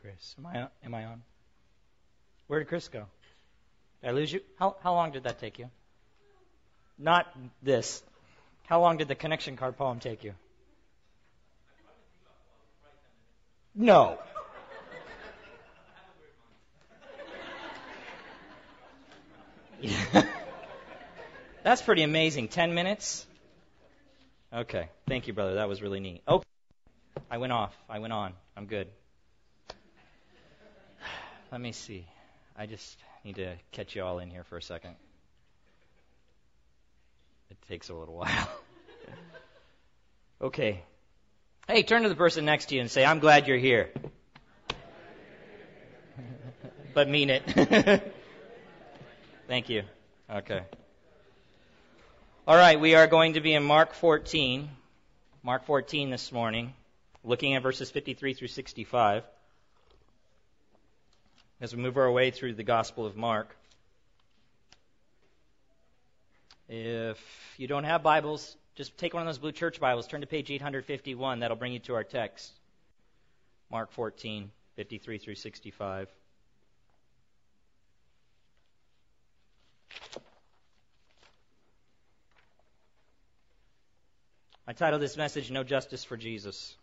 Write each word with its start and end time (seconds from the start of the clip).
Chris. 0.00 0.34
Am 0.38 0.46
I, 0.46 0.68
am 0.84 0.94
I 0.94 1.04
on? 1.04 1.22
Where 2.46 2.58
did 2.58 2.68
Chris 2.68 2.88
go? 2.88 3.04
Did 4.00 4.08
I 4.08 4.12
lose 4.12 4.32
you? 4.32 4.40
How, 4.58 4.76
how 4.82 4.94
long 4.94 5.12
did 5.12 5.24
that 5.24 5.38
take 5.38 5.58
you? 5.58 5.68
Not 6.98 7.26
this. 7.62 8.02
How 8.66 8.80
long 8.80 8.96
did 8.96 9.08
the 9.08 9.14
connection 9.14 9.56
card 9.56 9.76
poem 9.76 10.00
take 10.00 10.24
you? 10.24 10.34
No. 13.74 14.18
That's 21.62 21.82
pretty 21.82 22.02
amazing. 22.02 22.48
Ten 22.48 22.74
minutes? 22.74 23.26
Okay. 24.52 24.88
Thank 25.08 25.26
you, 25.26 25.32
brother. 25.32 25.54
That 25.54 25.68
was 25.68 25.82
really 25.82 26.00
neat. 26.00 26.22
Okay. 26.26 26.44
I 27.30 27.38
went 27.38 27.52
off. 27.52 27.74
I 27.88 28.00
went 28.00 28.12
on. 28.12 28.32
I'm 28.56 28.66
good. 28.66 28.88
Let 31.50 31.60
me 31.60 31.72
see. 31.72 32.06
I 32.56 32.66
just 32.66 32.96
need 33.24 33.36
to 33.36 33.56
catch 33.72 33.96
you 33.96 34.04
all 34.04 34.20
in 34.20 34.30
here 34.30 34.44
for 34.44 34.56
a 34.56 34.62
second. 34.62 34.94
It 37.50 37.56
takes 37.68 37.88
a 37.88 37.94
little 37.94 38.14
while. 38.16 38.48
okay. 40.40 40.82
Hey, 41.66 41.82
turn 41.82 42.04
to 42.04 42.08
the 42.08 42.14
person 42.14 42.44
next 42.44 42.66
to 42.66 42.76
you 42.76 42.80
and 42.80 42.90
say, 42.90 43.04
I'm 43.04 43.18
glad 43.18 43.48
you're 43.48 43.58
here. 43.58 43.90
but 46.94 47.08
mean 47.08 47.30
it. 47.30 47.42
Thank 49.48 49.68
you. 49.68 49.82
Okay. 50.32 50.62
All 52.46 52.56
right, 52.56 52.78
we 52.78 52.94
are 52.94 53.08
going 53.08 53.34
to 53.34 53.40
be 53.40 53.54
in 53.54 53.64
Mark 53.64 53.94
14. 53.94 54.68
Mark 55.42 55.64
14 55.64 56.10
this 56.10 56.30
morning, 56.30 56.74
looking 57.24 57.54
at 57.54 57.62
verses 57.62 57.90
53 57.90 58.34
through 58.34 58.48
65 58.48 59.24
as 61.60 61.76
we 61.76 61.82
move 61.82 61.96
our 61.96 62.10
way 62.10 62.30
through 62.30 62.54
the 62.54 62.64
Gospel 62.64 63.04
of 63.04 63.16
Mark. 63.16 63.54
If 66.68 67.18
you 67.58 67.66
don't 67.66 67.84
have 67.84 68.02
Bibles, 68.02 68.56
just 68.76 68.96
take 68.96 69.12
one 69.12 69.22
of 69.22 69.26
those 69.26 69.38
blue 69.38 69.52
church 69.52 69.78
Bibles, 69.78 70.06
turn 70.06 70.22
to 70.22 70.26
page 70.26 70.50
851. 70.50 71.40
That'll 71.40 71.56
bring 71.56 71.72
you 71.72 71.80
to 71.80 71.94
our 71.94 72.04
text. 72.04 72.50
Mark 73.70 73.92
14, 73.92 74.50
53 74.76 75.18
through 75.18 75.34
65. 75.34 76.08
I 84.66 84.72
titled 84.72 85.02
this 85.02 85.16
message, 85.16 85.50
No 85.50 85.64
Justice 85.64 86.04
for 86.04 86.16
Jesus. 86.16 86.76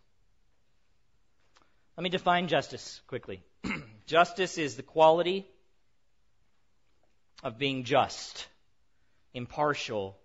Let 1.96 2.04
me 2.04 2.10
define 2.10 2.46
justice 2.46 3.00
quickly. 3.08 3.42
justice 4.08 4.56
is 4.56 4.74
the 4.74 4.82
quality 4.82 5.46
of 7.44 7.58
being 7.58 7.84
just, 7.84 8.48
impartial, 9.34 10.16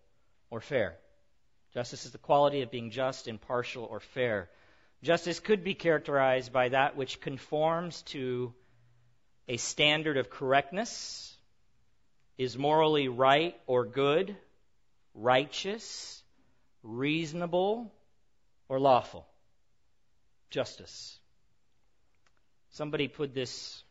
or 0.49 0.61
fair. 0.61 0.95
Justice 1.73 2.05
is 2.05 2.11
the 2.11 2.17
quality 2.17 2.61
of 2.61 2.71
being 2.71 2.91
just, 2.91 3.27
impartial, 3.27 3.83
or 3.83 3.99
fair. 3.99 4.49
Justice 5.03 5.41
could 5.41 5.65
be 5.65 5.73
characterized 5.73 6.53
by 6.53 6.69
that 6.69 6.95
which 6.95 7.19
conforms 7.19 8.01
to 8.03 8.53
a 9.49 9.57
standard 9.57 10.15
of 10.15 10.29
correctness, 10.29 11.35
is 12.37 12.57
morally 12.57 13.09
right 13.09 13.55
or 13.67 13.83
good, 13.83 14.35
righteous, 15.13 16.23
reasonable, 16.83 17.93
or 18.69 18.79
lawful. 18.79 19.27
Justice. 20.51 21.19
Somebody 22.73 23.07
put 23.07 23.35
this 23.35 23.83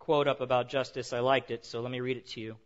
quote 0.00 0.26
up 0.26 0.40
about 0.40 0.68
justice. 0.68 1.12
I 1.12 1.20
liked 1.20 1.52
it, 1.52 1.64
so 1.64 1.80
let 1.80 1.92
me 1.92 2.00
read 2.00 2.16
it 2.16 2.26
to 2.30 2.40
you. 2.40 2.56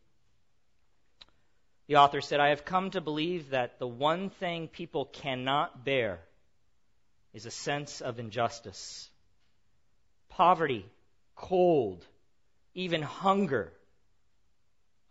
The 1.86 1.96
author 1.96 2.22
said, 2.22 2.40
I 2.40 2.48
have 2.48 2.64
come 2.64 2.90
to 2.92 3.02
believe 3.02 3.50
that 3.50 3.78
the 3.78 3.86
one 3.86 4.30
thing 4.30 4.68
people 4.68 5.04
cannot 5.04 5.84
bear 5.84 6.20
is 7.34 7.44
a 7.44 7.50
sense 7.50 8.00
of 8.00 8.18
injustice. 8.18 9.10
Poverty, 10.30 10.86
cold, 11.36 12.06
even 12.74 13.02
hunger 13.02 13.70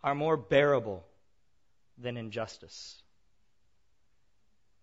are 0.02 0.16
more 0.16 0.36
bearable 0.36 1.04
than 1.96 2.16
injustice. 2.16 3.00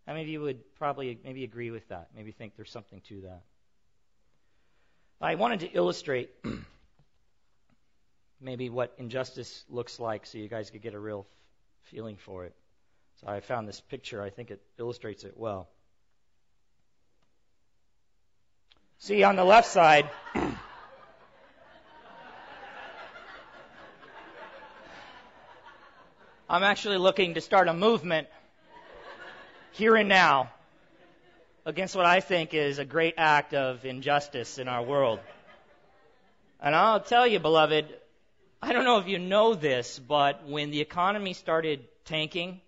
How 0.06 0.14
many 0.14 0.24
of 0.24 0.30
you 0.30 0.40
would 0.42 0.76
probably 0.76 1.20
maybe 1.26 1.44
agree 1.44 1.72
with 1.72 1.86
that? 1.90 2.08
Maybe 2.16 2.32
think 2.32 2.56
there's 2.56 2.72
something 2.72 3.02
to 3.10 3.22
that? 3.22 3.42
I 5.20 5.34
wanted 5.34 5.62
to 5.62 5.72
illustrate 5.72 6.30
maybe 8.42 8.70
what 8.70 8.94
injustice 9.00 9.66
looks 9.68 10.00
like 10.00 10.28
so 10.28 10.38
you 10.38 10.48
guys 10.48 10.70
could 10.70 10.84
get 10.84 10.94
a 10.94 11.00
real 11.00 11.26
feeling 11.84 12.18
for 12.18 12.46
it. 12.46 12.54
So 13.22 13.28
I 13.28 13.40
found 13.40 13.68
this 13.68 13.82
picture. 13.82 14.22
I 14.22 14.30
think 14.30 14.52
it 14.52 14.62
illustrates 14.78 15.24
it 15.24 15.34
well. 15.36 15.70
See, 19.00 19.24
on 19.24 19.36
the 19.36 19.44
left 19.44 19.68
side, 19.68 20.08
I'm 26.50 26.64
actually 26.64 26.98
looking 26.98 27.34
to 27.34 27.42
start 27.42 27.68
a 27.68 27.74
movement 27.74 28.28
here 29.72 29.96
and 29.96 30.08
now 30.08 30.52
against 31.68 31.98
what 31.98 32.06
I 32.06 32.22
think 32.22 32.54
is 32.54 32.80
a 32.80 32.86
great 32.86 33.16
act 33.18 33.54
of 33.54 33.84
injustice 33.84 34.58
in 34.58 34.70
our 34.70 34.82
world. 34.82 35.20
And 36.62 36.74
I'll 36.74 37.02
tell 37.02 37.28
you, 37.28 37.40
beloved, 37.40 37.94
I 38.62 38.72
don't 38.72 38.86
know 38.86 39.00
if 39.00 39.10
you 39.10 39.20
know 39.20 39.54
this, 39.54 40.00
but 40.00 40.48
when 40.48 40.72
the 40.72 40.80
economy 40.80 41.34
started 41.34 41.86
tanking, 42.06 42.62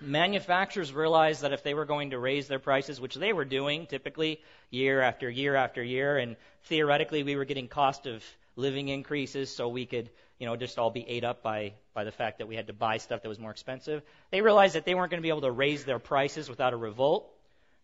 manufacturers 0.00 0.92
realized 0.92 1.42
that 1.42 1.52
if 1.52 1.62
they 1.62 1.72
were 1.72 1.84
going 1.84 2.10
to 2.10 2.18
raise 2.18 2.48
their 2.48 2.58
prices, 2.58 3.00
which 3.00 3.14
they 3.14 3.32
were 3.32 3.44
doing 3.44 3.86
typically 3.86 4.40
year 4.70 5.00
after 5.00 5.30
year 5.30 5.54
after 5.54 5.80
year, 5.80 6.18
and 6.18 6.34
theoretically 6.64 7.22
we 7.22 7.36
were 7.36 7.44
getting 7.44 7.68
cost 7.68 8.08
of 8.08 8.24
living 8.56 8.88
increases 8.88 9.54
so 9.54 9.68
we 9.68 9.86
could, 9.86 10.10
you 10.40 10.46
know, 10.46 10.56
just 10.56 10.80
all 10.80 10.90
be 10.90 11.08
ate 11.08 11.22
up 11.22 11.44
by, 11.44 11.74
by 11.94 12.02
the 12.02 12.10
fact 12.10 12.38
that 12.38 12.48
we 12.48 12.56
had 12.56 12.66
to 12.66 12.72
buy 12.72 12.96
stuff 12.96 13.22
that 13.22 13.28
was 13.28 13.38
more 13.38 13.52
expensive. 13.52 14.02
They 14.32 14.42
realized 14.42 14.74
that 14.74 14.84
they 14.84 14.96
weren't 14.96 15.12
going 15.12 15.22
to 15.22 15.22
be 15.22 15.28
able 15.28 15.42
to 15.42 15.52
raise 15.52 15.84
their 15.84 16.00
prices 16.00 16.50
without 16.50 16.72
a 16.72 16.76
revolt. 16.76 17.32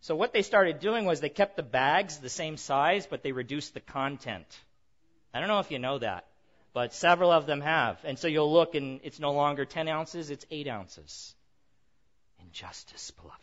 So 0.00 0.14
what 0.14 0.32
they 0.32 0.42
started 0.42 0.80
doing 0.80 1.04
was 1.04 1.20
they 1.20 1.28
kept 1.28 1.56
the 1.56 1.62
bags 1.62 2.18
the 2.18 2.28
same 2.28 2.56
size, 2.56 3.06
but 3.06 3.22
they 3.22 3.32
reduced 3.32 3.74
the 3.74 3.80
content. 3.80 4.46
I 5.34 5.40
don't 5.40 5.48
know 5.48 5.58
if 5.58 5.70
you 5.70 5.78
know 5.78 5.98
that, 5.98 6.26
but 6.72 6.94
several 6.94 7.30
of 7.30 7.46
them 7.46 7.60
have. 7.60 7.98
And 8.04 8.18
so 8.18 8.28
you'll 8.28 8.52
look 8.52 8.74
and 8.74 9.00
it's 9.02 9.18
no 9.18 9.32
longer 9.32 9.64
10 9.64 9.88
ounces, 9.88 10.30
it's 10.30 10.46
8 10.50 10.68
ounces. 10.68 11.34
Injustice, 12.40 13.10
beloved. 13.10 13.40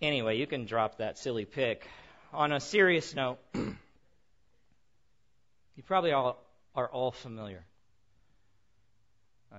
anyway, 0.00 0.38
you 0.38 0.46
can 0.46 0.64
drop 0.64 0.98
that 0.98 1.18
silly 1.18 1.44
pic. 1.44 1.86
On 2.32 2.52
a 2.52 2.60
serious 2.60 3.14
note, 3.14 3.38
you 3.54 3.74
probably 5.84 6.12
all 6.12 6.38
are 6.74 6.88
all 6.88 7.10
familiar 7.10 7.64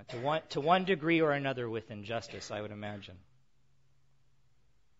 uh, 0.00 0.12
to, 0.12 0.20
one, 0.20 0.40
to 0.50 0.60
one 0.60 0.84
degree 0.84 1.20
or 1.20 1.32
another 1.32 1.68
with 1.68 1.90
injustice, 1.90 2.50
I 2.50 2.60
would 2.60 2.70
imagine. 2.70 3.16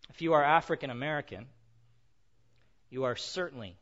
If 0.09 0.21
you 0.21 0.33
are 0.33 0.43
African 0.43 0.89
American, 0.89 1.45
you 2.89 3.05
are 3.05 3.15
certainly 3.15 3.77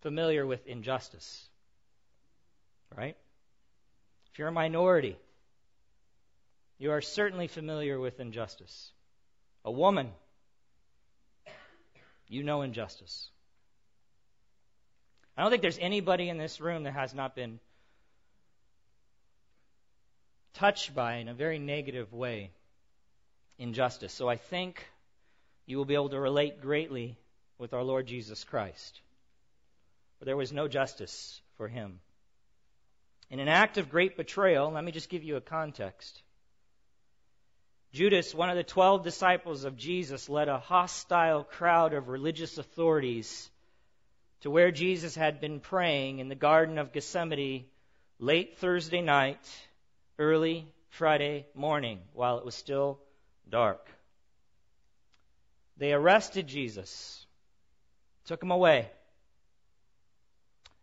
familiar 0.00 0.46
with 0.46 0.66
injustice. 0.66 1.46
Right? 2.96 3.16
If 4.32 4.38
you're 4.38 4.48
a 4.48 4.52
minority, 4.52 5.18
you 6.78 6.92
are 6.92 7.00
certainly 7.00 7.48
familiar 7.48 7.98
with 8.00 8.18
injustice. 8.20 8.92
A 9.64 9.70
woman, 9.70 10.10
you 12.28 12.42
know 12.42 12.62
injustice. 12.62 13.28
I 15.36 15.42
don't 15.42 15.50
think 15.50 15.62
there's 15.62 15.78
anybody 15.78 16.28
in 16.28 16.38
this 16.38 16.60
room 16.60 16.84
that 16.84 16.94
has 16.94 17.14
not 17.14 17.36
been 17.36 17.60
touched 20.58 20.92
by 20.92 21.14
in 21.14 21.28
a 21.28 21.34
very 21.34 21.58
negative 21.60 22.12
way 22.12 22.50
injustice. 23.58 24.12
So 24.12 24.28
I 24.28 24.36
think 24.36 24.84
you 25.66 25.76
will 25.76 25.84
be 25.84 25.94
able 25.94 26.08
to 26.08 26.20
relate 26.20 26.60
greatly 26.60 27.16
with 27.58 27.72
our 27.72 27.84
Lord 27.84 28.06
Jesus 28.06 28.42
Christ. 28.42 29.00
For 30.18 30.24
there 30.24 30.36
was 30.36 30.52
no 30.52 30.66
justice 30.66 31.40
for 31.56 31.68
him. 31.68 32.00
In 33.30 33.38
an 33.38 33.46
act 33.46 33.78
of 33.78 33.90
great 33.90 34.16
betrayal, 34.16 34.72
let 34.72 34.82
me 34.82 34.90
just 34.90 35.08
give 35.08 35.22
you 35.22 35.36
a 35.36 35.40
context. 35.40 36.22
Judas, 37.92 38.34
one 38.34 38.50
of 38.50 38.56
the 38.56 38.64
twelve 38.64 39.04
disciples 39.04 39.62
of 39.62 39.76
Jesus, 39.76 40.28
led 40.28 40.48
a 40.48 40.58
hostile 40.58 41.44
crowd 41.44 41.94
of 41.94 42.08
religious 42.08 42.58
authorities 42.58 43.48
to 44.40 44.50
where 44.50 44.72
Jesus 44.72 45.14
had 45.14 45.40
been 45.40 45.60
praying 45.60 46.18
in 46.18 46.28
the 46.28 46.34
Garden 46.34 46.78
of 46.78 46.92
Gethsemane 46.92 47.66
late 48.18 48.58
Thursday 48.58 49.02
night 49.02 49.38
early 50.18 50.66
Friday 50.90 51.46
morning 51.54 52.00
while 52.12 52.38
it 52.38 52.44
was 52.44 52.54
still 52.54 52.98
dark. 53.48 53.88
They 55.76 55.92
arrested 55.92 56.46
Jesus, 56.46 57.24
took 58.24 58.42
him 58.42 58.50
away. 58.50 58.90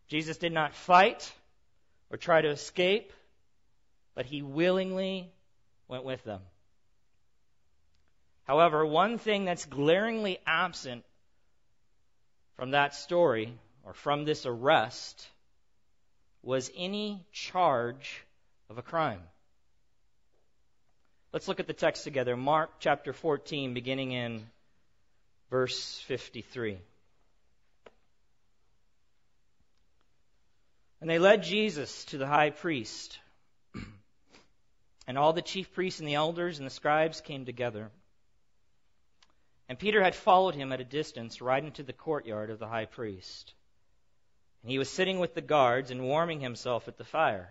Jesus 0.08 0.38
did 0.38 0.52
not 0.52 0.74
fight 0.74 1.30
or 2.10 2.16
try 2.16 2.40
to 2.40 2.48
escape, 2.48 3.12
but 4.14 4.26
he 4.26 4.42
willingly 4.42 5.30
went 5.88 6.04
with 6.04 6.22
them. 6.24 6.40
However, 8.44 8.86
one 8.86 9.18
thing 9.18 9.44
that's 9.44 9.66
glaringly 9.66 10.38
absent 10.46 11.04
from 12.54 12.70
that 12.70 12.94
story 12.94 13.52
or 13.84 13.92
from 13.92 14.24
this 14.24 14.46
arrest 14.46 15.28
was 16.42 16.70
any 16.76 17.26
charge 17.32 18.24
of 18.68 18.78
a 18.78 18.82
crime. 18.82 19.20
Let's 21.32 21.48
look 21.48 21.60
at 21.60 21.66
the 21.66 21.72
text 21.72 22.04
together. 22.04 22.36
Mark 22.36 22.70
chapter 22.80 23.12
14, 23.12 23.74
beginning 23.74 24.12
in 24.12 24.46
verse 25.50 25.98
53. 26.06 26.78
And 31.00 31.10
they 31.10 31.18
led 31.18 31.42
Jesus 31.42 32.04
to 32.06 32.18
the 32.18 32.26
high 32.26 32.50
priest. 32.50 33.18
and 35.06 35.18
all 35.18 35.32
the 35.32 35.42
chief 35.42 35.72
priests 35.74 36.00
and 36.00 36.08
the 36.08 36.14
elders 36.14 36.58
and 36.58 36.66
the 36.66 36.70
scribes 36.70 37.20
came 37.20 37.44
together. 37.44 37.90
And 39.68 39.78
Peter 39.78 40.02
had 40.02 40.14
followed 40.14 40.54
him 40.54 40.72
at 40.72 40.80
a 40.80 40.84
distance 40.84 41.42
right 41.42 41.62
into 41.62 41.82
the 41.82 41.92
courtyard 41.92 42.50
of 42.50 42.58
the 42.58 42.68
high 42.68 42.86
priest. 42.86 43.52
And 44.62 44.70
he 44.70 44.78
was 44.78 44.88
sitting 44.88 45.18
with 45.18 45.34
the 45.34 45.42
guards 45.42 45.90
and 45.90 46.02
warming 46.02 46.40
himself 46.40 46.88
at 46.88 46.96
the 46.96 47.04
fire. 47.04 47.50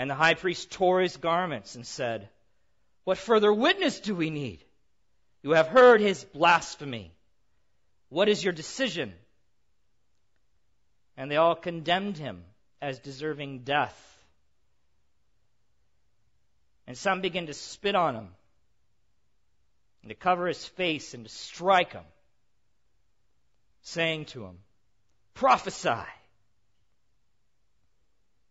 And 0.00 0.08
the 0.08 0.14
high 0.14 0.32
priest 0.32 0.70
tore 0.70 1.02
his 1.02 1.18
garments 1.18 1.74
and 1.74 1.86
said, 1.86 2.30
What 3.04 3.18
further 3.18 3.52
witness 3.52 4.00
do 4.00 4.14
we 4.14 4.30
need? 4.30 4.64
You 5.42 5.50
have 5.50 5.68
heard 5.68 6.00
his 6.00 6.24
blasphemy. 6.24 7.12
What 8.08 8.26
is 8.30 8.42
your 8.42 8.54
decision? 8.54 9.12
And 11.18 11.30
they 11.30 11.36
all 11.36 11.54
condemned 11.54 12.16
him 12.16 12.44
as 12.80 12.98
deserving 12.98 13.64
death. 13.64 13.94
And 16.86 16.96
some 16.96 17.20
began 17.20 17.44
to 17.48 17.52
spit 17.52 17.94
on 17.94 18.14
him 18.14 18.28
and 20.00 20.08
to 20.08 20.14
cover 20.14 20.46
his 20.46 20.64
face 20.64 21.12
and 21.12 21.26
to 21.26 21.30
strike 21.30 21.92
him, 21.92 22.04
saying 23.82 24.24
to 24.32 24.46
him, 24.46 24.56
Prophesy! 25.34 26.06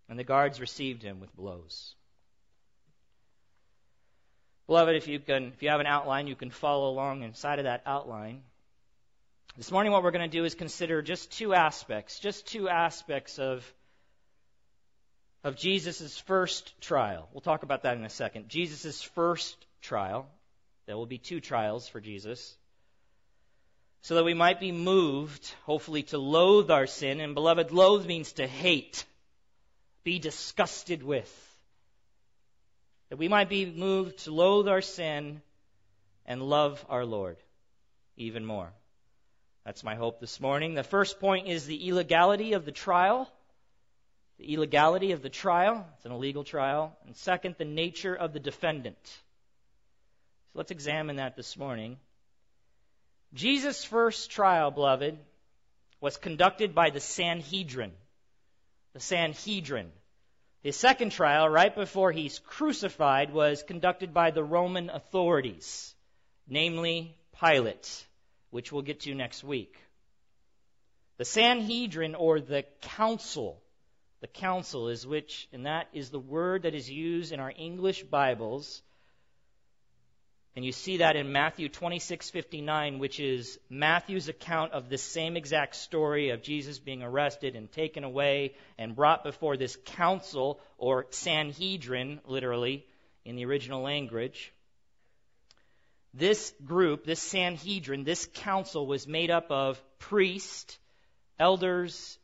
And 0.10 0.18
the 0.18 0.24
guards 0.24 0.60
received 0.60 1.04
him 1.04 1.20
with 1.20 1.36
blows. 1.36 1.94
Beloved, 4.68 4.96
if 4.96 5.08
you 5.08 5.20
can, 5.20 5.46
if 5.56 5.64
you 5.64 5.70
have 5.70 5.80
an 5.80 5.86
outline, 5.86 6.28
you 6.28 6.36
can 6.36 6.50
follow 6.50 6.90
along 6.90 7.24
inside 7.24 7.60
of 7.60 7.66
that 7.66 7.84
outline. 7.86 8.42
This 9.58 9.72
morning, 9.72 9.92
what 9.92 10.04
we're 10.04 10.12
going 10.12 10.30
to 10.30 10.38
do 10.38 10.46
is 10.46 10.56
consider 10.56 11.02
just 11.02 11.32
two 11.32 11.54
aspects, 11.54 12.20
just 12.20 12.48
two 12.48 12.70
aspects 12.70 13.40
of 13.40 13.64
of 15.44 15.56
Jesus' 15.56 16.18
first 16.18 16.80
trial. 16.82 17.30
We'll 17.32 17.42
talk 17.42 17.64
about 17.64 17.84
that 17.84 17.98
in 17.98 18.04
a 18.04 18.10
second. 18.10 18.50
Jesus' 18.50 19.02
first 19.02 19.56
trial. 19.82 20.28
There 20.86 20.98
will 20.98 21.06
be 21.06 21.18
two 21.18 21.40
trials 21.40 21.88
for 21.88 22.02
Jesus. 22.02 22.58
So 24.02 24.16
that 24.16 24.26
we 24.26 24.34
might 24.34 24.60
be 24.60 24.72
moved, 24.72 25.54
hopefully, 25.66 26.04
to 26.04 26.18
loathe 26.18 26.72
our 26.72 26.88
sin. 26.88 27.22
And 27.22 27.36
beloved, 27.36 27.72
loathe 27.72 28.06
means 28.06 28.34
to 28.34 28.48
hate, 28.48 29.06
be 30.04 30.20
disgusted 30.20 31.04
with. 31.04 31.30
That 33.10 33.18
we 33.18 33.28
might 33.28 33.50
be 33.50 33.66
moved 33.66 34.20
to 34.26 34.32
loathe 34.32 34.68
our 34.68 34.82
sin 34.82 35.42
and 36.26 36.42
love 36.42 36.86
our 36.90 37.06
Lord 37.06 37.38
even 38.18 38.46
more. 38.46 38.72
That's 39.66 39.84
my 39.84 39.96
hope 39.96 40.20
this 40.20 40.40
morning. 40.40 40.74
The 40.74 40.84
first 40.84 41.20
point 41.20 41.48
is 41.48 41.66
the 41.66 41.88
illegality 41.88 42.54
of 42.54 42.66
the 42.66 42.72
trial. 42.72 43.30
The 44.38 44.54
illegality 44.54 45.12
of 45.12 45.22
the 45.22 45.30
trial. 45.30 45.86
It's 45.96 46.06
an 46.06 46.12
illegal 46.12 46.44
trial. 46.44 46.96
And 47.06 47.16
second, 47.16 47.56
the 47.58 47.66
nature 47.66 48.16
of 48.16 48.34
the 48.34 48.40
defendant. 48.40 48.98
So 49.04 50.60
let's 50.60 50.72
examine 50.72 51.18
that 51.18 51.36
this 51.36 51.58
morning. 51.58 51.98
Jesus' 53.34 53.84
first 53.84 54.32
trial, 54.32 54.72
beloved, 54.72 55.18
was 56.02 56.18
conducted 56.18 56.74
by 56.74 56.90
the 56.90 57.00
Sanhedrin. 57.00 57.92
The 58.94 59.00
Sanhedrin. 59.00 59.92
His 60.62 60.76
second 60.76 61.12
trial, 61.12 61.48
right 61.48 61.74
before 61.74 62.12
he's 62.12 62.40
crucified, 62.40 63.32
was 63.32 63.64
conducted 63.64 64.14
by 64.14 64.32
the 64.32 64.44
Roman 64.44 64.90
authorities, 64.90 65.96
namely 66.48 67.16
Pilate, 67.40 68.08
which 68.50 68.72
we'll 68.72 68.82
get 68.82 69.02
to 69.02 69.16
next 69.16 69.44
week. 69.44 69.78
The 71.18 71.26
Sanhedrin, 71.26 72.16
or 72.16 72.42
the 72.42 72.66
council, 72.82 73.62
the 74.22 74.28
council 74.28 74.90
is 74.90 75.08
which, 75.08 75.48
and 75.54 75.66
that 75.66 75.88
is 75.94 76.10
the 76.10 76.20
word 76.20 76.64
that 76.64 76.76
is 76.76 76.90
used 76.90 77.32
in 77.32 77.40
our 77.40 77.54
English 77.56 78.04
Bibles 78.04 78.82
and 80.56 80.66
you 80.66 80.72
see 80.72 80.98
that 80.98 81.16
in 81.16 81.32
Matthew 81.32 81.70
26:59, 81.70 83.00
which 83.00 83.20
is 83.20 83.60
Matthew's 83.70 84.28
account 84.28 84.74
of 84.74 84.90
this 84.90 85.04
same 85.04 85.38
exact 85.38 85.76
story 85.76 86.30
of 86.30 86.42
Jesus 86.42 86.80
being 86.80 87.04
arrested 87.04 87.56
and 87.56 87.72
taken 87.72 88.04
away 88.04 88.56
and 88.78 88.96
brought 88.96 89.24
before 89.24 89.58
this 89.58 89.78
council 89.86 90.60
or 90.78 91.06
Sanhedrin, 91.12 92.20
literally, 92.26 92.86
in 93.26 93.36
the 93.36 93.46
original 93.46 93.82
language. 93.82 94.52
This 96.14 96.54
group, 96.66 97.06
this 97.06 97.22
Sanhedrin, 97.22 98.04
this 98.04 98.28
council 98.34 98.88
was 98.88 99.08
made 99.08 99.30
up 99.30 99.52
of 99.52 99.82
priests, 100.00 100.80
elders, 101.38 102.18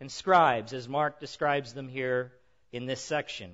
and 0.00 0.10
scribes, 0.10 0.72
as 0.72 0.88
Mark 0.88 1.20
describes 1.20 1.74
them 1.74 1.88
here 1.88 2.32
in 2.72 2.86
this 2.86 3.02
section. 3.02 3.52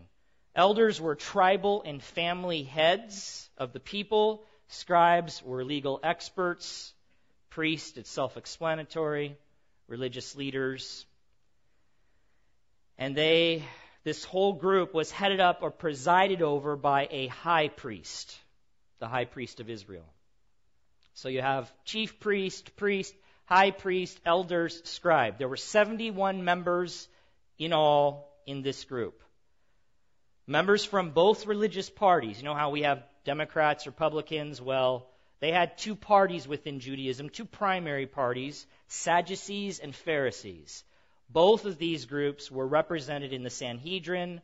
Elders 0.56 0.98
were 0.98 1.14
tribal 1.14 1.82
and 1.84 2.02
family 2.02 2.62
heads 2.62 3.48
of 3.58 3.74
the 3.74 3.80
people. 3.80 4.42
Scribes 4.68 5.42
were 5.42 5.62
legal 5.62 6.00
experts. 6.02 6.94
Priests, 7.50 7.98
it's 7.98 8.08
self 8.08 8.38
explanatory. 8.38 9.36
Religious 9.86 10.34
leaders. 10.34 11.04
And 12.96 13.14
they, 13.14 13.64
this 14.02 14.24
whole 14.24 14.54
group 14.54 14.94
was 14.94 15.10
headed 15.10 15.40
up 15.40 15.58
or 15.60 15.70
presided 15.70 16.40
over 16.40 16.74
by 16.74 17.06
a 17.10 17.26
high 17.26 17.68
priest, 17.68 18.34
the 18.98 19.08
high 19.08 19.26
priest 19.26 19.60
of 19.60 19.68
Israel. 19.68 20.06
So 21.12 21.28
you 21.28 21.42
have 21.42 21.70
chief 21.84 22.18
priest, 22.18 22.76
priest, 22.76 23.14
high 23.44 23.72
priest, 23.72 24.18
elders, 24.24 24.80
scribe. 24.88 25.36
There 25.36 25.48
were 25.48 25.58
71 25.58 26.44
members 26.44 27.06
in 27.58 27.74
all 27.74 28.32
in 28.46 28.62
this 28.62 28.84
group. 28.84 29.22
Members 30.46 30.84
from 30.84 31.10
both 31.10 31.46
religious 31.46 31.90
parties. 31.90 32.38
You 32.38 32.44
know 32.44 32.54
how 32.54 32.70
we 32.70 32.82
have 32.82 33.02
Democrats, 33.24 33.86
Republicans? 33.86 34.62
Well, 34.62 35.08
they 35.40 35.50
had 35.50 35.76
two 35.76 35.96
parties 35.96 36.46
within 36.46 36.78
Judaism, 36.78 37.30
two 37.30 37.44
primary 37.44 38.06
parties, 38.06 38.66
Sadducees 38.88 39.80
and 39.80 39.94
Pharisees. 39.94 40.84
Both 41.28 41.64
of 41.64 41.78
these 41.78 42.06
groups 42.06 42.50
were 42.50 42.66
represented 42.66 43.32
in 43.32 43.42
the 43.42 43.50
Sanhedrin. 43.50 44.40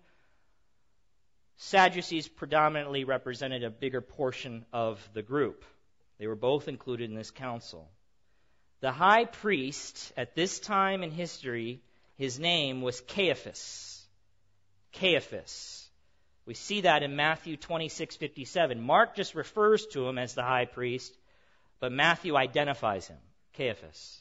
Sadducees 1.57 2.27
predominantly 2.27 3.05
represented 3.05 3.63
a 3.63 3.71
bigger 3.71 4.01
portion 4.01 4.67
of 4.73 5.09
the 5.15 5.23
group. 5.23 5.65
They 6.19 6.27
were 6.27 6.35
both 6.35 6.67
included 6.67 7.09
in 7.09 7.17
this 7.17 7.31
council. 7.31 7.89
The 8.81 8.91
high 8.91 9.27
priest 9.27 10.13
at 10.17 10.35
this 10.35 10.59
time 10.59 11.05
in 11.05 11.13
history, 11.13 11.81
his 12.17 12.41
name 12.41 12.83
was 12.83 13.01
Caiaphas. 13.03 14.05
Caiaphas. 14.93 15.82
We 16.45 16.55
see 16.55 16.81
that 16.83 17.03
in 17.03 17.15
Matthew 17.15 17.57
26:57. 17.57 18.81
Mark 18.81 19.15
just 19.15 19.35
refers 19.35 19.87
to 19.89 20.09
him 20.09 20.19
as 20.19 20.35
the 20.35 20.43
high 20.43 20.65
priest, 20.65 21.17
but 21.79 21.93
Matthew 21.93 22.37
identifies 22.37 23.07
him, 23.07 23.19
Caiaphas. 23.55 24.21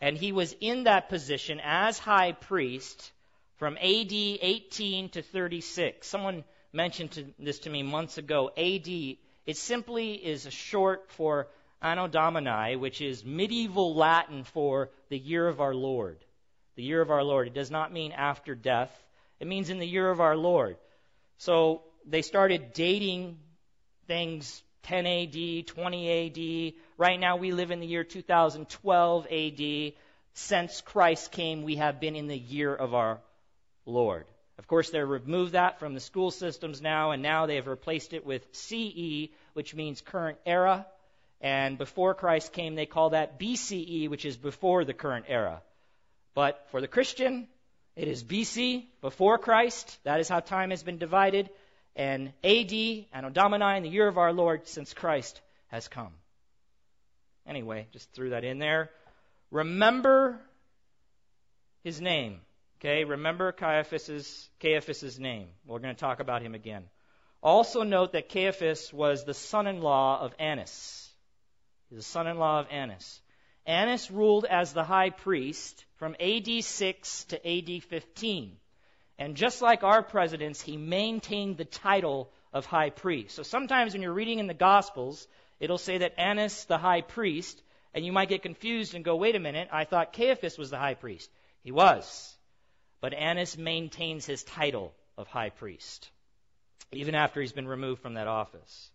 And 0.00 0.16
he 0.16 0.32
was 0.32 0.54
in 0.60 0.84
that 0.84 1.08
position 1.08 1.60
as 1.62 1.98
high 1.98 2.32
priest 2.32 3.12
from 3.56 3.76
AD 3.76 4.12
18 4.12 5.10
to 5.10 5.22
36. 5.22 6.06
Someone 6.06 6.44
mentioned 6.72 7.12
to, 7.12 7.26
this 7.38 7.60
to 7.60 7.70
me 7.70 7.82
months 7.82 8.18
ago. 8.18 8.50
AD, 8.56 8.88
it 8.88 9.56
simply 9.56 10.14
is 10.14 10.46
a 10.46 10.50
short 10.50 11.10
for 11.10 11.48
Anno 11.80 12.08
Domini, 12.08 12.76
which 12.76 13.00
is 13.00 13.24
medieval 13.24 13.94
Latin 13.94 14.44
for 14.44 14.90
the 15.08 15.18
year 15.18 15.46
of 15.46 15.60
our 15.60 15.74
Lord. 15.74 16.18
The 16.74 16.82
year 16.82 17.00
of 17.00 17.10
our 17.10 17.24
Lord. 17.24 17.46
It 17.46 17.54
does 17.54 17.70
not 17.70 17.92
mean 17.92 18.12
after 18.12 18.54
death. 18.54 18.92
It 19.40 19.46
means 19.46 19.70
in 19.70 19.78
the 19.78 19.86
year 19.86 20.10
of 20.10 20.20
our 20.20 20.36
Lord. 20.36 20.76
So 21.38 21.82
they 22.06 22.22
started 22.22 22.72
dating 22.72 23.38
things 24.06 24.62
10 24.84 25.06
AD, 25.06 25.66
20 25.66 26.10
AD. 26.10 26.74
Right 26.96 27.20
now 27.20 27.36
we 27.36 27.52
live 27.52 27.70
in 27.70 27.80
the 27.80 27.86
year 27.86 28.04
2012 28.04 29.26
AD. 29.30 29.92
Since 30.34 30.80
Christ 30.82 31.32
came, 31.32 31.62
we 31.62 31.76
have 31.76 32.00
been 32.00 32.16
in 32.16 32.28
the 32.28 32.38
year 32.38 32.74
of 32.74 32.94
our 32.94 33.20
Lord. 33.86 34.26
Of 34.58 34.66
course, 34.66 34.90
they 34.90 35.00
removed 35.00 35.52
that 35.52 35.78
from 35.78 35.94
the 35.94 36.00
school 36.00 36.30
systems 36.30 36.82
now, 36.82 37.12
and 37.12 37.22
now 37.22 37.46
they 37.46 37.56
have 37.56 37.66
replaced 37.66 38.12
it 38.12 38.26
with 38.26 38.46
CE, 38.52 39.28
which 39.52 39.74
means 39.74 40.00
current 40.00 40.38
era. 40.44 40.86
And 41.40 41.78
before 41.78 42.14
Christ 42.14 42.52
came, 42.52 42.74
they 42.74 42.86
call 42.86 43.10
that 43.10 43.38
BCE, 43.38 44.08
which 44.08 44.24
is 44.24 44.36
before 44.36 44.84
the 44.84 44.94
current 44.94 45.26
era. 45.28 45.62
But 46.34 46.66
for 46.70 46.80
the 46.80 46.88
Christian, 46.88 47.46
it 47.98 48.06
is 48.06 48.22
BC, 48.22 48.84
before 49.00 49.38
Christ. 49.38 49.98
That 50.04 50.20
is 50.20 50.28
how 50.28 50.38
time 50.38 50.70
has 50.70 50.84
been 50.84 50.98
divided. 50.98 51.50
And 51.96 52.32
AD, 52.44 52.72
Anno 53.12 53.30
Domini, 53.30 53.76
in 53.76 53.82
the 53.82 53.88
year 53.88 54.06
of 54.06 54.18
our 54.18 54.32
Lord, 54.32 54.68
since 54.68 54.94
Christ 54.94 55.40
has 55.66 55.88
come. 55.88 56.12
Anyway, 57.44 57.88
just 57.92 58.12
threw 58.12 58.30
that 58.30 58.44
in 58.44 58.60
there. 58.60 58.90
Remember 59.50 60.38
his 61.82 62.00
name. 62.00 62.40
Okay, 62.78 63.02
remember 63.02 63.50
Caiaphas's, 63.50 64.48
Caiaphas's 64.60 65.18
name. 65.18 65.48
We're 65.66 65.80
going 65.80 65.94
to 65.94 66.00
talk 66.00 66.20
about 66.20 66.42
him 66.42 66.54
again. 66.54 66.84
Also 67.42 67.82
note 67.82 68.12
that 68.12 68.28
Caiaphas 68.28 68.92
was 68.92 69.24
the 69.24 69.34
son-in-law 69.34 70.20
of 70.20 70.34
Annas. 70.38 71.10
He's 71.88 71.98
the 71.98 72.04
son-in-law 72.04 72.60
of 72.60 72.66
Annas. 72.70 73.20
Annas 73.68 74.10
ruled 74.10 74.46
as 74.46 74.72
the 74.72 74.82
high 74.82 75.10
priest 75.10 75.84
from 75.96 76.16
AD 76.18 76.64
6 76.64 77.24
to 77.24 77.36
AD 77.46 77.82
15. 77.82 78.56
And 79.18 79.36
just 79.36 79.60
like 79.60 79.84
our 79.84 80.02
presidents, 80.02 80.62
he 80.62 80.78
maintained 80.78 81.58
the 81.58 81.66
title 81.66 82.32
of 82.50 82.64
high 82.64 82.88
priest. 82.88 83.36
So 83.36 83.42
sometimes 83.42 83.92
when 83.92 84.00
you're 84.00 84.12
reading 84.14 84.38
in 84.38 84.46
the 84.46 84.54
Gospels, 84.54 85.28
it'll 85.60 85.76
say 85.76 85.98
that 85.98 86.18
Annas, 86.18 86.64
the 86.64 86.78
high 86.78 87.02
priest, 87.02 87.62
and 87.92 88.06
you 88.06 88.12
might 88.12 88.30
get 88.30 88.42
confused 88.42 88.94
and 88.94 89.04
go, 89.04 89.16
wait 89.16 89.36
a 89.36 89.40
minute, 89.40 89.68
I 89.70 89.84
thought 89.84 90.14
Caiaphas 90.14 90.56
was 90.56 90.70
the 90.70 90.78
high 90.78 90.94
priest. 90.94 91.30
He 91.62 91.70
was. 91.70 92.34
But 93.02 93.12
Annas 93.12 93.58
maintains 93.58 94.24
his 94.24 94.44
title 94.44 94.94
of 95.18 95.26
high 95.26 95.50
priest, 95.50 96.08
even 96.90 97.14
after 97.14 97.42
he's 97.42 97.52
been 97.52 97.68
removed 97.68 98.00
from 98.00 98.14
that 98.14 98.28
office. 98.28 98.90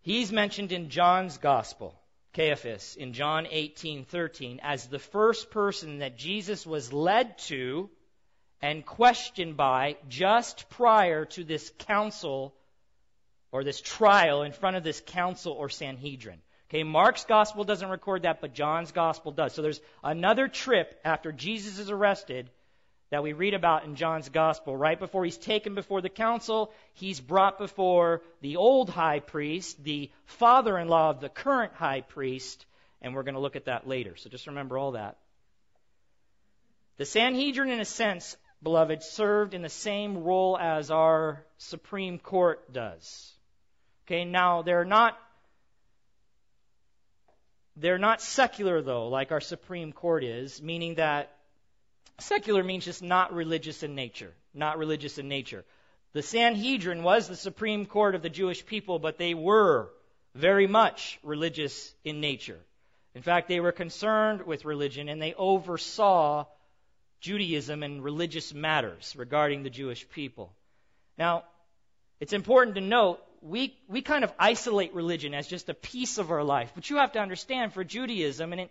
He's 0.00 0.32
mentioned 0.32 0.72
in 0.72 0.88
John's 0.88 1.36
gospel, 1.36 1.94
Caiaphas, 2.34 2.96
in 2.96 3.12
John 3.12 3.46
18:13, 3.46 4.60
as 4.62 4.86
the 4.86 4.98
first 4.98 5.50
person 5.50 5.98
that 5.98 6.16
Jesus 6.16 6.66
was 6.66 6.92
led 6.92 7.36
to 7.48 7.90
and 8.62 8.86
questioned 8.86 9.56
by 9.56 9.96
just 10.08 10.70
prior 10.70 11.26
to 11.26 11.44
this 11.44 11.70
council 11.80 12.54
or 13.50 13.64
this 13.64 13.80
trial 13.80 14.42
in 14.42 14.52
front 14.52 14.76
of 14.76 14.84
this 14.84 15.02
council 15.04 15.52
or 15.52 15.68
Sanhedrin. 15.68 16.40
Okay, 16.70 16.84
Mark's 16.84 17.26
gospel 17.26 17.64
doesn't 17.64 17.90
record 17.90 18.22
that, 18.22 18.40
but 18.40 18.54
John's 18.54 18.92
gospel 18.92 19.30
does. 19.30 19.52
So 19.52 19.60
there's 19.60 19.82
another 20.02 20.48
trip 20.48 20.98
after 21.04 21.32
Jesus 21.32 21.78
is 21.78 21.90
arrested 21.90 22.50
that 23.12 23.22
we 23.22 23.34
read 23.34 23.52
about 23.52 23.84
in 23.84 23.94
John's 23.94 24.30
gospel. 24.30 24.74
Right 24.74 24.98
before 24.98 25.22
he's 25.22 25.36
taken 25.36 25.74
before 25.74 26.00
the 26.00 26.08
council, 26.08 26.72
he's 26.94 27.20
brought 27.20 27.58
before 27.58 28.22
the 28.40 28.56
old 28.56 28.88
high 28.88 29.20
priest, 29.20 29.84
the 29.84 30.10
father 30.24 30.78
in 30.78 30.88
law 30.88 31.10
of 31.10 31.20
the 31.20 31.28
current 31.28 31.74
high 31.74 32.00
priest, 32.00 32.64
and 33.02 33.14
we're 33.14 33.22
going 33.22 33.34
to 33.34 33.40
look 33.40 33.54
at 33.54 33.66
that 33.66 33.86
later. 33.86 34.16
So 34.16 34.30
just 34.30 34.46
remember 34.46 34.78
all 34.78 34.92
that. 34.92 35.18
The 36.96 37.04
Sanhedrin, 37.04 37.68
in 37.68 37.80
a 37.80 37.84
sense, 37.84 38.34
beloved, 38.62 39.02
served 39.02 39.52
in 39.52 39.60
the 39.60 39.68
same 39.68 40.24
role 40.24 40.56
as 40.58 40.90
our 40.90 41.44
Supreme 41.58 42.18
Court 42.18 42.72
does. 42.72 43.30
Okay, 44.06 44.24
now 44.24 44.62
they're 44.62 44.86
not 44.86 45.18
they're 47.76 47.98
not 47.98 48.22
secular, 48.22 48.80
though, 48.80 49.08
like 49.08 49.32
our 49.32 49.40
Supreme 49.40 49.92
Court 49.92 50.24
is, 50.24 50.62
meaning 50.62 50.94
that 50.94 51.30
secular 52.22 52.62
means 52.62 52.84
just 52.84 53.02
not 53.02 53.32
religious 53.32 53.82
in 53.82 53.94
nature. 53.94 54.32
Not 54.54 54.78
religious 54.78 55.18
in 55.18 55.28
nature. 55.28 55.64
The 56.12 56.22
Sanhedrin 56.22 57.02
was 57.02 57.28
the 57.28 57.36
Supreme 57.36 57.86
Court 57.86 58.14
of 58.14 58.22
the 58.22 58.30
Jewish 58.30 58.64
people, 58.66 58.98
but 58.98 59.18
they 59.18 59.34
were 59.34 59.90
very 60.34 60.66
much 60.66 61.18
religious 61.22 61.94
in 62.04 62.20
nature. 62.20 62.58
In 63.14 63.22
fact, 63.22 63.48
they 63.48 63.60
were 63.60 63.72
concerned 63.72 64.46
with 64.46 64.64
religion 64.64 65.08
and 65.08 65.20
they 65.20 65.34
oversaw 65.34 66.46
Judaism 67.20 67.82
and 67.82 68.02
religious 68.02 68.52
matters 68.52 69.14
regarding 69.16 69.62
the 69.62 69.70
Jewish 69.70 70.08
people. 70.08 70.52
Now, 71.18 71.44
it's 72.20 72.32
important 72.32 72.76
to 72.76 72.80
note 72.80 73.20
we, 73.42 73.76
we 73.88 74.02
kind 74.02 74.24
of 74.24 74.32
isolate 74.38 74.94
religion 74.94 75.34
as 75.34 75.46
just 75.46 75.68
a 75.68 75.74
piece 75.74 76.18
of 76.18 76.30
our 76.30 76.44
life. 76.44 76.72
But 76.74 76.88
you 76.88 76.96
have 76.96 77.12
to 77.12 77.20
understand 77.20 77.72
for 77.72 77.84
Judaism, 77.84 78.52
and 78.52 78.62
it, 78.62 78.70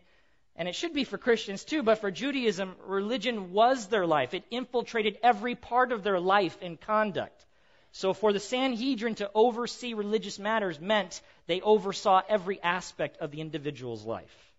and 0.56 0.68
it 0.68 0.76
should 0.76 0.94
be 0.94 1.04
for 1.04 1.18
Christians 1.18 1.64
too, 1.64 1.84
but 1.84 2.00
for 2.00 2.12
Judaism, 2.12 2.76
religion 2.86 3.54
was 3.54 3.88
their 3.88 4.06
life. 4.06 4.34
It 4.34 4.44
infiltrated 4.52 5.18
every 5.24 5.56
part 5.56 5.92
of 5.92 6.04
their 6.04 6.20
life 6.20 6.58
and 6.62 6.80
conduct. 6.80 7.46
So 7.94 8.14
for 8.14 8.32
the 8.32 8.40
Sanhedrin 8.40 9.16
to 9.16 9.32
oversee 9.34 9.94
religious 9.94 10.40
matters 10.40 10.80
meant 10.80 11.22
they 11.48 11.62
oversaw 11.62 12.22
every 12.28 12.62
aspect 12.62 13.18
of 13.18 13.32
the 13.32 13.42
individual's 13.42 14.06
life. 14.06 14.54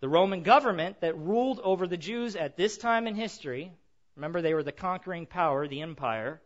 The 0.00 0.08
Roman 0.08 0.42
government 0.42 1.00
that 1.00 1.16
ruled 1.16 1.60
over 1.60 1.86
the 1.86 1.96
Jews 1.96 2.36
at 2.36 2.56
this 2.56 2.76
time 2.76 3.06
in 3.06 3.14
history, 3.14 3.72
remember 4.16 4.42
they 4.42 4.54
were 4.54 4.62
the 4.62 4.72
conquering 4.72 5.26
power, 5.26 5.66
the 5.66 5.82
empire, 5.82 6.40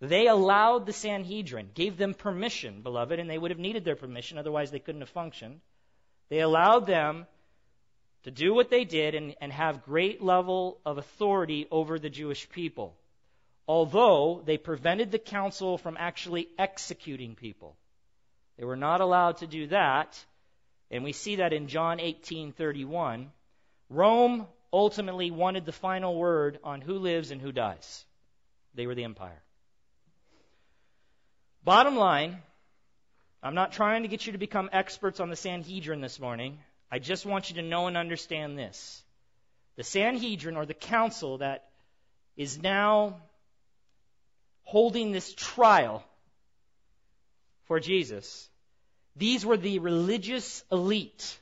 they 0.00 0.26
allowed 0.26 0.86
the 0.86 0.92
Sanhedrin, 0.92 1.70
gave 1.74 1.96
them 1.96 2.14
permission, 2.14 2.82
beloved, 2.82 3.18
and 3.18 3.28
they 3.28 3.38
would 3.38 3.50
have 3.50 3.58
needed 3.58 3.84
their 3.84 3.96
permission, 3.96 4.38
otherwise 4.38 4.70
they 4.70 4.78
couldn't 4.78 5.00
have 5.00 5.08
functioned. 5.08 5.60
They 6.28 6.40
allowed 6.40 6.86
them 6.86 7.26
to 8.24 8.30
do 8.30 8.52
what 8.52 8.70
they 8.70 8.84
did 8.84 9.14
and, 9.14 9.34
and 9.40 9.52
have 9.52 9.84
great 9.84 10.22
level 10.22 10.80
of 10.84 10.98
authority 10.98 11.66
over 11.70 11.98
the 11.98 12.10
Jewish 12.10 12.48
people. 12.50 12.96
Although 13.66 14.42
they 14.44 14.58
prevented 14.58 15.10
the 15.10 15.18
council 15.18 15.78
from 15.78 15.96
actually 15.98 16.48
executing 16.58 17.34
people. 17.34 17.76
They 18.56 18.64
were 18.64 18.76
not 18.76 19.00
allowed 19.00 19.38
to 19.38 19.46
do 19.46 19.68
that, 19.68 20.22
and 20.90 21.04
we 21.04 21.12
see 21.12 21.36
that 21.36 21.52
in 21.52 21.68
John 21.68 21.98
18:31. 21.98 23.30
Rome 23.88 24.46
ultimately 24.72 25.30
wanted 25.30 25.64
the 25.64 25.72
final 25.72 26.14
word 26.16 26.58
on 26.64 26.80
who 26.80 26.98
lives 26.98 27.30
and 27.30 27.40
who 27.40 27.52
dies. 27.52 28.04
They 28.74 28.86
were 28.86 28.94
the 28.94 29.04
empire. 29.04 29.42
Bottom 31.64 31.96
line, 31.96 32.42
I'm 33.42 33.54
not 33.54 33.72
trying 33.72 34.02
to 34.02 34.08
get 34.08 34.26
you 34.26 34.32
to 34.32 34.38
become 34.38 34.68
experts 34.72 35.20
on 35.20 35.30
the 35.30 35.36
Sanhedrin 35.36 36.00
this 36.00 36.18
morning. 36.18 36.58
I 36.90 36.98
just 36.98 37.24
want 37.24 37.50
you 37.50 37.56
to 37.56 37.62
know 37.62 37.86
and 37.86 37.96
understand 37.96 38.58
this. 38.58 39.02
The 39.76 39.84
Sanhedrin, 39.84 40.56
or 40.56 40.66
the 40.66 40.74
council 40.74 41.38
that 41.38 41.68
is 42.36 42.60
now 42.60 43.20
holding 44.64 45.12
this 45.12 45.32
trial 45.34 46.04
for 47.66 47.78
Jesus, 47.78 48.48
these 49.14 49.46
were 49.46 49.56
the 49.56 49.78
religious 49.78 50.64
elite. 50.72 51.38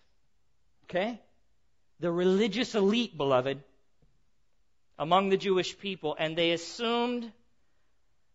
Okay? 0.84 1.18
The 2.00 2.12
religious 2.12 2.74
elite, 2.74 3.16
beloved, 3.16 3.62
among 4.98 5.30
the 5.30 5.36
Jewish 5.38 5.78
people, 5.78 6.14
and 6.18 6.36
they 6.36 6.52
assumed 6.52 7.32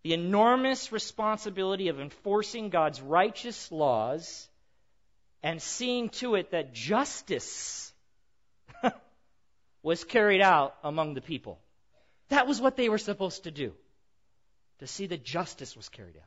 the 0.03 0.13
enormous 0.13 0.91
responsibility 0.91 1.89
of 1.89 1.99
enforcing 1.99 2.69
God's 2.69 3.01
righteous 3.01 3.71
laws 3.71 4.49
and 5.43 5.61
seeing 5.61 6.09
to 6.09 6.35
it 6.35 6.51
that 6.51 6.73
justice 6.73 7.93
was 9.83 10.03
carried 10.03 10.41
out 10.41 10.75
among 10.83 11.13
the 11.13 11.21
people. 11.21 11.59
That 12.29 12.47
was 12.47 12.61
what 12.61 12.77
they 12.77 12.89
were 12.89 12.97
supposed 12.97 13.43
to 13.43 13.51
do, 13.51 13.73
to 14.79 14.87
see 14.87 15.07
that 15.07 15.23
justice 15.23 15.75
was 15.75 15.89
carried 15.89 16.15
out. 16.17 16.23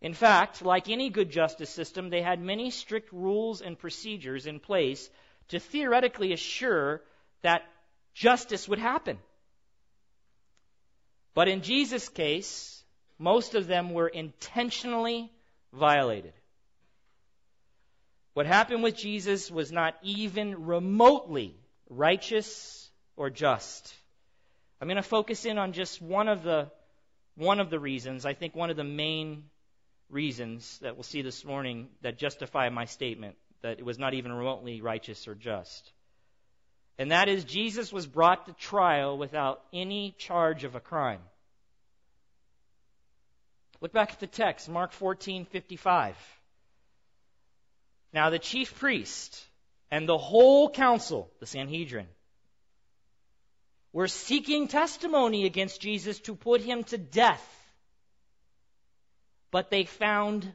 In 0.00 0.14
fact, 0.14 0.62
like 0.62 0.88
any 0.88 1.10
good 1.10 1.30
justice 1.30 1.68
system, 1.68 2.08
they 2.08 2.22
had 2.22 2.40
many 2.40 2.70
strict 2.70 3.12
rules 3.12 3.60
and 3.60 3.78
procedures 3.78 4.46
in 4.46 4.58
place 4.58 5.10
to 5.48 5.58
theoretically 5.58 6.32
assure 6.32 7.02
that 7.42 7.62
justice 8.14 8.66
would 8.66 8.78
happen. 8.78 9.18
But 11.34 11.48
in 11.48 11.62
Jesus' 11.62 12.08
case, 12.08 12.82
most 13.18 13.54
of 13.54 13.66
them 13.66 13.92
were 13.92 14.08
intentionally 14.08 15.30
violated. 15.72 16.32
What 18.34 18.46
happened 18.46 18.82
with 18.82 18.96
Jesus 18.96 19.50
was 19.50 19.70
not 19.70 19.96
even 20.02 20.66
remotely 20.66 21.54
righteous 21.88 22.90
or 23.16 23.30
just. 23.30 23.94
I'm 24.80 24.88
going 24.88 24.96
to 24.96 25.02
focus 25.02 25.44
in 25.44 25.58
on 25.58 25.72
just 25.72 26.00
one 26.00 26.28
of 26.28 26.42
the 26.42 26.70
one 27.36 27.60
of 27.60 27.70
the 27.70 27.78
reasons, 27.78 28.26
I 28.26 28.34
think 28.34 28.54
one 28.54 28.70
of 28.70 28.76
the 28.76 28.84
main 28.84 29.44
reasons 30.10 30.78
that 30.82 30.96
we'll 30.96 31.04
see 31.04 31.22
this 31.22 31.44
morning 31.44 31.88
that 32.02 32.18
justify 32.18 32.68
my 32.68 32.84
statement 32.84 33.36
that 33.62 33.78
it 33.78 33.84
was 33.84 33.98
not 33.98 34.14
even 34.14 34.32
remotely 34.32 34.80
righteous 34.80 35.26
or 35.28 35.34
just. 35.34 35.92
And 37.00 37.12
that 37.12 37.30
is 37.30 37.44
Jesus 37.44 37.90
was 37.90 38.06
brought 38.06 38.44
to 38.44 38.52
trial 38.52 39.16
without 39.16 39.62
any 39.72 40.14
charge 40.18 40.64
of 40.64 40.74
a 40.74 40.80
crime. 40.80 41.22
Look 43.80 43.94
back 43.94 44.12
at 44.12 44.20
the 44.20 44.26
text, 44.26 44.68
Mark 44.68 44.92
14:55. 44.92 46.14
Now 48.12 48.28
the 48.28 48.38
chief 48.38 48.78
priest 48.78 49.42
and 49.90 50.06
the 50.06 50.18
whole 50.18 50.68
council, 50.68 51.30
the 51.40 51.46
Sanhedrin, 51.46 52.06
were 53.94 54.06
seeking 54.06 54.68
testimony 54.68 55.46
against 55.46 55.80
Jesus 55.80 56.18
to 56.20 56.34
put 56.34 56.60
him 56.60 56.84
to 56.84 56.98
death. 56.98 57.46
But 59.50 59.70
they 59.70 59.84
found 59.84 60.54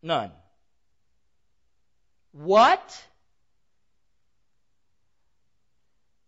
none. 0.00 0.30
What? 2.30 3.04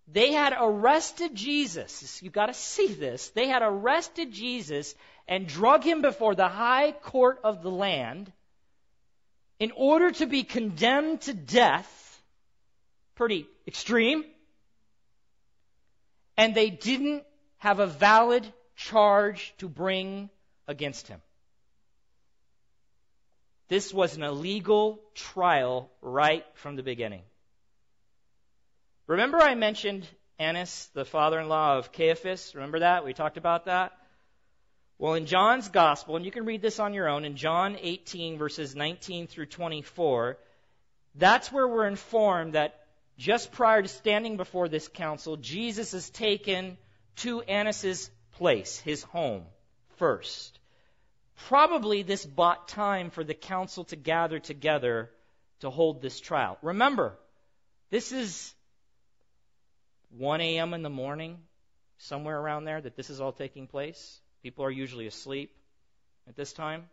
They 0.09 0.33
had 0.33 0.55
arrested 0.59 1.35
Jesus. 1.35 2.23
You've 2.23 2.33
got 2.33 2.47
to 2.47 2.55
see 2.55 2.87
this. 2.89 3.31
They 3.31 3.49
had 3.49 3.63
arrested 3.63 4.33
Jesus 4.33 4.95
and 5.27 5.49
drug 5.49 5.83
him 5.83 6.01
before 6.01 6.35
the 6.35 6.49
high 6.49 6.93
court 6.93 7.41
of 7.43 7.63
the 7.63 7.71
land 7.71 8.33
in 9.59 9.73
order 9.75 10.13
to 10.13 10.27
be 10.27 10.45
condemned 10.45 11.23
to 11.23 11.35
death. 11.35 12.23
Pretty 13.17 13.49
extreme. 13.67 14.25
And 16.37 16.55
they 16.55 16.71
didn't 16.71 17.25
have 17.59 17.81
a 17.81 17.87
valid 17.87 18.47
charge 18.77 19.55
to 19.59 19.69
bring 19.69 20.31
against 20.69 21.09
him. 21.09 21.21
This 23.69 23.93
was 23.93 24.17
an 24.17 24.23
illegal 24.23 25.01
trial 25.15 25.91
right 26.01 26.45
from 26.55 26.77
the 26.77 26.85
beginning. 26.85 27.23
Remember, 29.07 29.39
I 29.39 29.55
mentioned 29.55 30.07
Annas, 30.39 30.91
the 30.93 31.05
father 31.05 31.39
in 31.39 31.49
law 31.49 31.79
of 31.79 31.93
Caiaphas? 31.93 32.55
Remember 32.57 32.81
that? 32.81 33.05
We 33.05 33.15
talked 33.15 33.37
about 33.37 33.67
that? 33.67 33.93
Well, 34.99 35.15
in 35.15 35.27
John's 35.27 35.69
Gospel, 35.69 36.17
and 36.17 36.25
you 36.25 36.33
can 36.33 36.45
read 36.45 36.61
this 36.61 36.81
on 36.81 36.93
your 36.93 37.09
own, 37.09 37.25
in 37.25 37.37
John 37.37 37.77
18, 37.81 38.37
verses 38.37 38.75
19 38.75 39.29
through 39.29 39.47
24, 39.47 40.39
that's 41.15 41.53
where 41.53 41.69
we're 41.69 41.87
informed 41.87 42.55
that 42.55 42.87
just 43.17 43.53
prior 43.53 43.83
to 43.83 43.89
standing 43.89 44.37
before 44.37 44.69
this 44.69 44.89
council, 44.89 45.37
Jesus 45.37 45.95
is 45.95 46.11
taken 46.11 46.77
to 47.17 47.43
Annas's 47.43 48.11
place, 48.33 48.79
his 48.81 49.03
home, 49.05 49.45
first. 49.99 50.59
Probably 51.47 52.03
this 52.03 52.27
bought 52.27 52.69
time 52.69 53.11
for 53.11 53.23
the 53.23 53.35
council 53.35 53.85
to 53.85 53.97
gather 53.97 54.41
together 54.41 55.11
to 55.61 55.71
hold 55.71 56.03
this 56.03 56.19
trial. 56.19 56.59
Remember, 56.61 57.17
this 57.91 58.11
is 58.13 58.55
1 60.19 60.41
a.m. 60.41 60.75
in 60.75 60.83
the 60.83 60.91
morning, 60.91 61.39
somewhere 61.99 62.39
around 62.39 62.65
there, 62.65 62.81
that 62.81 62.97
this 62.97 63.11
is 63.11 63.21
all 63.21 63.33
taking 63.33 63.67
place. 63.67 64.21
People 64.43 64.65
are 64.65 64.71
usually 64.71 65.07
asleep 65.07 65.55
at 66.29 66.37
this 66.37 66.53
time. 66.53 66.85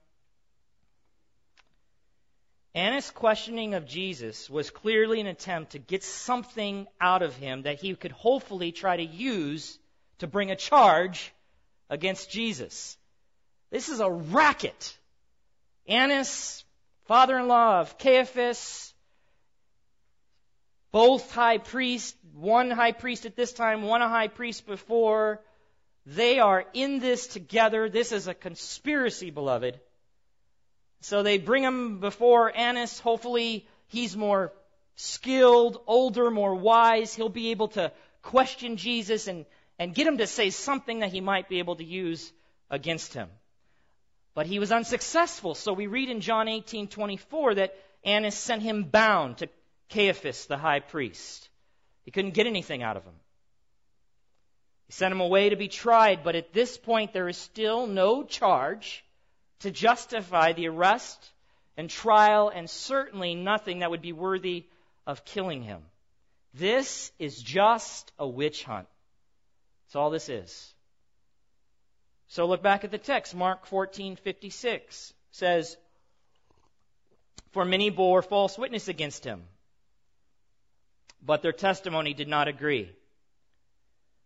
Annas' 2.75 3.11
questioning 3.11 3.75
of 3.75 3.85
Jesus 3.85 4.49
was 4.49 4.71
clearly 4.71 5.21
an 5.21 5.27
attempt 5.27 5.73
to 5.73 5.79
get 5.79 6.03
something 6.03 6.87
out 6.99 7.21
of 7.21 7.35
him 7.35 7.63
that 7.63 7.79
he 7.79 7.93
could 7.95 8.11
hopefully 8.11 8.71
try 8.71 8.97
to 8.97 9.03
use 9.03 9.77
to 10.19 10.27
bring 10.27 10.49
a 10.49 10.55
charge 10.55 11.31
against 11.89 12.31
Jesus. 12.31 12.97
This 13.69 13.89
is 13.89 13.99
a 13.99 14.09
racket. 14.09 14.97
Annas, 15.87 16.63
father 17.05 17.37
in 17.37 17.47
law 17.47 17.81
of 17.81 17.97
Caiaphas, 17.99 18.93
both 20.91 21.31
high 21.31 21.57
priests, 21.57 22.15
one 22.33 22.71
high 22.71 22.91
priest 22.91 23.25
at 23.25 23.35
this 23.35 23.53
time, 23.53 23.83
one 23.83 24.01
a 24.01 24.09
high 24.09 24.27
priest 24.27 24.65
before, 24.65 25.41
they 26.05 26.39
are 26.39 26.65
in 26.73 26.99
this 26.99 27.27
together. 27.27 27.89
This 27.89 28.11
is 28.11 28.27
a 28.27 28.33
conspiracy, 28.33 29.29
beloved. 29.29 29.79
So 31.01 31.23
they 31.23 31.37
bring 31.37 31.63
him 31.63 31.99
before 31.99 32.55
Annas. 32.55 32.99
Hopefully, 32.99 33.67
he's 33.87 34.15
more 34.15 34.51
skilled, 34.95 35.79
older, 35.87 36.31
more 36.31 36.55
wise. 36.55 37.13
He'll 37.13 37.29
be 37.29 37.51
able 37.51 37.69
to 37.69 37.91
question 38.21 38.77
Jesus 38.77 39.27
and, 39.27 39.45
and 39.77 39.93
get 39.93 40.07
him 40.07 40.17
to 40.17 40.27
say 40.27 40.49
something 40.49 40.99
that 40.99 41.11
he 41.11 41.21
might 41.21 41.49
be 41.49 41.59
able 41.59 41.75
to 41.75 41.83
use 41.83 42.31
against 42.69 43.13
him. 43.13 43.29
But 44.33 44.47
he 44.47 44.59
was 44.59 44.71
unsuccessful. 44.71 45.55
So 45.55 45.73
we 45.73 45.87
read 45.87 46.09
in 46.09 46.21
John 46.21 46.47
18:24 46.47 47.55
that 47.55 47.75
Annas 48.03 48.35
sent 48.35 48.61
him 48.61 48.83
bound 48.83 49.37
to 49.37 49.49
Caiaphas, 49.89 50.47
the 50.47 50.57
high 50.57 50.79
priest. 50.79 51.49
He 52.03 52.11
couldn't 52.11 52.33
get 52.33 52.47
anything 52.47 52.83
out 52.83 52.97
of 52.97 53.03
him. 53.03 53.13
He 54.87 54.93
sent 54.93 55.11
him 55.11 55.21
away 55.21 55.49
to 55.49 55.55
be 55.55 55.67
tried, 55.69 56.23
but 56.23 56.35
at 56.35 56.53
this 56.53 56.77
point 56.77 57.13
there 57.13 57.29
is 57.29 57.37
still 57.37 57.87
no 57.87 58.23
charge 58.23 59.03
to 59.59 59.71
justify 59.71 60.53
the 60.53 60.67
arrest 60.67 61.31
and 61.77 61.89
trial, 61.89 62.49
and 62.49 62.69
certainly 62.69 63.33
nothing 63.33 63.79
that 63.79 63.89
would 63.89 64.01
be 64.01 64.13
worthy 64.13 64.65
of 65.07 65.25
killing 65.25 65.63
him. 65.63 65.81
This 66.53 67.11
is 67.17 67.41
just 67.41 68.11
a 68.19 68.27
witch 68.27 68.63
hunt. 68.63 68.87
That's 69.85 69.95
all 69.95 70.11
this 70.11 70.29
is. 70.29 70.73
So 72.27 72.45
look 72.45 72.61
back 72.61 72.83
at 72.83 72.91
the 72.91 72.97
text. 72.97 73.33
Mark 73.33 73.65
14:56 73.65 75.13
says, 75.31 75.77
"For 77.51 77.65
many 77.65 77.89
bore 77.89 78.21
false 78.21 78.57
witness 78.57 78.87
against 78.87 79.23
him, 79.23 79.47
but 81.25 81.41
their 81.41 81.53
testimony 81.53 82.13
did 82.13 82.27
not 82.27 82.47
agree." 82.47 82.91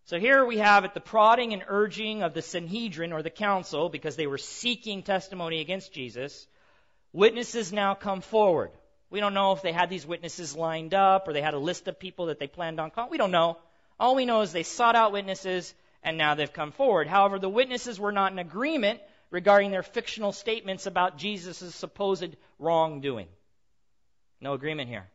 So 0.06 0.20
here 0.20 0.46
we 0.46 0.60
have 0.60 0.86
at 0.86 0.94
the 0.94 1.02
prodding 1.02 1.52
and 1.54 1.64
urging 1.68 2.24
of 2.24 2.34
the 2.34 2.42
Sanhedrin 2.42 3.12
or 3.12 3.22
the 3.22 3.30
council, 3.30 3.90
because 3.90 4.16
they 4.16 4.28
were 4.28 4.38
seeking 4.38 5.04
testimony 5.04 5.60
against 5.60 5.92
Jesus, 5.92 6.48
witnesses 7.12 7.74
now 7.74 7.94
come 7.94 8.22
forward. 8.22 8.72
We 9.10 9.20
don't 9.20 9.34
know 9.34 9.52
if 9.52 9.62
they 9.62 9.74
had 9.74 9.90
these 9.90 10.06
witnesses 10.06 10.56
lined 10.56 10.94
up 10.94 11.28
or 11.28 11.34
they 11.34 11.42
had 11.42 11.54
a 11.54 11.60
list 11.60 11.88
of 11.88 12.00
people 12.00 12.28
that 12.28 12.40
they 12.40 12.48
planned 12.48 12.80
on 12.80 12.92
calling. 12.92 13.12
We 13.12 13.18
don't 13.18 13.32
know. 13.32 13.58
All 14.00 14.16
we 14.16 14.26
know 14.26 14.42
is 14.42 14.52
they 14.52 14.64
sought 14.64 14.96
out 14.96 15.12
witnesses 15.12 15.74
and 16.04 16.18
now 16.18 16.36
they've 16.36 16.52
come 16.52 16.72
forward. 16.72 17.08
However, 17.08 17.40
the 17.40 17.50
witnesses 17.50 18.00
were 18.00 18.12
not 18.12 18.32
in 18.32 18.40
agreement 18.40 19.02
regarding 19.30 19.72
their 19.72 19.84
fictional 19.84 20.32
statements 20.32 20.86
about 20.86 21.18
Jesus' 21.18 21.76
supposed 21.76 22.36
wrongdoing. 22.60 23.28
No 24.40 24.54
agreement 24.54 24.90
here. 24.90 25.08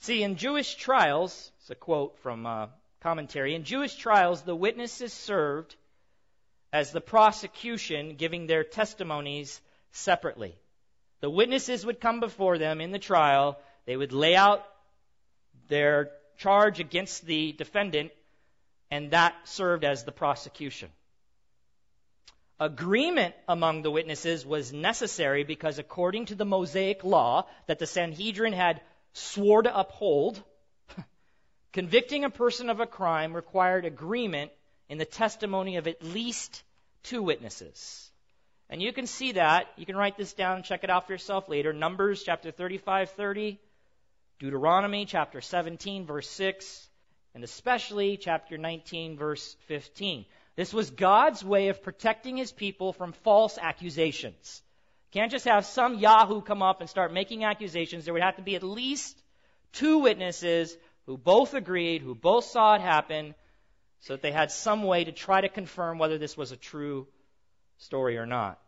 See, 0.00 0.22
in 0.22 0.36
Jewish 0.36 0.76
trials, 0.76 1.50
it's 1.60 1.70
a 1.70 1.74
quote 1.74 2.18
from 2.20 2.46
uh, 2.46 2.68
commentary, 3.00 3.54
in 3.54 3.64
Jewish 3.64 3.96
trials, 3.96 4.42
the 4.42 4.54
witnesses 4.54 5.12
served 5.12 5.74
as 6.72 6.92
the 6.92 7.00
prosecution 7.00 8.14
giving 8.16 8.46
their 8.46 8.62
testimonies 8.62 9.60
separately. 9.92 10.54
The 11.20 11.30
witnesses 11.30 11.84
would 11.84 12.00
come 12.00 12.20
before 12.20 12.58
them 12.58 12.80
in 12.80 12.92
the 12.92 12.98
trial, 12.98 13.58
they 13.86 13.96
would 13.96 14.12
lay 14.12 14.36
out 14.36 14.64
their 15.68 16.10
charge 16.38 16.78
against 16.78 17.26
the 17.26 17.52
defendant, 17.52 18.12
and 18.90 19.10
that 19.10 19.34
served 19.44 19.84
as 19.84 20.04
the 20.04 20.12
prosecution. 20.12 20.90
Agreement 22.60 23.34
among 23.48 23.82
the 23.82 23.90
witnesses 23.90 24.44
was 24.44 24.72
necessary 24.72 25.44
because, 25.44 25.78
according 25.78 26.26
to 26.26 26.34
the 26.34 26.44
Mosaic 26.44 27.04
law 27.04 27.46
that 27.66 27.78
the 27.78 27.86
Sanhedrin 27.86 28.52
had 28.52 28.80
swore 29.18 29.62
to 29.62 29.78
uphold, 29.78 30.42
convicting 31.72 32.24
a 32.24 32.30
person 32.30 32.70
of 32.70 32.80
a 32.80 32.86
crime 32.86 33.34
required 33.34 33.84
agreement 33.84 34.50
in 34.88 34.98
the 34.98 35.04
testimony 35.04 35.76
of 35.76 35.86
at 35.86 36.02
least 36.02 36.62
two 37.02 37.22
witnesses. 37.22 38.10
And 38.70 38.82
you 38.82 38.92
can 38.92 39.06
see 39.06 39.32
that. 39.32 39.66
You 39.76 39.86
can 39.86 39.96
write 39.96 40.16
this 40.16 40.34
down 40.34 40.56
and 40.56 40.64
check 40.64 40.84
it 40.84 40.90
out 40.90 41.06
for 41.06 41.12
yourself 41.12 41.48
later. 41.48 41.72
Numbers 41.72 42.22
chapter 42.22 42.50
35, 42.50 43.10
30, 43.10 43.58
Deuteronomy 44.38 45.06
chapter 45.06 45.40
17, 45.40 46.06
verse 46.06 46.28
6, 46.30 46.88
and 47.34 47.44
especially 47.44 48.16
chapter 48.16 48.58
19, 48.58 49.16
verse 49.16 49.56
15. 49.66 50.26
This 50.54 50.72
was 50.72 50.90
God's 50.90 51.44
way 51.44 51.68
of 51.68 51.82
protecting 51.82 52.36
his 52.36 52.52
people 52.52 52.92
from 52.92 53.12
false 53.12 53.58
accusations. 53.58 54.62
Can't 55.12 55.30
just 55.30 55.46
have 55.46 55.64
some 55.64 55.98
Yahoo 55.98 56.42
come 56.42 56.62
up 56.62 56.80
and 56.80 56.90
start 56.90 57.12
making 57.12 57.44
accusations. 57.44 58.04
There 58.04 58.12
would 58.12 58.22
have 58.22 58.36
to 58.36 58.42
be 58.42 58.56
at 58.56 58.62
least 58.62 59.20
two 59.72 59.98
witnesses 59.98 60.76
who 61.06 61.16
both 61.16 61.54
agreed, 61.54 62.02
who 62.02 62.14
both 62.14 62.44
saw 62.44 62.74
it 62.74 62.82
happen, 62.82 63.34
so 64.00 64.12
that 64.14 64.22
they 64.22 64.32
had 64.32 64.50
some 64.50 64.82
way 64.82 65.04
to 65.04 65.12
try 65.12 65.40
to 65.40 65.48
confirm 65.48 65.98
whether 65.98 66.18
this 66.18 66.36
was 66.36 66.52
a 66.52 66.56
true 66.56 67.06
story 67.78 68.18
or 68.18 68.26
not. 68.26 68.60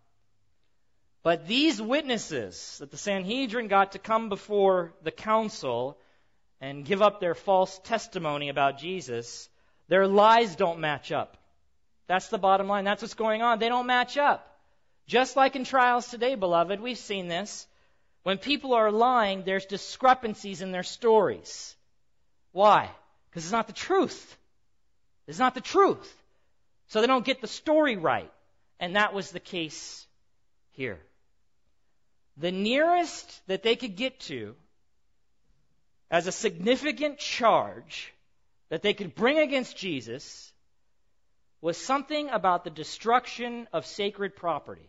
But 1.23 1.47
these 1.47 1.81
witnesses 1.81 2.79
that 2.79 2.91
the 2.91 2.97
Sanhedrin 2.97 3.69
got 3.69 3.93
to 3.93 3.99
come 3.99 4.31
before 4.31 4.95
the 5.03 5.11
council 5.11 5.99
and 6.61 6.85
give 6.85 7.03
up 7.03 7.21
their 7.21 7.35
false 7.35 7.79
testimony 7.85 8.49
about 8.49 8.79
Jesus, 8.79 9.49
their 9.89 10.07
lies 10.07 10.57
don't 10.57 10.81
match 10.81 11.13
up. 11.13 11.37
That's 12.07 12.29
the 12.29 12.39
bottom 12.39 12.69
line. 12.69 12.85
That's 12.85 13.03
what's 13.03 13.15
going 13.15 13.43
on. 13.43 13.59
They 13.59 13.69
don't 13.69 13.87
match 13.87 14.17
up. 14.17 14.50
Just 15.11 15.35
like 15.35 15.57
in 15.57 15.65
trials 15.65 16.07
today, 16.07 16.37
beloved, 16.37 16.79
we've 16.79 16.97
seen 16.97 17.27
this. 17.27 17.67
When 18.23 18.39
people 18.39 18.75
are 18.75 18.93
lying, 18.93 19.43
there's 19.43 19.67
discrepancies 19.67 20.63
in 20.63 20.71
their 20.71 20.85
stories. 20.85 21.75
Why? 22.53 22.89
Because 23.29 23.43
it's 23.43 23.51
not 23.51 23.67
the 23.67 23.73
truth. 23.73 24.39
It's 25.27 25.41
not 25.41 25.55
the 25.55 25.61
truth. 25.61 26.17
So 26.87 27.01
they 27.01 27.09
don't 27.09 27.25
get 27.25 27.41
the 27.41 27.49
story 27.49 27.97
right. 27.97 28.31
And 28.79 28.95
that 28.95 29.13
was 29.13 29.33
the 29.33 29.41
case 29.41 30.07
here. 30.75 31.01
The 32.37 32.53
nearest 32.53 33.45
that 33.49 33.65
they 33.65 33.75
could 33.75 33.97
get 33.97 34.21
to 34.31 34.55
as 36.09 36.29
a 36.29 36.33
significant 36.47 37.19
charge 37.19 38.15
that 38.69 38.83
they 38.83 38.95
could 38.95 39.17
bring 39.17 39.41
against 39.41 39.77
Jesus 39.77 40.53
was 41.61 41.77
something 41.77 42.31
about 42.31 42.63
the 42.63 42.71
destruction 42.71 43.67
of 43.73 43.85
sacred 43.85 44.37
property. 44.37 44.87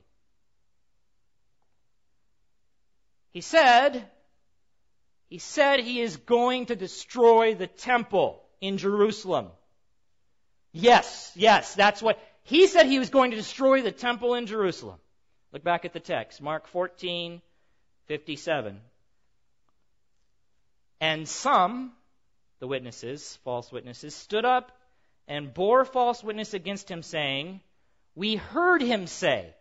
He 3.32 3.41
said, 3.41 4.10
he 5.30 5.38
said 5.38 5.80
he 5.80 6.02
is 6.02 6.17
going 6.17 6.67
to 6.67 6.76
destroy 6.76 7.56
the 7.56 7.67
temple 7.67 8.44
in 8.60 8.78
Jerusalem. 8.78 9.48
Yes, 10.74 11.32
yes, 11.36 11.74
that's 11.74 12.02
what 12.02 12.20
he 12.44 12.67
said 12.67 12.86
he 12.86 13.00
was 13.00 13.10
going 13.10 13.32
to 13.32 13.38
destroy 13.38 13.82
the 13.82 13.91
temple 13.91 14.36
in 14.36 14.46
Jerusalem. 14.46 15.00
Look 15.54 15.63
back 15.63 15.86
at 15.86 15.94
the 15.94 16.00
text, 16.00 16.41
Mark 16.41 16.67
14, 16.67 17.41
57. 18.08 18.80
And 21.00 21.28
some, 21.28 21.94
the 22.60 22.67
witnesses, 22.67 23.38
false 23.44 23.72
witnesses, 23.72 24.15
stood 24.15 24.46
up 24.46 24.72
and 25.28 25.54
bore 25.54 25.86
false 25.86 26.24
witness 26.24 26.54
against 26.54 26.89
him, 26.89 27.04
saying, 27.04 27.62
We 28.15 28.36
heard 28.36 28.82
him 28.82 29.08
say. 29.08 29.54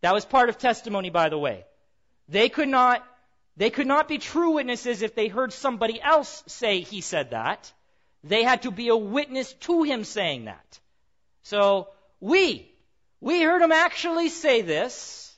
That 0.00 0.14
was 0.14 0.24
part 0.24 0.48
of 0.48 0.58
testimony, 0.58 1.10
by 1.10 1.28
the 1.30 1.38
way. 1.38 1.64
They 2.28 2.48
could 2.48 2.68
not, 2.68 3.06
they 3.56 3.70
could 3.70 3.86
not 3.86 4.08
be 4.08 4.18
true 4.18 4.52
witnesses 4.52 5.02
if 5.02 5.14
they 5.14 5.28
heard 5.28 5.52
somebody 5.52 6.00
else 6.00 6.42
say 6.46 6.80
he 6.80 7.00
said 7.00 7.30
that. 7.30 7.72
They 8.22 8.42
had 8.42 8.62
to 8.62 8.70
be 8.70 8.88
a 8.88 8.96
witness 8.96 9.52
to 9.52 9.82
him 9.82 10.04
saying 10.04 10.46
that. 10.46 10.80
So, 11.42 11.88
we, 12.20 12.70
we 13.20 13.42
heard 13.42 13.60
him 13.60 13.72
actually 13.72 14.30
say 14.30 14.62
this. 14.62 15.36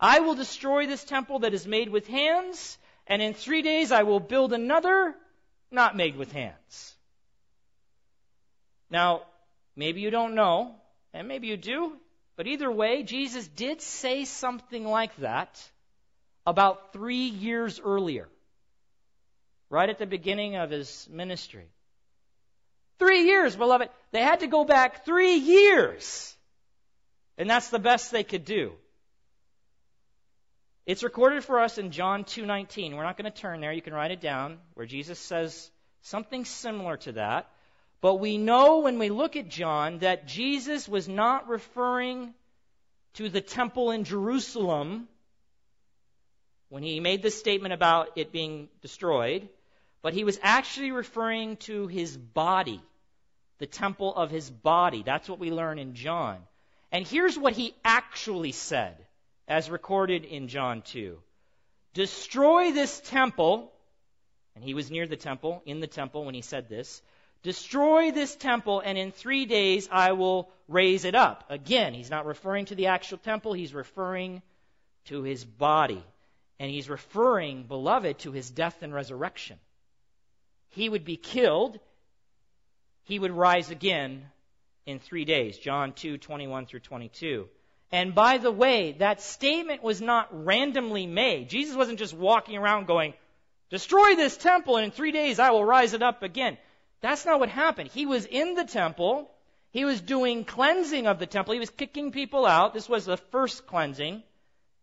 I 0.00 0.20
will 0.20 0.34
destroy 0.34 0.86
this 0.86 1.04
temple 1.04 1.40
that 1.40 1.54
is 1.54 1.66
made 1.66 1.90
with 1.90 2.08
hands, 2.08 2.78
and 3.06 3.20
in 3.20 3.34
three 3.34 3.62
days 3.62 3.92
I 3.92 4.04
will 4.04 4.20
build 4.20 4.52
another 4.52 5.14
not 5.70 5.96
made 5.96 6.16
with 6.16 6.32
hands. 6.32 6.94
Now, 8.90 9.22
maybe 9.76 10.00
you 10.00 10.10
don't 10.10 10.34
know, 10.34 10.74
and 11.12 11.28
maybe 11.28 11.46
you 11.46 11.56
do, 11.56 11.92
but 12.36 12.46
either 12.46 12.70
way, 12.70 13.02
Jesus 13.02 13.46
did 13.46 13.82
say 13.82 14.24
something 14.24 14.84
like 14.84 15.14
that 15.16 15.70
about 16.46 16.92
three 16.92 17.28
years 17.28 17.80
earlier, 17.84 18.28
right 19.70 19.88
at 19.88 19.98
the 19.98 20.06
beginning 20.06 20.56
of 20.56 20.70
his 20.70 21.08
ministry. 21.10 21.68
Three 22.98 23.24
years, 23.24 23.56
beloved. 23.56 23.88
They 24.12 24.22
had 24.22 24.40
to 24.40 24.46
go 24.46 24.64
back 24.64 25.04
three 25.04 25.34
years. 25.34 26.36
And 27.38 27.48
that's 27.48 27.70
the 27.70 27.78
best 27.78 28.10
they 28.10 28.24
could 28.24 28.44
do. 28.44 28.72
It's 30.84 31.02
recorded 31.02 31.44
for 31.44 31.60
us 31.60 31.78
in 31.78 31.92
John 31.92 32.24
2:19. 32.24 32.96
We're 32.96 33.04
not 33.04 33.16
going 33.16 33.30
to 33.30 33.36
turn 33.36 33.60
there. 33.60 33.72
You 33.72 33.82
can 33.82 33.94
write 33.94 34.10
it 34.10 34.20
down 34.20 34.58
where 34.74 34.86
Jesus 34.86 35.18
says 35.18 35.70
something 36.02 36.44
similar 36.44 36.96
to 36.98 37.12
that. 37.12 37.48
But 38.00 38.16
we 38.16 38.36
know 38.36 38.80
when 38.80 38.98
we 38.98 39.08
look 39.08 39.36
at 39.36 39.48
John 39.48 39.98
that 39.98 40.26
Jesus 40.26 40.88
was 40.88 41.08
not 41.08 41.48
referring 41.48 42.34
to 43.14 43.28
the 43.28 43.40
temple 43.40 43.92
in 43.92 44.02
Jerusalem 44.02 45.08
when 46.72 46.82
he 46.82 47.00
made 47.00 47.20
this 47.20 47.38
statement 47.38 47.74
about 47.74 48.12
it 48.16 48.32
being 48.32 48.66
destroyed, 48.80 49.46
but 50.00 50.14
he 50.14 50.24
was 50.24 50.40
actually 50.42 50.90
referring 50.90 51.58
to 51.58 51.86
his 51.86 52.16
body, 52.16 52.80
the 53.58 53.66
temple 53.66 54.14
of 54.14 54.30
his 54.30 54.48
body. 54.48 55.02
That's 55.04 55.28
what 55.28 55.38
we 55.38 55.50
learn 55.50 55.78
in 55.78 55.94
John. 55.94 56.38
And 56.90 57.06
here's 57.06 57.38
what 57.38 57.52
he 57.52 57.74
actually 57.84 58.52
said 58.52 58.96
as 59.46 59.68
recorded 59.68 60.24
in 60.24 60.48
John 60.48 60.80
2. 60.80 61.18
Destroy 61.92 62.72
this 62.72 63.00
temple, 63.00 63.70
and 64.54 64.64
he 64.64 64.72
was 64.72 64.90
near 64.90 65.06
the 65.06 65.14
temple, 65.14 65.60
in 65.66 65.80
the 65.80 65.86
temple 65.86 66.24
when 66.24 66.34
he 66.34 66.40
said 66.40 66.70
this. 66.70 67.02
Destroy 67.42 68.12
this 68.12 68.34
temple, 68.34 68.80
and 68.80 68.96
in 68.96 69.12
three 69.12 69.44
days 69.44 69.90
I 69.92 70.12
will 70.12 70.48
raise 70.68 71.04
it 71.04 71.14
up. 71.14 71.44
Again, 71.50 71.92
he's 71.92 72.10
not 72.10 72.24
referring 72.24 72.64
to 72.66 72.74
the 72.74 72.86
actual 72.86 73.18
temple, 73.18 73.52
he's 73.52 73.74
referring 73.74 74.40
to 75.04 75.22
his 75.22 75.44
body. 75.44 76.02
And 76.62 76.70
he's 76.70 76.88
referring, 76.88 77.64
beloved, 77.64 78.20
to 78.20 78.30
his 78.30 78.48
death 78.48 78.84
and 78.84 78.94
resurrection. 78.94 79.58
He 80.68 80.88
would 80.88 81.04
be 81.04 81.16
killed, 81.16 81.80
he 83.02 83.18
would 83.18 83.32
rise 83.32 83.70
again 83.70 84.26
in 84.86 85.00
three 85.00 85.24
days. 85.24 85.58
John 85.58 85.92
2 85.92 86.18
21 86.18 86.66
through 86.66 86.78
22. 86.78 87.48
And 87.90 88.14
by 88.14 88.38
the 88.38 88.52
way, 88.52 88.92
that 89.00 89.20
statement 89.20 89.82
was 89.82 90.00
not 90.00 90.28
randomly 90.44 91.04
made. 91.04 91.48
Jesus 91.48 91.74
wasn't 91.74 91.98
just 91.98 92.14
walking 92.14 92.56
around 92.56 92.86
going, 92.86 93.14
Destroy 93.70 94.14
this 94.14 94.36
temple, 94.36 94.76
and 94.76 94.84
in 94.84 94.90
three 94.92 95.10
days 95.10 95.40
I 95.40 95.50
will 95.50 95.64
rise 95.64 95.94
it 95.94 96.02
up 96.02 96.22
again. 96.22 96.56
That's 97.00 97.26
not 97.26 97.40
what 97.40 97.48
happened. 97.48 97.90
He 97.90 98.06
was 98.06 98.24
in 98.24 98.54
the 98.54 98.66
temple. 98.66 99.28
He 99.72 99.84
was 99.84 100.00
doing 100.00 100.44
cleansing 100.44 101.08
of 101.08 101.18
the 101.18 101.26
temple. 101.26 101.54
He 101.54 101.60
was 101.60 101.70
kicking 101.70 102.12
people 102.12 102.46
out. 102.46 102.72
This 102.72 102.88
was 102.88 103.04
the 103.04 103.16
first 103.16 103.66
cleansing 103.66 104.22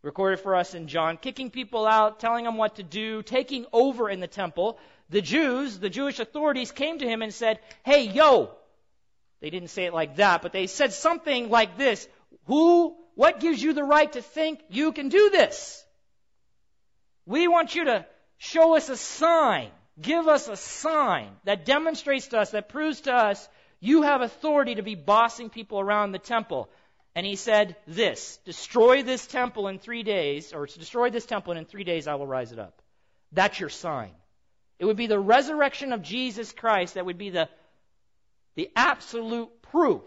recorded 0.01 0.39
for 0.39 0.55
us 0.55 0.73
in 0.73 0.87
John, 0.87 1.17
kicking 1.17 1.51
people 1.51 1.85
out, 1.85 2.19
telling 2.19 2.45
them 2.45 2.57
what 2.57 2.75
to 2.75 2.83
do, 2.83 3.21
taking 3.21 3.65
over 3.73 4.09
in 4.09 4.19
the 4.19 4.27
temple. 4.27 4.79
The 5.09 5.21
Jews, 5.21 5.79
the 5.79 5.89
Jewish 5.89 6.19
authorities 6.19 6.71
came 6.71 6.99
to 6.99 7.07
him 7.07 7.21
and 7.21 7.33
said, 7.33 7.59
Hey, 7.83 8.03
yo! 8.03 8.51
They 9.41 9.49
didn't 9.49 9.69
say 9.69 9.85
it 9.85 9.93
like 9.93 10.17
that, 10.17 10.41
but 10.41 10.51
they 10.51 10.67
said 10.67 10.93
something 10.93 11.49
like 11.49 11.77
this 11.77 12.07
who, 12.45 12.95
what 13.15 13.39
gives 13.39 13.61
you 13.61 13.73
the 13.73 13.83
right 13.83 14.11
to 14.13 14.21
think 14.21 14.59
you 14.69 14.91
can 14.91 15.09
do 15.09 15.29
this? 15.29 15.83
We 17.25 17.47
want 17.47 17.75
you 17.75 17.85
to 17.85 18.05
show 18.37 18.75
us 18.75 18.89
a 18.89 18.97
sign. 18.97 19.69
Give 20.01 20.27
us 20.27 20.47
a 20.47 20.55
sign 20.55 21.29
that 21.43 21.65
demonstrates 21.65 22.27
to 22.27 22.39
us, 22.39 22.51
that 22.51 22.69
proves 22.69 23.01
to 23.01 23.13
us 23.13 23.47
you 23.79 24.01
have 24.01 24.21
authority 24.21 24.75
to 24.75 24.81
be 24.81 24.95
bossing 24.95 25.49
people 25.49 25.79
around 25.79 26.11
the 26.11 26.19
temple. 26.19 26.69
And 27.19 27.25
he 27.25 27.35
said 27.35 27.75
this 27.85 28.39
Destroy 28.45 29.03
this 29.03 29.27
temple 29.27 29.67
in 29.67 29.77
three 29.77 30.03
days, 30.03 30.53
or 30.53 30.65
to 30.65 30.79
destroy 30.79 31.09
this 31.09 31.25
temple, 31.25 31.51
and 31.51 31.59
in 31.59 31.65
three 31.65 31.83
days 31.83 32.07
I 32.07 32.15
will 32.15 32.25
rise 32.25 32.53
it 32.53 32.59
up. 32.59 32.81
That's 33.33 33.59
your 33.59 33.67
sign. 33.67 34.11
It 34.79 34.85
would 34.85 34.95
be 34.95 35.07
the 35.07 35.19
resurrection 35.19 35.91
of 35.91 36.01
Jesus 36.01 36.53
Christ 36.53 36.93
that 36.93 37.05
would 37.05 37.17
be 37.17 37.29
the, 37.29 37.49
the 38.55 38.69
absolute 38.73 39.49
proof 39.63 40.01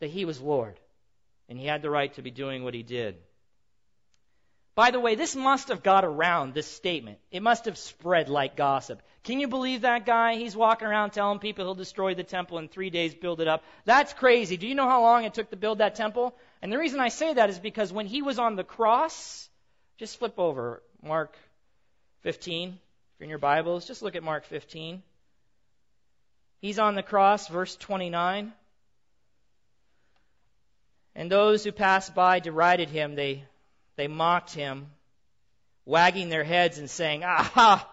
that 0.00 0.08
he 0.08 0.24
was 0.24 0.40
Lord 0.40 0.80
and 1.50 1.58
he 1.58 1.66
had 1.66 1.82
the 1.82 1.90
right 1.90 2.14
to 2.14 2.22
be 2.22 2.30
doing 2.30 2.64
what 2.64 2.72
he 2.72 2.82
did. 2.82 3.16
By 4.78 4.92
the 4.92 5.00
way, 5.00 5.16
this 5.16 5.34
must 5.34 5.70
have 5.70 5.82
got 5.82 6.04
around, 6.04 6.54
this 6.54 6.70
statement. 6.70 7.18
It 7.32 7.42
must 7.42 7.64
have 7.64 7.76
spread 7.76 8.28
like 8.28 8.54
gossip. 8.54 9.02
Can 9.24 9.40
you 9.40 9.48
believe 9.48 9.80
that 9.80 10.06
guy? 10.06 10.36
He's 10.36 10.54
walking 10.54 10.86
around 10.86 11.10
telling 11.10 11.40
people 11.40 11.64
he'll 11.64 11.74
destroy 11.74 12.14
the 12.14 12.22
temple 12.22 12.58
in 12.58 12.68
three 12.68 12.88
days, 12.88 13.12
build 13.12 13.40
it 13.40 13.48
up. 13.48 13.64
That's 13.86 14.12
crazy. 14.12 14.56
Do 14.56 14.68
you 14.68 14.76
know 14.76 14.88
how 14.88 15.02
long 15.02 15.24
it 15.24 15.34
took 15.34 15.50
to 15.50 15.56
build 15.56 15.78
that 15.78 15.96
temple? 15.96 16.32
And 16.62 16.72
the 16.72 16.78
reason 16.78 17.00
I 17.00 17.08
say 17.08 17.34
that 17.34 17.50
is 17.50 17.58
because 17.58 17.92
when 17.92 18.06
he 18.06 18.22
was 18.22 18.38
on 18.38 18.54
the 18.54 18.62
cross, 18.62 19.48
just 19.96 20.16
flip 20.16 20.38
over 20.38 20.80
Mark 21.02 21.36
15. 22.20 22.68
If 22.68 22.74
you're 23.18 23.24
in 23.24 23.30
your 23.30 23.40
Bibles, 23.40 23.84
just 23.84 24.02
look 24.02 24.14
at 24.14 24.22
Mark 24.22 24.44
15. 24.44 25.02
He's 26.60 26.78
on 26.78 26.94
the 26.94 27.02
cross, 27.02 27.48
verse 27.48 27.74
29. 27.74 28.52
And 31.16 31.32
those 31.32 31.64
who 31.64 31.72
passed 31.72 32.14
by 32.14 32.38
derided 32.38 32.90
him. 32.90 33.16
They, 33.16 33.42
they 33.98 34.06
mocked 34.06 34.54
him, 34.54 34.86
wagging 35.84 36.28
their 36.28 36.44
heads 36.44 36.78
and 36.78 36.88
saying, 36.88 37.24
Aha! 37.24 37.86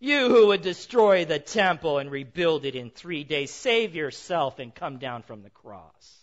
You 0.00 0.30
who 0.30 0.46
would 0.48 0.62
destroy 0.62 1.26
the 1.26 1.38
temple 1.38 1.98
and 1.98 2.10
rebuild 2.10 2.64
it 2.64 2.74
in 2.74 2.88
three 2.88 3.24
days, 3.24 3.50
save 3.50 3.94
yourself 3.94 4.58
and 4.58 4.74
come 4.74 4.96
down 4.98 5.22
from 5.22 5.42
the 5.42 5.50
cross. 5.50 6.18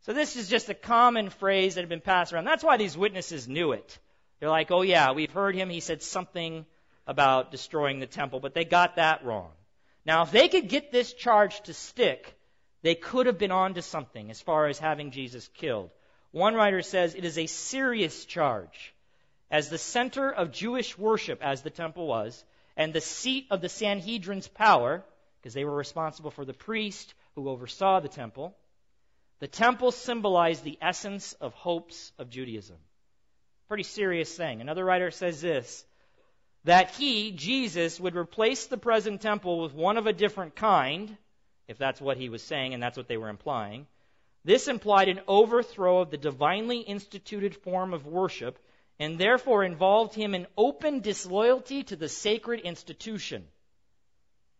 So 0.00 0.14
this 0.14 0.36
is 0.36 0.48
just 0.48 0.70
a 0.70 0.74
common 0.74 1.28
phrase 1.28 1.74
that 1.74 1.82
had 1.82 1.90
been 1.90 2.00
passed 2.00 2.32
around. 2.32 2.46
That's 2.46 2.64
why 2.64 2.78
these 2.78 2.96
witnesses 2.96 3.46
knew 3.46 3.72
it. 3.72 3.98
They're 4.40 4.48
like, 4.48 4.70
oh 4.70 4.82
yeah, 4.82 5.12
we've 5.12 5.30
heard 5.30 5.54
him. 5.54 5.68
He 5.68 5.80
said 5.80 6.02
something 6.02 6.64
about 7.06 7.50
destroying 7.50 8.00
the 8.00 8.06
temple, 8.06 8.40
but 8.40 8.54
they 8.54 8.64
got 8.64 8.96
that 8.96 9.22
wrong. 9.22 9.50
Now, 10.06 10.22
if 10.22 10.30
they 10.30 10.48
could 10.48 10.70
get 10.70 10.92
this 10.92 11.12
charge 11.12 11.60
to 11.64 11.74
stick, 11.74 12.34
they 12.80 12.94
could 12.94 13.26
have 13.26 13.38
been 13.38 13.52
on 13.52 13.74
to 13.74 13.82
something 13.82 14.30
as 14.30 14.40
far 14.40 14.66
as 14.66 14.78
having 14.78 15.10
Jesus 15.10 15.46
killed. 15.48 15.90
One 16.32 16.54
writer 16.54 16.82
says 16.82 17.14
it 17.14 17.24
is 17.24 17.38
a 17.38 17.46
serious 17.46 18.24
charge. 18.24 18.94
As 19.50 19.68
the 19.68 19.78
center 19.78 20.30
of 20.30 20.50
Jewish 20.50 20.96
worship, 20.96 21.42
as 21.42 21.62
the 21.62 21.70
temple 21.70 22.06
was, 22.06 22.42
and 22.76 22.92
the 22.92 23.02
seat 23.02 23.46
of 23.50 23.60
the 23.60 23.68
Sanhedrin's 23.68 24.48
power, 24.48 25.04
because 25.40 25.52
they 25.52 25.64
were 25.64 25.76
responsible 25.76 26.30
for 26.30 26.46
the 26.46 26.54
priest 26.54 27.12
who 27.34 27.50
oversaw 27.50 28.00
the 28.00 28.08
temple, 28.08 28.56
the 29.40 29.46
temple 29.46 29.90
symbolized 29.90 30.64
the 30.64 30.78
essence 30.80 31.34
of 31.34 31.52
hopes 31.52 32.12
of 32.18 32.30
Judaism. 32.30 32.76
Pretty 33.68 33.82
serious 33.82 34.34
thing. 34.34 34.60
Another 34.60 34.84
writer 34.84 35.10
says 35.10 35.40
this 35.40 35.84
that 36.64 36.90
he, 36.92 37.32
Jesus, 37.32 37.98
would 37.98 38.14
replace 38.14 38.66
the 38.66 38.78
present 38.78 39.20
temple 39.20 39.60
with 39.60 39.74
one 39.74 39.96
of 39.96 40.06
a 40.06 40.12
different 40.12 40.54
kind, 40.54 41.16
if 41.66 41.76
that's 41.76 42.00
what 42.00 42.16
he 42.16 42.28
was 42.28 42.42
saying 42.42 42.72
and 42.72 42.82
that's 42.82 42.96
what 42.96 43.08
they 43.08 43.16
were 43.16 43.28
implying. 43.28 43.86
This 44.44 44.68
implied 44.68 45.08
an 45.08 45.20
overthrow 45.28 46.00
of 46.00 46.10
the 46.10 46.16
divinely 46.16 46.78
instituted 46.78 47.54
form 47.56 47.94
of 47.94 48.06
worship 48.06 48.58
and 48.98 49.18
therefore 49.18 49.64
involved 49.64 50.14
him 50.14 50.34
in 50.34 50.46
open 50.56 51.00
disloyalty 51.00 51.84
to 51.84 51.96
the 51.96 52.08
sacred 52.08 52.60
institution. 52.60 53.46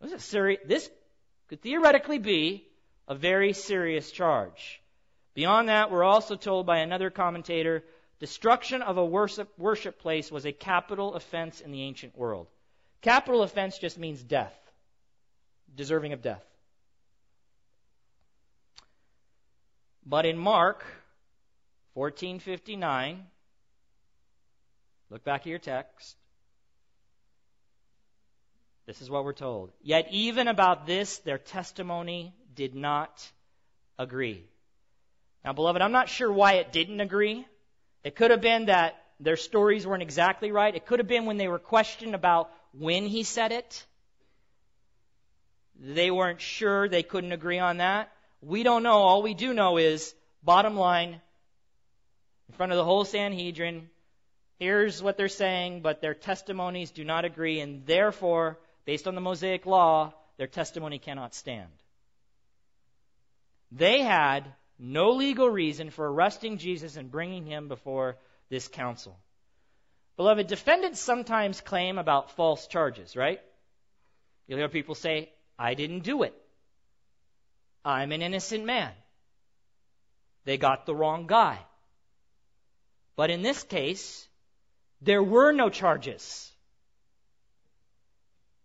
This, 0.00 0.90
could 1.48 1.62
theoretically 1.62 2.18
be 2.18 2.66
a 3.08 3.14
very 3.14 3.52
serious 3.52 4.10
charge. 4.10 4.80
Beyond 5.34 5.68
that, 5.68 5.90
we're 5.90 6.04
also 6.04 6.36
told 6.36 6.66
by 6.66 6.78
another 6.78 7.10
commentator 7.10 7.84
Destruction 8.22 8.82
of 8.82 8.98
a 8.98 9.04
worship, 9.04 9.52
worship 9.58 9.98
place 9.98 10.30
was 10.30 10.46
a 10.46 10.52
capital 10.52 11.14
offense 11.14 11.60
in 11.60 11.72
the 11.72 11.82
ancient 11.82 12.16
world. 12.16 12.46
Capital 13.00 13.42
offense 13.42 13.78
just 13.78 13.98
means 13.98 14.22
death, 14.22 14.54
deserving 15.74 16.12
of 16.12 16.22
death. 16.22 16.44
But 20.04 20.26
in 20.26 20.36
Mark 20.36 20.84
14:59, 21.96 23.24
look 25.10 25.24
back 25.24 25.42
at 25.42 25.46
your 25.46 25.58
text. 25.58 26.16
This 28.86 29.00
is 29.00 29.08
what 29.08 29.24
we're 29.24 29.32
told. 29.32 29.72
Yet 29.82 30.08
even 30.10 30.48
about 30.48 30.86
this 30.86 31.18
their 31.18 31.38
testimony 31.38 32.34
did 32.54 32.74
not 32.74 33.30
agree. 33.98 34.44
Now, 35.44 35.52
beloved, 35.52 35.80
I'm 35.80 35.92
not 35.92 36.08
sure 36.08 36.32
why 36.32 36.54
it 36.54 36.72
didn't 36.72 37.00
agree. 37.00 37.46
It 38.04 38.16
could 38.16 38.30
have 38.30 38.40
been 38.40 38.66
that 38.66 39.02
their 39.20 39.36
stories 39.36 39.86
weren't 39.86 40.02
exactly 40.02 40.50
right. 40.50 40.74
It 40.74 40.86
could 40.86 40.98
have 40.98 41.08
been 41.08 41.26
when 41.26 41.36
they 41.36 41.48
were 41.48 41.58
questioned 41.58 42.14
about 42.14 42.50
when 42.72 43.06
he 43.06 43.22
said 43.22 43.52
it. 43.52 43.86
They 45.78 46.10
weren't 46.10 46.40
sure. 46.40 46.88
They 46.88 47.02
couldn't 47.02 47.32
agree 47.32 47.58
on 47.58 47.78
that. 47.78 48.11
We 48.42 48.64
don't 48.64 48.82
know. 48.82 48.98
All 48.98 49.22
we 49.22 49.34
do 49.34 49.54
know 49.54 49.76
is, 49.78 50.14
bottom 50.42 50.76
line, 50.76 51.20
in 52.48 52.54
front 52.54 52.72
of 52.72 52.76
the 52.76 52.84
whole 52.84 53.04
Sanhedrin, 53.04 53.88
here's 54.58 55.00
what 55.00 55.16
they're 55.16 55.28
saying, 55.28 55.80
but 55.80 56.00
their 56.00 56.14
testimonies 56.14 56.90
do 56.90 57.04
not 57.04 57.24
agree, 57.24 57.60
and 57.60 57.86
therefore, 57.86 58.58
based 58.84 59.06
on 59.06 59.14
the 59.14 59.20
Mosaic 59.20 59.64
law, 59.64 60.12
their 60.38 60.48
testimony 60.48 60.98
cannot 60.98 61.34
stand. 61.34 61.70
They 63.70 64.02
had 64.02 64.52
no 64.78 65.12
legal 65.12 65.48
reason 65.48 65.90
for 65.90 66.12
arresting 66.12 66.58
Jesus 66.58 66.96
and 66.96 67.10
bringing 67.10 67.46
him 67.46 67.68
before 67.68 68.16
this 68.50 68.66
council. 68.66 69.16
Beloved, 70.16 70.48
defendants 70.48 71.00
sometimes 71.00 71.60
claim 71.60 71.96
about 71.96 72.32
false 72.32 72.66
charges, 72.66 73.16
right? 73.16 73.40
You'll 74.46 74.58
hear 74.58 74.68
people 74.68 74.96
say, 74.96 75.30
I 75.58 75.74
didn't 75.74 76.00
do 76.00 76.24
it. 76.24 76.34
I'm 77.84 78.12
an 78.12 78.22
innocent 78.22 78.64
man. 78.64 78.92
They 80.44 80.58
got 80.58 80.86
the 80.86 80.94
wrong 80.94 81.26
guy. 81.26 81.58
But 83.16 83.30
in 83.30 83.42
this 83.42 83.62
case, 83.62 84.28
there 85.00 85.22
were 85.22 85.52
no 85.52 85.68
charges. 85.68 86.50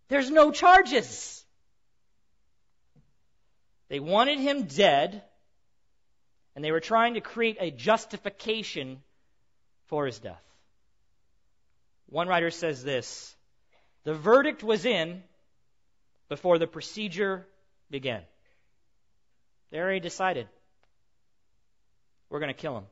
There's 0.08 0.30
no 0.30 0.50
charges. 0.50 1.44
They 3.88 4.00
wanted 4.00 4.38
him 4.38 4.64
dead 4.64 5.22
and 6.54 6.64
they 6.64 6.72
were 6.72 6.80
trying 6.80 7.14
to 7.14 7.20
create 7.20 7.56
a 7.60 7.70
justification 7.70 9.00
for 9.86 10.06
his 10.06 10.18
death. 10.18 10.42
One 12.08 12.26
writer 12.26 12.50
says 12.50 12.82
this 12.82 13.34
The 14.04 14.14
verdict 14.14 14.64
was 14.64 14.84
in 14.84 15.22
before 16.28 16.58
the 16.58 16.66
procedure 16.66 17.46
began. 17.90 18.22
They 19.70 19.78
already 19.78 20.00
decided 20.00 20.48
we're 22.30 22.40
going 22.40 22.54
to 22.54 22.60
kill 22.60 22.76
him. 22.76 22.86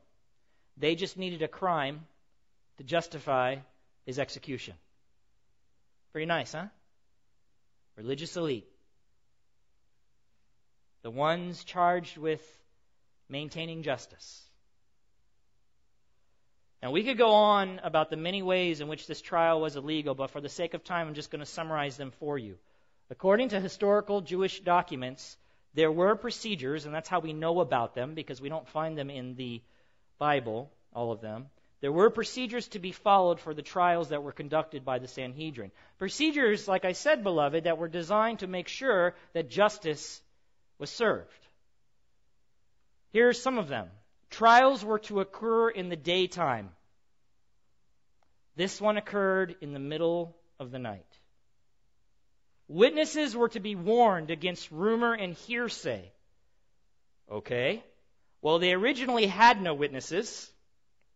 They 0.77 0.95
just 0.95 1.17
needed 1.17 1.41
a 1.41 1.47
crime 1.47 2.01
to 2.77 2.83
justify 2.83 3.57
his 4.05 4.19
execution. 4.19 4.75
Pretty 6.11 6.27
nice, 6.27 6.53
huh? 6.53 6.67
Religious 7.95 8.37
elite. 8.37 8.67
The 11.01 11.11
ones 11.11 11.63
charged 11.63 12.17
with 12.17 12.41
maintaining 13.29 13.83
justice. 13.83 14.43
Now, 16.81 16.91
we 16.91 17.03
could 17.03 17.17
go 17.17 17.31
on 17.31 17.79
about 17.83 18.11
the 18.11 18.17
many 18.17 18.43
ways 18.43 18.81
in 18.81 18.87
which 18.87 19.07
this 19.07 19.19
trial 19.19 19.59
was 19.59 19.75
illegal, 19.75 20.13
but 20.13 20.29
for 20.29 20.41
the 20.41 20.49
sake 20.49 20.75
of 20.75 20.83
time, 20.83 21.07
I'm 21.07 21.15
just 21.15 21.31
going 21.31 21.39
to 21.39 21.45
summarize 21.45 21.97
them 21.97 22.11
for 22.19 22.37
you. 22.37 22.57
According 23.09 23.49
to 23.49 23.59
historical 23.59 24.21
Jewish 24.21 24.59
documents, 24.59 25.37
there 25.77 25.91
were 25.91 26.15
procedures, 26.15 26.87
and 26.87 26.95
that's 26.95 27.07
how 27.07 27.19
we 27.19 27.33
know 27.33 27.59
about 27.59 27.93
them 27.93 28.15
because 28.15 28.41
we 28.41 28.49
don't 28.49 28.67
find 28.67 28.97
them 28.97 29.11
in 29.11 29.35
the 29.35 29.61
Bible, 30.17 30.71
all 30.91 31.11
of 31.11 31.21
them. 31.21 31.45
There 31.81 31.91
were 31.91 32.09
procedures 32.09 32.67
to 32.69 32.79
be 32.79 32.91
followed 32.91 33.39
for 33.39 33.53
the 33.53 33.61
trials 33.61 34.09
that 34.09 34.23
were 34.23 34.31
conducted 34.31 34.83
by 34.83 34.97
the 34.97 35.07
Sanhedrin. 35.07 35.69
Procedures, 35.99 36.67
like 36.67 36.83
I 36.83 36.93
said, 36.93 37.23
beloved, 37.23 37.65
that 37.65 37.77
were 37.77 37.87
designed 37.87 38.39
to 38.39 38.47
make 38.47 38.67
sure 38.67 39.13
that 39.33 39.51
justice 39.51 40.19
was 40.79 40.89
served. 40.89 41.29
Here 43.13 43.29
are 43.29 43.33
some 43.33 43.59
of 43.59 43.67
them. 43.67 43.87
Trials 44.31 44.83
were 44.83 44.99
to 44.99 45.19
occur 45.19 45.69
in 45.69 45.89
the 45.89 45.95
daytime. 45.95 46.71
This 48.55 48.81
one 48.81 48.97
occurred 48.97 49.57
in 49.61 49.73
the 49.73 49.79
middle 49.79 50.35
of 50.59 50.71
the 50.71 50.79
night. 50.79 51.05
Witnesses 52.67 53.35
were 53.35 53.49
to 53.49 53.59
be 53.59 53.75
warned 53.75 54.29
against 54.29 54.71
rumor 54.71 55.13
and 55.13 55.33
hearsay. 55.33 56.11
Okay. 57.31 57.83
Well, 58.41 58.59
they 58.59 58.73
originally 58.73 59.25
had 59.25 59.61
no 59.61 59.73
witnesses. 59.73 60.49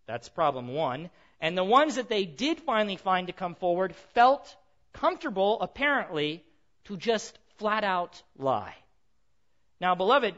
That's 0.07 0.29
problem 0.29 0.69
one. 0.69 1.09
And 1.39 1.57
the 1.57 1.63
ones 1.63 1.95
that 1.95 2.09
they 2.09 2.25
did 2.25 2.59
finally 2.59 2.97
find 2.97 3.27
to 3.27 3.33
come 3.33 3.55
forward 3.55 3.95
felt 4.13 4.55
comfortable, 4.93 5.61
apparently, 5.61 6.43
to 6.85 6.97
just 6.97 7.37
flat 7.57 7.83
out 7.83 8.21
lie. 8.37 8.75
Now, 9.79 9.95
beloved, 9.95 10.35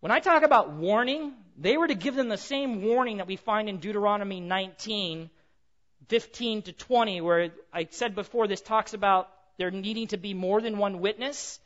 when 0.00 0.12
I 0.12 0.20
talk 0.20 0.42
about 0.42 0.72
warning, 0.72 1.32
they 1.58 1.76
were 1.76 1.88
to 1.88 1.94
give 1.94 2.14
them 2.14 2.28
the 2.28 2.36
same 2.36 2.82
warning 2.82 3.18
that 3.18 3.26
we 3.26 3.36
find 3.36 3.68
in 3.68 3.78
Deuteronomy 3.78 4.40
19, 4.40 5.30
15 6.08 6.62
to 6.62 6.72
20, 6.72 7.20
where 7.20 7.50
I 7.72 7.88
said 7.90 8.14
before 8.14 8.46
this 8.46 8.60
talks 8.60 8.94
about 8.94 9.28
there 9.56 9.70
needing 9.70 10.08
to 10.08 10.16
be 10.16 10.34
more 10.34 10.60
than 10.60 10.78
one 10.78 11.00
witness. 11.00 11.60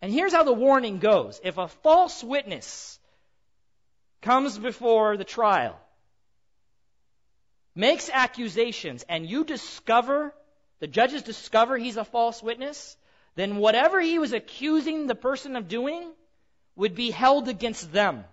And 0.00 0.12
here's 0.12 0.32
how 0.32 0.44
the 0.44 0.52
warning 0.52 0.98
goes. 0.98 1.40
If 1.42 1.58
a 1.58 1.68
false 1.68 2.22
witness 2.22 2.98
comes 4.20 4.58
before 4.58 5.16
the 5.16 5.24
trial, 5.24 5.78
makes 7.74 8.10
accusations, 8.12 9.04
and 9.08 9.28
you 9.28 9.44
discover, 9.44 10.34
the 10.80 10.86
judges 10.86 11.22
discover 11.22 11.76
he's 11.76 11.96
a 11.96 12.04
false 12.04 12.42
witness, 12.42 12.96
then 13.34 13.56
whatever 13.56 14.00
he 14.00 14.18
was 14.18 14.32
accusing 14.32 15.06
the 15.06 15.14
person 15.14 15.56
of 15.56 15.68
doing 15.68 16.10
would 16.76 16.94
be 16.94 17.10
held 17.10 17.48
against 17.48 17.92
them. 17.92 18.24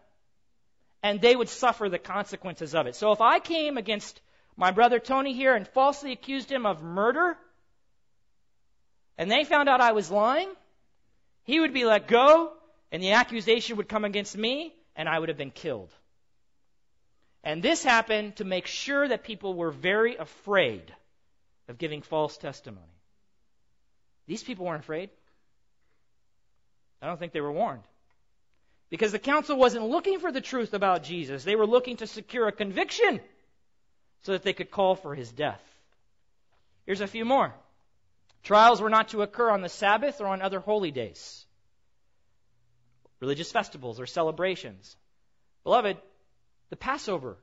And 1.02 1.22
they 1.22 1.36
would 1.36 1.50
suffer 1.50 1.88
the 1.88 2.00
consequences 2.00 2.76
of 2.76 2.86
it. 2.88 2.96
So 2.96 3.12
if 3.14 3.22
I 3.22 3.40
came 3.40 3.78
against 3.78 4.20
my 4.58 4.72
brother 4.72 5.00
Tony 5.00 5.34
here 5.34 5.56
and 5.56 5.66
falsely 5.68 6.12
accused 6.12 6.52
him 6.52 6.66
of 6.66 6.84
murder, 6.84 7.38
and 9.20 9.30
they 9.30 9.44
found 9.44 9.68
out 9.68 9.82
I 9.82 9.92
was 9.92 10.10
lying, 10.10 10.50
he 11.44 11.60
would 11.60 11.74
be 11.74 11.84
let 11.84 12.08
go, 12.08 12.54
and 12.90 13.04
the 13.04 13.12
accusation 13.12 13.76
would 13.76 13.90
come 13.90 14.06
against 14.06 14.36
me, 14.36 14.74
and 14.96 15.10
I 15.10 15.20
would 15.20 15.28
have 15.28 15.38
been 15.38 15.52
killed. 15.52 15.94
And 17.44 17.62
this 17.62 17.84
happened 17.84 18.38
to 18.38 18.46
make 18.46 18.66
sure 18.66 19.06
that 19.06 19.26
people 19.26 19.54
were 19.54 19.72
very 19.72 20.16
afraid 20.16 20.94
of 21.68 21.78
giving 21.78 22.02
false 22.02 22.38
testimony. 22.38 22.86
These 24.26 24.42
people 24.42 24.66
weren't 24.66 24.84
afraid. 24.84 25.10
I 27.02 27.08
don't 27.08 27.20
think 27.20 27.34
they 27.34 27.42
were 27.42 27.52
warned. 27.52 27.84
Because 28.90 29.12
the 29.12 29.20
council 29.20 29.58
wasn't 29.58 29.86
looking 29.86 30.20
for 30.20 30.32
the 30.32 30.42
truth 30.42 30.74
about 30.74 31.04
Jesus. 31.04 31.44
They 31.44 31.58
were 31.58 31.68
looking 31.68 31.98
to 31.98 32.08
secure 32.08 32.48
a 32.48 32.54
conviction 32.54 33.20
so 34.22 34.32
that 34.32 34.44
they 34.44 34.54
could 34.54 34.72
call 34.72 34.96
for 34.96 35.14
his 35.14 35.30
death. 35.30 35.62
Here's 36.86 37.02
a 37.02 37.08
few 37.08 37.26
more. 37.26 37.54
Trials 38.44 38.82
were 38.82 38.90
not 38.90 39.10
to 39.10 39.22
occur 39.22 39.50
on 39.50 39.62
the 39.62 39.70
Sabbath 39.70 40.22
or 40.22 40.28
on 40.28 40.42
other 40.42 40.60
holy 40.60 40.92
days, 40.92 41.46
religious 43.20 43.52
festivals 43.52 44.00
or 44.00 44.06
celebrations. 44.06 44.96
Beloved, 45.64 45.98
the 46.70 46.76
Passover, 46.76 47.38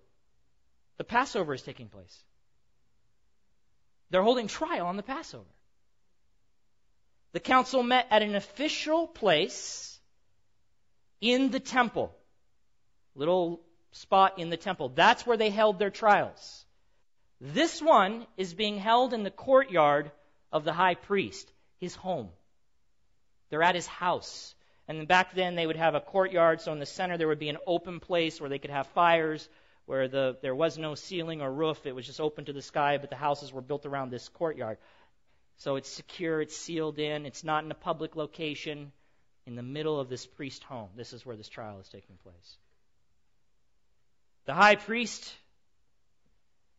the 0.97 1.05
Passover 1.05 1.55
is 1.55 1.63
taking 1.63 1.89
place. 1.89 2.25
They're 4.11 4.23
holding 4.23 4.49
trial 4.49 4.87
on 4.87 4.97
the 4.97 5.03
Passover. 5.03 5.45
The 7.33 7.41
council 7.41 7.83
met 7.83 8.07
at 8.11 8.23
an 8.23 8.35
official 8.35 9.07
place 9.07 9.99
in 11.21 11.51
the 11.51 11.61
temple. 11.61 12.15
Little 13.15 13.61
spot 13.93 14.39
in 14.39 14.49
the 14.51 14.57
temple. 14.57 14.91
That's 14.91 15.27
where 15.27 15.37
they 15.37 15.51
held 15.51 15.79
their 15.79 15.91
trials. 15.91 16.65
This 17.41 17.83
one 17.83 18.27
is 18.37 18.55
being 18.55 18.79
held 18.79 19.13
in 19.13 19.23
the 19.23 19.31
courtyard 19.31 20.11
of 20.57 20.65
the 20.65 20.73
high 20.73 20.95
priest, 20.95 21.53
his 21.79 21.95
home. 21.95 22.29
They're 23.51 23.63
at 23.63 23.75
his 23.75 23.87
house. 23.87 24.55
And 24.89 25.07
back 25.07 25.35
then 25.35 25.55
they 25.55 25.67
would 25.67 25.77
have 25.77 25.95
a 25.95 26.01
courtyard, 26.01 26.61
so 26.61 26.73
in 26.73 26.79
the 26.79 26.87
center 26.87 27.19
there 27.19 27.29
would 27.29 27.39
be 27.39 27.51
an 27.51 27.59
open 27.67 28.01
place 28.01 28.41
where 28.41 28.49
they 28.49 28.59
could 28.59 28.71
have 28.71 28.87
fires, 28.89 29.49
where 29.85 30.09
the, 30.09 30.39
there 30.41 30.55
was 30.55 30.79
no 30.79 30.95
ceiling 30.95 31.43
or 31.43 31.53
roof. 31.53 31.85
It 31.85 31.95
was 31.95 32.07
just 32.07 32.21
open 32.21 32.47
to 32.47 32.53
the 32.53 32.63
sky, 32.63 32.97
but 32.97 33.11
the 33.11 33.17
houses 33.17 33.53
were 33.53 33.61
built 33.61 33.85
around 33.85 34.11
this 34.11 34.29
courtyard. 34.29 34.79
So 35.59 35.77
it's 35.77 35.91
secure, 35.91 36.41
it's 36.41 36.57
sealed 36.57 36.99
in, 36.99 37.27
it's 37.27 37.45
not 37.45 37.65
in 37.65 37.71
a 37.71 37.75
public 37.75 38.17
location, 38.17 38.93
in 39.47 39.57
the 39.57 39.63
middle 39.63 40.01
of 40.01 40.09
this 40.09 40.27
priest 40.27 40.65
home. 40.65 40.89
This 40.97 41.13
is 41.13 41.27
where 41.27 41.37
this 41.37 41.49
trial 41.49 41.79
is 41.81 41.89
taking 41.89 42.17
place. 42.23 42.57
The 44.47 44.55
high 44.55 44.77
priest, 44.77 45.33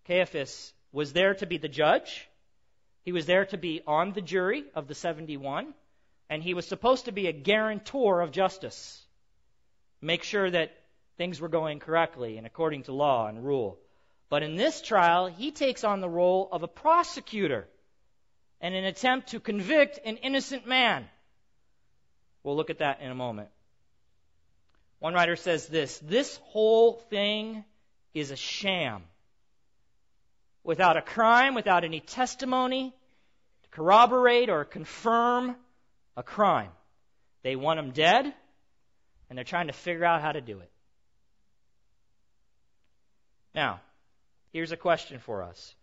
Caiaphas, 0.05 0.73
was 0.91 1.13
there 1.13 1.35
to 1.35 1.45
be 1.45 1.57
the 1.57 1.69
judge. 1.69 2.27
He 3.07 3.13
was 3.13 3.25
there 3.25 3.45
to 3.45 3.57
be 3.57 3.81
on 3.87 4.11
the 4.11 4.21
jury 4.21 4.65
of 4.75 4.89
the 4.89 4.93
71, 4.93 5.73
and 6.29 6.43
he 6.43 6.53
was 6.53 6.67
supposed 6.67 7.05
to 7.05 7.13
be 7.13 7.27
a 7.27 7.31
guarantor 7.31 8.19
of 8.19 8.31
justice. 8.31 9.01
Make 10.01 10.23
sure 10.23 10.51
that 10.51 10.77
things 11.17 11.39
were 11.39 11.47
going 11.47 11.79
correctly 11.79 12.37
and 12.37 12.45
according 12.45 12.83
to 12.83 12.91
law 12.91 13.27
and 13.27 13.45
rule. 13.45 13.79
But 14.27 14.43
in 14.43 14.57
this 14.57 14.81
trial, 14.81 15.27
he 15.27 15.51
takes 15.51 15.85
on 15.85 16.01
the 16.01 16.09
role 16.09 16.49
of 16.51 16.63
a 16.63 16.67
prosecutor 16.67 17.69
and 18.59 18.75
an 18.75 18.83
attempt 18.83 19.29
to 19.29 19.39
convict 19.39 20.01
an 20.03 20.17
innocent 20.17 20.67
man. 20.67 21.07
We'll 22.43 22.57
look 22.57 22.69
at 22.69 22.79
that 22.79 22.99
in 22.99 23.09
a 23.09 23.15
moment. 23.15 23.47
One 24.99 25.13
writer 25.13 25.37
says 25.37 25.65
this 25.67 25.97
this 25.99 26.35
whole 26.43 26.91
thing 27.09 27.63
is 28.13 28.31
a 28.31 28.35
sham. 28.35 29.03
Without 30.67 30.97
a 30.97 31.01
crime, 31.01 31.55
without 31.55 31.85
any 31.85 32.01
testimony 32.01 32.93
to 33.63 33.69
corroborate 33.69 34.49
or 34.49 34.65
confirm 34.65 35.55
a 36.17 36.23
crime. 36.23 36.71
They 37.41 37.55
want 37.55 37.79
him 37.79 37.91
dead, 37.91 38.33
and 39.29 39.37
they're 39.37 39.45
trying 39.45 39.67
to 39.67 39.73
figure 39.73 40.03
out 40.03 40.21
how 40.21 40.33
to 40.33 40.41
do 40.41 40.59
it. 40.59 40.69
Now, 43.55 43.79
here's 44.51 44.73
a 44.73 44.77
question 44.77 45.19
for 45.19 45.41
us 45.41 45.73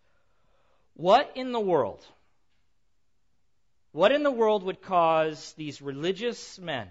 What 0.93 1.33
in 1.35 1.53
the 1.53 1.61
world 1.61 2.05
what 3.93 4.13
in 4.13 4.23
the 4.23 4.31
world 4.31 4.65
would 4.65 4.83
cause 4.83 5.55
these 5.57 5.81
religious 5.81 6.59
men 6.59 6.89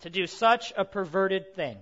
to 0.00 0.10
do 0.10 0.26
such 0.26 0.74
a 0.76 0.84
perverted 0.84 1.54
thing? 1.54 1.78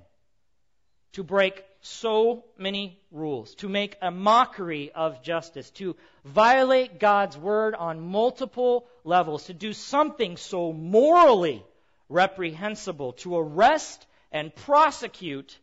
To 1.15 1.25
break 1.25 1.65
so 1.87 2.45
many 2.59 3.01
rules, 3.11 3.55
to 3.57 3.69
make 3.69 3.97
a 4.03 4.11
mockery 4.11 4.91
of 4.93 5.23
justice, 5.23 5.71
to 5.73 5.97
violate 6.25 6.99
God's 6.99 7.37
word 7.37 7.75
on 7.75 8.01
multiple 8.01 8.87
levels, 9.05 9.45
to 9.47 9.55
do 9.55 9.73
something 9.73 10.37
so 10.37 10.73
morally 10.73 11.65
reprehensible, 12.09 13.13
to 13.15 13.37
arrest 13.37 14.07
and 14.33 14.55
prosecute 14.55 15.59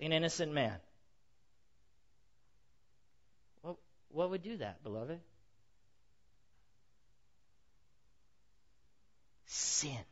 an 0.00 0.12
innocent 0.12 0.52
man. 0.52 0.76
What, 3.62 3.76
what 4.10 4.30
would 4.30 4.42
do 4.42 4.56
that, 4.58 4.82
beloved? 4.82 5.20
sin. 9.54 10.04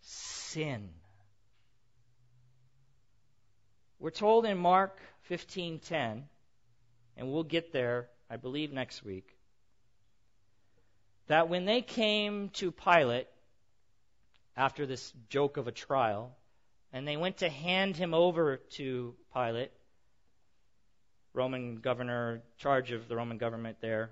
Sin. 0.00 0.88
We're 4.04 4.10
told 4.10 4.44
in 4.44 4.58
Mark 4.58 5.00
15:10, 5.30 6.24
and 7.16 7.32
we'll 7.32 7.42
get 7.42 7.72
there, 7.72 8.10
I 8.28 8.36
believe, 8.36 8.70
next 8.70 9.02
week, 9.02 9.34
that 11.26 11.48
when 11.48 11.64
they 11.64 11.80
came 11.80 12.50
to 12.50 12.70
Pilate 12.70 13.28
after 14.58 14.84
this 14.84 15.14
joke 15.30 15.56
of 15.56 15.68
a 15.68 15.72
trial, 15.72 16.36
and 16.92 17.08
they 17.08 17.16
went 17.16 17.38
to 17.38 17.48
hand 17.48 17.96
him 17.96 18.12
over 18.12 18.58
to 18.72 19.16
Pilate, 19.32 19.72
Roman 21.32 21.76
governor, 21.76 22.42
charge 22.58 22.92
of 22.92 23.08
the 23.08 23.16
Roman 23.16 23.38
government 23.38 23.78
there, 23.80 24.10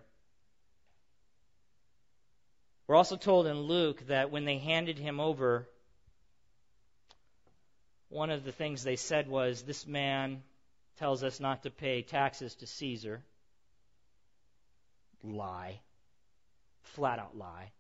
we're 2.87 2.97
also 2.97 3.17
told 3.17 3.47
in 3.47 3.61
Luke 3.61 4.07
that 4.07 4.31
when 4.31 4.47
they 4.47 4.57
handed 4.57 4.99
him 4.99 5.21
over, 5.21 5.69
one 8.13 8.31
of 8.31 8.45
the 8.45 8.53
things 8.53 8.85
they 8.85 8.97
said 8.97 9.29
was, 9.29 9.63
This 9.63 9.87
man 9.87 10.43
tells 10.99 11.25
us 11.25 11.41
not 11.41 11.63
to 11.63 11.71
pay 11.71 12.03
taxes 12.03 12.55
to 12.57 12.67
Caesar. 12.67 13.23
Lie. 15.25 15.81
Flat 16.83 17.19
out 17.19 17.37
lie. 17.37 17.71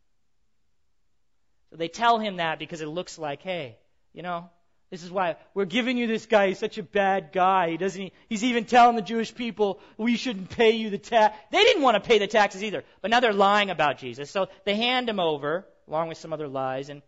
So 1.71 1.77
they 1.77 1.89
tell 1.89 2.19
him 2.19 2.37
that 2.37 2.59
because 2.59 2.81
it 2.81 2.89
looks 2.89 3.19
like, 3.19 3.43
hey, 3.43 3.77
you 4.13 4.23
know, 4.23 4.49
this 4.91 5.03
is 5.03 5.11
why 5.11 5.37
we're 5.55 5.65
giving 5.65 5.97
you 5.97 6.07
this 6.07 6.27
guy. 6.27 6.49
He's 6.49 6.59
such 6.59 6.79
a 6.79 6.83
bad 6.83 7.31
guy. 7.33 7.71
He 7.71 7.77
doesn't. 7.77 8.13
He's 8.29 8.45
even 8.45 8.65
telling 8.65 8.97
the 8.97 9.03
Jewish 9.03 9.35
people 9.35 9.81
we 9.97 10.17
shouldn't 10.17 10.51
pay 10.51 10.73
you 10.73 10.91
the 10.91 10.99
tax. 10.99 11.37
They 11.51 11.63
didn't 11.63 11.83
want 11.83 11.95
to 12.03 12.07
pay 12.07 12.19
the 12.19 12.27
taxes 12.27 12.63
either, 12.63 12.85
but 13.01 13.11
now 13.11 13.21
they're 13.21 13.33
lying 13.33 13.71
about 13.71 13.99
Jesus. 13.99 14.31
So 14.31 14.49
they 14.65 14.77
hand 14.77 15.09
him 15.09 15.19
over 15.19 15.67
along 15.89 16.09
with 16.09 16.19
some 16.19 16.33
other 16.33 16.49
lies, 16.49 16.89
and 16.91 17.03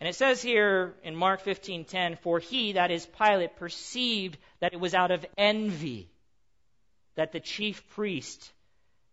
and 0.00 0.08
it 0.08 0.14
says 0.14 0.40
here 0.40 0.94
in 1.04 1.14
Mark 1.14 1.44
15:10, 1.44 2.18
for 2.18 2.38
he, 2.38 2.72
that 2.72 2.90
is 2.90 3.06
Pilate, 3.06 3.56
perceived 3.56 4.38
that 4.60 4.72
it 4.72 4.80
was 4.80 4.94
out 4.94 5.10
of 5.10 5.26
envy 5.36 6.08
that 7.16 7.32
the 7.32 7.40
chief 7.40 7.86
priest 7.90 8.50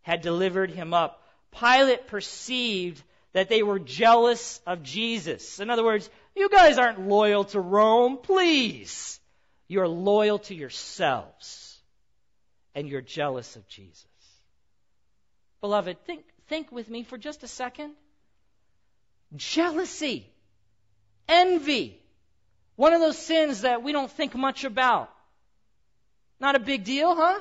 had 0.02 0.21
delivered 0.21 0.71
him 0.71 0.93
up. 0.93 1.21
Pilate 1.52 2.08
perceived 2.08 3.04
that 3.34 3.50
they 3.50 3.63
were 3.63 3.80
jealous 3.80 4.62
of 4.65 4.82
Jesus. 4.82 5.60
In 5.60 5.69
other 5.69 5.84
words, 5.84 6.10
you 6.36 6.50
guys 6.50 6.78
aren't 6.78 7.08
loyal 7.08 7.43
to 7.45 7.60
Rome, 7.60 8.17
please. 8.17 9.19
You're 9.67 9.88
loyal 9.88 10.39
to 10.39 10.56
yourselves. 10.56 11.78
And 12.73 12.88
you're 12.88 13.02
jealous 13.02 13.58
of 13.58 13.67
Jesus. 13.67 14.06
Beloved, 15.60 15.97
think, 16.06 16.23
think 16.47 16.71
with 16.71 16.89
me 16.89 17.04
for 17.04 17.17
just 17.17 17.43
a 17.43 17.47
second. 17.47 17.93
Jealousy, 19.36 20.32
envy, 21.28 22.00
one 22.76 22.94
of 22.94 23.02
those 23.02 23.18
sins 23.18 23.62
that 23.62 23.84
we 23.84 23.92
don't 23.92 24.12
think 24.12 24.36
much 24.36 24.63
about. 24.63 25.12
Not 26.40 26.56
a 26.56 26.60
big 26.60 26.84
deal, 26.84 27.16
huh? 27.16 27.40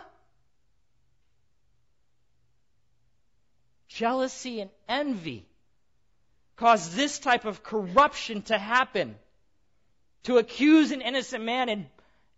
Jealousy 3.88 4.60
and 4.60 4.70
envy 4.88 5.46
cause 6.56 6.94
this 6.94 7.18
type 7.18 7.44
of 7.44 7.62
corruption 7.62 8.42
to 8.42 8.58
happen, 8.58 9.14
to 10.24 10.38
accuse 10.38 10.90
an 10.90 11.02
innocent 11.02 11.44
man 11.44 11.68
and, 11.68 11.86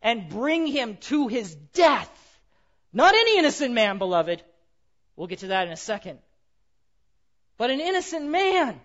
and 0.02 0.28
bring 0.28 0.66
him 0.66 0.96
to 0.96 1.28
his 1.28 1.54
death. 1.54 2.10
Not 2.92 3.14
any 3.14 3.38
innocent 3.38 3.74
man, 3.74 3.98
beloved. 3.98 4.42
We'll 5.16 5.28
get 5.28 5.40
to 5.40 5.48
that 5.48 5.66
in 5.66 5.72
a 5.72 5.76
second. 5.76 6.18
But 7.56 7.70
an 7.70 7.80
innocent 7.80 8.26
man 8.26 8.80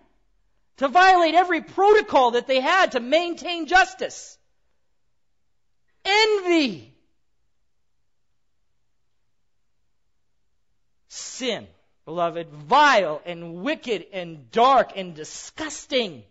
to 0.78 0.88
violate 0.88 1.34
every 1.34 1.60
protocol 1.60 2.32
that 2.32 2.46
they 2.46 2.60
had 2.60 2.92
to 2.92 3.00
maintain 3.00 3.66
justice. 3.66 4.38
Envy. 6.04 6.94
Sin 11.08 11.66
beloved, 12.04 12.50
vile 12.50 13.22
and 13.24 13.62
wicked 13.62 14.06
and 14.12 14.50
dark 14.50 14.92
and 14.96 15.14
disgusting. 15.14 16.22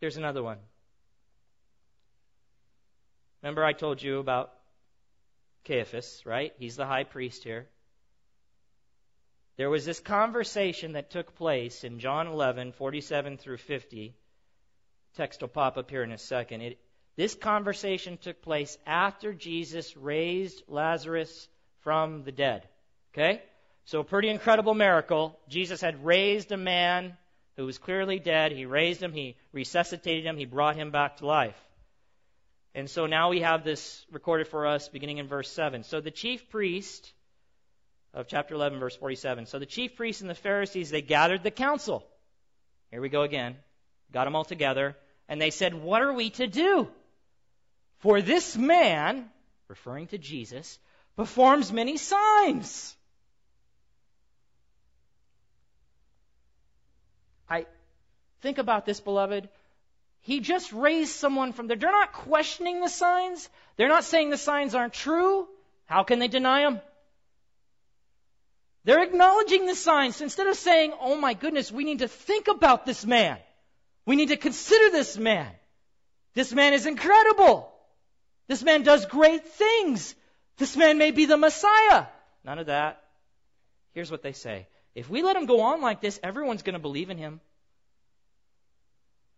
Here's 0.00 0.16
another 0.16 0.42
one. 0.42 0.58
Remember, 3.42 3.64
I 3.64 3.72
told 3.72 4.02
you 4.02 4.18
about 4.18 4.52
Caiaphas, 5.64 6.22
right? 6.24 6.52
He's 6.58 6.76
the 6.76 6.86
high 6.86 7.04
priest 7.04 7.44
here. 7.44 7.68
There 9.56 9.70
was 9.70 9.84
this 9.84 10.00
conversation 10.00 10.92
that 10.92 11.10
took 11.10 11.36
place 11.36 11.84
in 11.84 12.00
John 12.00 12.26
11, 12.26 12.72
47 12.72 13.38
through 13.38 13.58
50. 13.58 14.14
Text 15.16 15.40
will 15.40 15.48
pop 15.48 15.76
up 15.76 15.90
here 15.90 16.02
in 16.02 16.10
a 16.10 16.18
second. 16.18 16.62
It, 16.62 16.78
this 17.16 17.34
conversation 17.34 18.16
took 18.16 18.42
place 18.42 18.76
after 18.84 19.32
Jesus 19.32 19.96
raised 19.96 20.62
Lazarus 20.66 21.48
from 21.82 22.24
the 22.24 22.32
dead. 22.32 22.66
Okay? 23.12 23.42
So, 23.84 24.00
a 24.00 24.04
pretty 24.04 24.28
incredible 24.28 24.74
miracle. 24.74 25.38
Jesus 25.48 25.80
had 25.80 26.04
raised 26.04 26.50
a 26.50 26.56
man 26.56 27.16
who 27.56 27.66
was 27.66 27.78
clearly 27.78 28.18
dead. 28.18 28.50
He 28.50 28.66
raised 28.66 29.02
him, 29.02 29.12
he 29.12 29.36
resuscitated 29.52 30.24
him, 30.24 30.36
he 30.36 30.46
brought 30.46 30.76
him 30.76 30.90
back 30.90 31.18
to 31.18 31.26
life. 31.26 31.56
And 32.74 32.90
so 32.90 33.06
now 33.06 33.30
we 33.30 33.40
have 33.40 33.62
this 33.62 34.04
recorded 34.10 34.48
for 34.48 34.66
us 34.66 34.88
beginning 34.88 35.18
in 35.18 35.28
verse 35.28 35.48
7. 35.50 35.84
So 35.84 36.00
the 36.00 36.10
chief 36.10 36.50
priest 36.50 37.12
of 38.14 38.28
chapter 38.28 38.54
11, 38.54 38.78
verse 38.78 38.96
47. 38.96 39.46
So 39.46 39.58
the 39.58 39.66
chief 39.66 39.96
priests 39.96 40.22
and 40.22 40.30
the 40.30 40.34
Pharisees, 40.34 40.90
they 40.90 41.02
gathered 41.02 41.42
the 41.42 41.50
council. 41.50 42.06
Here 42.90 43.00
we 43.00 43.08
go 43.08 43.22
again. 43.22 43.56
Got 44.12 44.24
them 44.24 44.36
all 44.36 44.44
together. 44.44 44.96
And 45.28 45.40
they 45.40 45.50
said, 45.50 45.74
What 45.74 46.00
are 46.02 46.12
we 46.12 46.30
to 46.30 46.46
do? 46.46 46.88
For 47.98 48.22
this 48.22 48.56
man, 48.56 49.28
referring 49.68 50.06
to 50.08 50.18
Jesus, 50.18 50.78
performs 51.16 51.72
many 51.72 51.96
signs. 51.96 52.94
I 57.48 57.66
think 58.42 58.58
about 58.58 58.86
this, 58.86 59.00
beloved. 59.00 59.48
He 60.20 60.40
just 60.40 60.72
raised 60.72 61.12
someone 61.12 61.52
from 61.52 61.66
there. 61.66 61.76
They're 61.76 61.90
not 61.90 62.12
questioning 62.12 62.80
the 62.80 62.88
signs. 62.88 63.48
They're 63.76 63.88
not 63.88 64.04
saying 64.04 64.30
the 64.30 64.38
signs 64.38 64.74
aren't 64.74 64.94
true. 64.94 65.48
How 65.86 66.04
can 66.04 66.18
they 66.18 66.28
deny 66.28 66.62
them? 66.62 66.80
They're 68.84 69.02
acknowledging 69.02 69.66
the 69.66 69.74
signs. 69.74 70.20
Instead 70.20 70.46
of 70.46 70.56
saying, 70.56 70.92
oh 71.00 71.16
my 71.16 71.34
goodness, 71.34 71.72
we 71.72 71.84
need 71.84 72.00
to 72.00 72.08
think 72.08 72.48
about 72.48 72.84
this 72.84 73.04
man. 73.04 73.38
We 74.06 74.16
need 74.16 74.28
to 74.28 74.36
consider 74.36 74.90
this 74.90 75.16
man. 75.16 75.50
This 76.34 76.52
man 76.52 76.74
is 76.74 76.84
incredible. 76.84 77.72
This 78.46 78.62
man 78.62 78.82
does 78.82 79.06
great 79.06 79.46
things. 79.46 80.14
This 80.58 80.76
man 80.76 80.98
may 80.98 81.10
be 81.10 81.24
the 81.24 81.38
Messiah. 81.38 82.06
None 82.44 82.58
of 82.58 82.66
that. 82.66 83.02
Here's 83.92 84.10
what 84.10 84.22
they 84.22 84.32
say. 84.32 84.66
If 84.94 85.08
we 85.08 85.22
let 85.22 85.36
him 85.36 85.46
go 85.46 85.62
on 85.62 85.80
like 85.80 86.00
this, 86.00 86.20
everyone's 86.22 86.62
going 86.62 86.74
to 86.74 86.80
believe 86.80 87.10
in 87.10 87.16
him. 87.16 87.40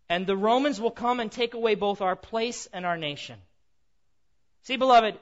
And 0.09 0.27
the 0.27 0.37
Romans 0.37 0.81
will 0.81 0.91
come 0.91 1.21
and 1.21 1.31
take 1.31 1.55
away 1.55 1.75
both 1.75 2.01
our 2.01 2.17
place 2.17 2.69
and 2.73 2.85
our 2.85 2.97
nation. 2.97 3.39
See, 4.63 4.77
beloved, 4.77 5.17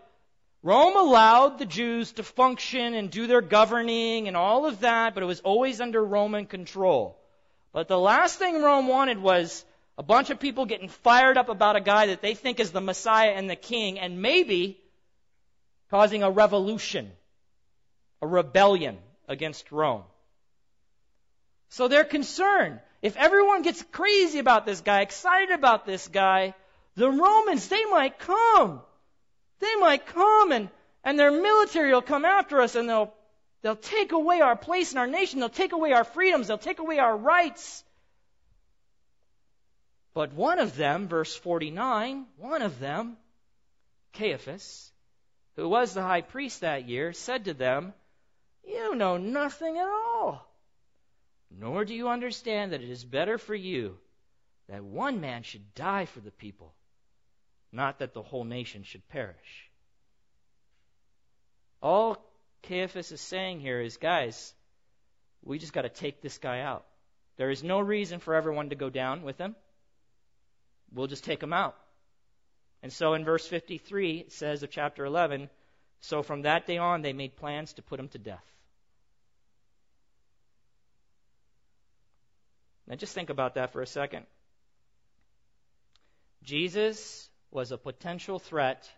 Rome 0.65 0.97
allowed 0.97 1.59
the 1.59 1.67
Jews 1.67 2.13
to 2.13 2.23
function 2.23 2.95
and 2.95 3.11
do 3.11 3.27
their 3.27 3.43
governing 3.43 4.29
and 4.29 4.37
all 4.37 4.65
of 4.65 4.81
that, 4.81 5.13
but 5.13 5.23
it 5.23 5.27
was 5.27 5.41
always 5.41 5.79
under 5.79 6.03
Roman 6.03 6.47
control. 6.47 7.21
But 7.75 7.87
the 7.87 7.99
last 7.99 8.39
thing 8.39 8.63
Rome 8.63 8.89
wanted 8.89 9.19
was 9.19 9.63
a 9.99 10.03
bunch 10.03 10.31
of 10.31 10.41
people 10.41 10.65
getting 10.65 10.89
fired 10.89 11.37
up 11.37 11.51
about 11.51 11.77
a 11.77 11.83
guy 11.83 12.07
that 12.07 12.23
they 12.23 12.35
think 12.35 12.61
is 12.61 12.71
the 12.71 12.81
Messiah 12.81 13.33
and 13.33 13.49
the 13.49 13.57
king, 13.57 13.99
and 13.99 14.23
maybe 14.23 14.81
causing 15.91 16.23
a 16.23 16.31
revolution, 16.31 17.13
a 18.23 18.27
rebellion 18.27 18.97
against 19.29 19.71
Rome. 19.71 20.05
So 21.69 21.89
they're 21.89 22.05
concerned. 22.05 22.81
If 23.03 23.19
everyone 23.19 23.61
gets 23.61 23.83
crazy 23.93 24.39
about 24.39 24.65
this 24.65 24.81
guy, 24.81 25.03
excited 25.03 25.51
about 25.51 25.85
this 25.85 26.09
guy, 26.09 26.55
the 26.95 27.11
Romans, 27.11 27.69
they 27.69 27.85
might 27.85 28.19
come. 28.19 28.81
They 29.65 29.81
might 29.81 30.07
come 30.07 30.53
and, 30.53 30.69
and 31.03 31.19
their 31.19 31.31
military 31.31 31.93
will 31.93 32.03
come 32.03 32.25
after 32.25 32.61
us 32.61 32.75
and 32.75 32.89
they'll, 32.89 33.13
they'll 33.63 33.77
take 33.77 34.13
away 34.13 34.41
our 34.41 34.57
place 34.57 34.93
in 34.93 34.99
our 34.99 35.07
nation. 35.07 35.41
They'll 35.41 35.49
take 35.49 35.73
away 35.73 35.93
our 35.93 36.05
freedoms. 36.05 36.49
They'll 36.49 36.59
take 36.59 36.79
away 36.79 36.99
our 36.99 37.17
rights. 37.17 37.83
But 40.13 40.33
one 40.33 40.59
of 40.59 40.77
them, 40.77 41.09
verse 41.09 41.35
49, 41.35 42.27
one 42.39 42.63
of 42.63 42.79
them, 42.79 43.17
Caiaphas, 44.13 44.93
who 45.57 45.69
was 45.69 45.93
the 45.93 46.03
high 46.03 46.21
priest 46.23 46.61
that 46.61 46.89
year, 46.89 47.13
said 47.13 47.47
to 47.47 47.55
them, 47.55 47.95
You 48.65 48.95
know 48.95 49.17
nothing 49.17 49.79
at 49.79 49.89
all 49.89 50.47
nor 51.59 51.85
do 51.85 51.95
you 51.95 52.09
understand 52.09 52.73
that 52.73 52.83
it 52.83 52.91
is 52.91 53.05
better 53.05 53.39
for 53.39 53.55
you 53.55 53.97
that 54.69 54.83
one 54.83 55.21
man 55.21 55.43
should 55.43 55.75
die 55.75 56.07
for 56.07 56.21
the 56.21 56.31
people, 56.31 56.75
not 57.75 57.99
that 57.99 58.15
the 58.15 58.23
whole 58.23 58.45
nation 58.45 58.85
should 58.85 59.07
perish. 59.09 59.71
All 61.83 62.17
Caiaphas 62.63 63.13
is 63.13 63.21
saying 63.21 63.61
here 63.61 63.81
is, 63.81 63.97
guys, 63.97 64.55
we 65.43 65.59
just 65.59 65.73
got 65.73 65.83
to 65.83 65.89
take 65.89 66.23
this 66.23 66.39
guy 66.39 66.61
out. 66.61 66.87
There 67.37 67.51
is 67.51 67.63
no 67.63 67.81
reason 67.81 68.21
for 68.21 68.35
everyone 68.35 68.71
to 68.71 68.77
go 68.77 68.89
down 68.89 69.23
with 69.23 69.39
him. 69.39 69.57
We'll 70.93 71.09
just 71.09 71.25
take 71.25 71.43
him 71.43 71.53
out. 71.53 71.77
And 72.83 72.93
so 72.93 73.15
in 73.15 73.25
verse 73.25 73.47
53, 73.47 74.19
it 74.19 74.33
says 74.33 74.63
of 74.63 74.71
chapter 74.71 75.05
11, 75.05 75.51
so 76.01 76.23
from 76.23 76.43
that 76.43 76.67
day 76.67 76.79
on, 76.79 77.03
they 77.03 77.13
made 77.13 77.37
plans 77.37 77.73
to 77.75 77.83
put 77.83 77.99
him 77.99 78.09
to 78.09 78.19
death. 78.19 78.45
Now 82.87 82.95
just 82.95 83.15
think 83.15 83.31
about 83.31 83.55
that 83.55 83.73
for 83.73 83.83
a 83.83 83.87
second. 83.87 84.27
Jesus 86.43 87.29
was 87.55 87.71
a 87.71 87.79
potential 87.79 88.39
threat 88.39 88.91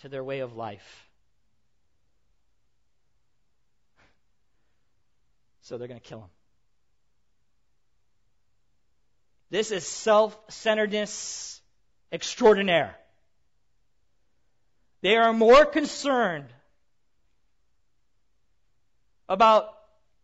to 0.00 0.08
their 0.08 0.24
way 0.24 0.40
of 0.40 0.56
life. 0.56 1.08
So 5.62 5.78
they're 5.78 5.86
going 5.86 6.00
to 6.00 6.06
kill 6.06 6.18
him. 6.18 6.30
This 9.50 9.70
is 9.70 9.86
self 9.86 10.36
centeredness 10.48 11.60
extraordinaire. 12.10 12.96
They 15.02 15.16
are 15.16 15.32
more 15.32 15.64
concerned 15.64 16.48
about 19.28 19.72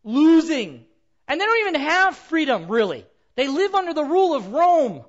losing 0.03 0.85
and 1.27 1.39
they 1.39 1.45
don't 1.45 1.67
even 1.67 1.81
have 1.81 2.17
freedom, 2.17 2.67
really. 2.67 3.05
They 3.35 3.47
live 3.47 3.75
under 3.75 3.93
the 3.93 4.03
rule 4.03 4.33
of 4.33 4.47
Rome. 4.51 5.05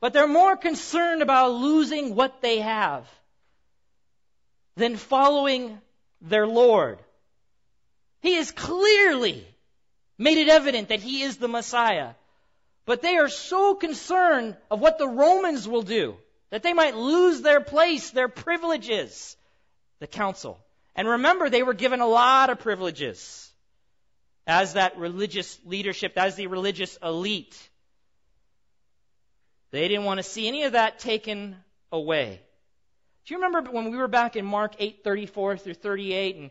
But 0.00 0.12
they're 0.12 0.28
more 0.28 0.56
concerned 0.56 1.22
about 1.22 1.52
losing 1.52 2.14
what 2.14 2.40
they 2.40 2.60
have 2.60 3.06
than 4.76 4.96
following 4.96 5.80
their 6.20 6.46
Lord. 6.46 6.98
He 8.20 8.34
has 8.34 8.50
clearly 8.52 9.46
made 10.16 10.38
it 10.38 10.48
evident 10.48 10.88
that 10.88 11.00
he 11.00 11.22
is 11.22 11.36
the 11.36 11.48
Messiah. 11.48 12.14
But 12.84 13.02
they 13.02 13.16
are 13.18 13.28
so 13.28 13.74
concerned 13.74 14.56
of 14.70 14.80
what 14.80 14.98
the 14.98 15.08
Romans 15.08 15.68
will 15.68 15.82
do 15.82 16.16
that 16.50 16.62
they 16.62 16.72
might 16.72 16.96
lose 16.96 17.42
their 17.42 17.60
place, 17.60 18.10
their 18.10 18.28
privileges, 18.28 19.36
the 20.00 20.06
council. 20.06 20.58
And 20.96 21.06
remember, 21.06 21.50
they 21.50 21.62
were 21.62 21.74
given 21.74 22.00
a 22.00 22.06
lot 22.06 22.50
of 22.50 22.60
privileges 22.60 23.52
as 24.46 24.72
that 24.72 24.96
religious 24.96 25.58
leadership, 25.66 26.14
as 26.16 26.36
the 26.36 26.46
religious 26.46 26.98
elite. 27.02 27.56
They 29.70 29.86
didn't 29.88 30.04
want 30.04 30.18
to 30.18 30.22
see 30.22 30.48
any 30.48 30.62
of 30.64 30.72
that 30.72 30.98
taken 30.98 31.56
away. 31.92 32.40
Do 33.26 33.34
you 33.34 33.40
remember 33.40 33.70
when 33.70 33.90
we 33.90 33.96
were 33.98 34.08
back 34.08 34.36
in 34.36 34.46
Mark 34.46 34.78
8:34 34.78 35.60
through 35.60 35.74
38 35.74 36.36
and 36.36 36.50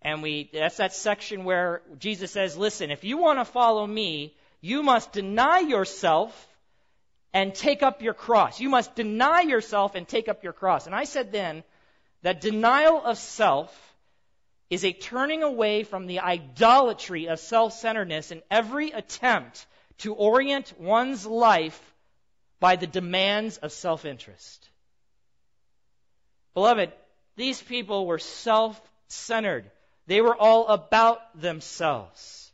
and 0.00 0.22
we 0.22 0.50
that's 0.52 0.78
that 0.78 0.94
section 0.94 1.44
where 1.44 1.82
Jesus 1.98 2.30
says, 2.30 2.56
"Listen, 2.56 2.90
if 2.90 3.04
you 3.04 3.18
want 3.18 3.38
to 3.38 3.44
follow 3.44 3.86
me, 3.86 4.36
you 4.60 4.82
must 4.82 5.12
deny 5.12 5.60
yourself 5.60 6.48
and 7.32 7.54
take 7.54 7.82
up 7.82 8.00
your 8.02 8.14
cross. 8.14 8.60
You 8.60 8.68
must 8.68 8.94
deny 8.94 9.40
yourself 9.42 9.94
and 9.94 10.06
take 10.06 10.28
up 10.28 10.44
your 10.44 10.52
cross." 10.52 10.86
And 10.86 10.94
I 10.94 11.04
said 11.04 11.32
then 11.32 11.64
that 12.22 12.40
denial 12.40 13.02
of 13.04 13.18
self 13.18 13.96
is 14.70 14.84
a 14.84 14.92
turning 14.92 15.42
away 15.42 15.84
from 15.84 16.06
the 16.06 16.20
idolatry 16.20 17.28
of 17.28 17.38
self 17.38 17.74
centeredness 17.74 18.30
in 18.30 18.42
every 18.50 18.90
attempt 18.92 19.66
to 19.98 20.14
orient 20.14 20.72
one's 20.78 21.26
life 21.26 21.93
by 22.60 22.76
the 22.76 22.86
demands 22.86 23.58
of 23.58 23.72
self 23.72 24.04
interest. 24.04 24.68
Beloved, 26.54 26.92
these 27.36 27.60
people 27.60 28.06
were 28.06 28.18
self 28.18 28.80
centered. 29.08 29.70
They 30.06 30.20
were 30.20 30.36
all 30.36 30.68
about 30.68 31.40
themselves. 31.40 32.52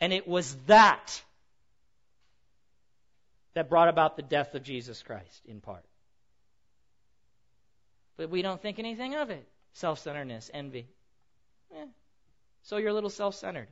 And 0.00 0.12
it 0.12 0.26
was 0.26 0.54
that 0.66 1.22
that 3.54 3.70
brought 3.70 3.88
about 3.88 4.16
the 4.16 4.22
death 4.22 4.54
of 4.54 4.62
Jesus 4.62 5.02
Christ, 5.02 5.42
in 5.46 5.60
part. 5.60 5.84
But 8.16 8.30
we 8.30 8.42
don't 8.42 8.60
think 8.60 8.78
anything 8.78 9.14
of 9.14 9.30
it 9.30 9.46
self 9.72 9.98
centeredness, 9.98 10.50
envy. 10.52 10.86
Eh, 11.74 11.86
so 12.62 12.76
you're 12.78 12.90
a 12.90 12.94
little 12.94 13.10
self 13.10 13.34
centered. 13.34 13.68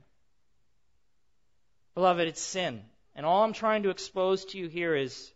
Beloved, 1.95 2.27
it's 2.27 2.41
sin. 2.41 2.83
And 3.15 3.25
all 3.25 3.43
I'm 3.43 3.53
trying 3.53 3.83
to 3.83 3.89
expose 3.89 4.45
to 4.45 4.57
you 4.57 4.67
here 4.67 4.95
is 4.95 5.31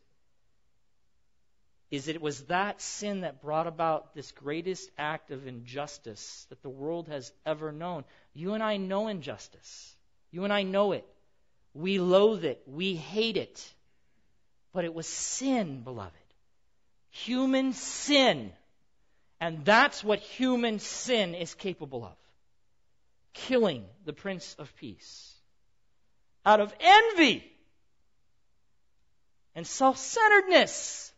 is 1.91 2.07
it 2.07 2.21
was 2.21 2.41
that 2.43 2.79
sin 2.81 3.21
that 3.21 3.41
brought 3.41 3.65
about 3.65 4.13
this 4.13 4.31
greatest 4.33 4.91
act 4.97 5.31
of 5.31 5.47
injustice 5.47 6.45
that 6.49 6.61
the 6.61 6.69
world 6.69 7.07
has 7.07 7.31
ever 7.47 7.71
known. 7.71 8.03
You 8.33 8.53
and 8.53 8.61
I 8.61 8.77
know 8.77 9.07
injustice. 9.07 9.95
You 10.29 10.43
and 10.43 10.53
I 10.53 10.61
know 10.61 10.91
it. 10.91 11.05
We 11.73 11.99
loathe 11.99 12.45
it. 12.45 12.61
We 12.67 12.93
hate 12.95 13.37
it. 13.37 13.73
But 14.71 14.85
it 14.85 14.93
was 14.93 15.07
sin, 15.07 15.81
beloved. 15.81 16.13
Human 17.09 17.73
sin. 17.73 18.51
And 19.41 19.65
that's 19.65 20.03
what 20.03 20.19
human 20.19 20.77
sin 20.77 21.33
is 21.33 21.55
capable 21.55 22.05
of 22.05 22.15
killing 23.33 23.85
the 24.05 24.13
Prince 24.13 24.55
of 24.59 24.75
Peace. 24.75 25.33
Out 26.45 26.59
of 26.59 26.73
envy 26.79 27.43
and 29.59 29.67
self 29.67 29.97
centeredness. 29.97 31.11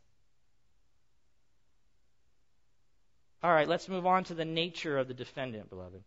All 3.43 3.53
right, 3.53 3.67
let's 3.67 3.87
move 3.87 4.07
on 4.07 4.23
to 4.25 4.33
the 4.33 4.45
nature 4.45 4.97
of 4.97 5.07
the 5.07 5.13
defendant, 5.13 5.69
beloved. 5.69 6.03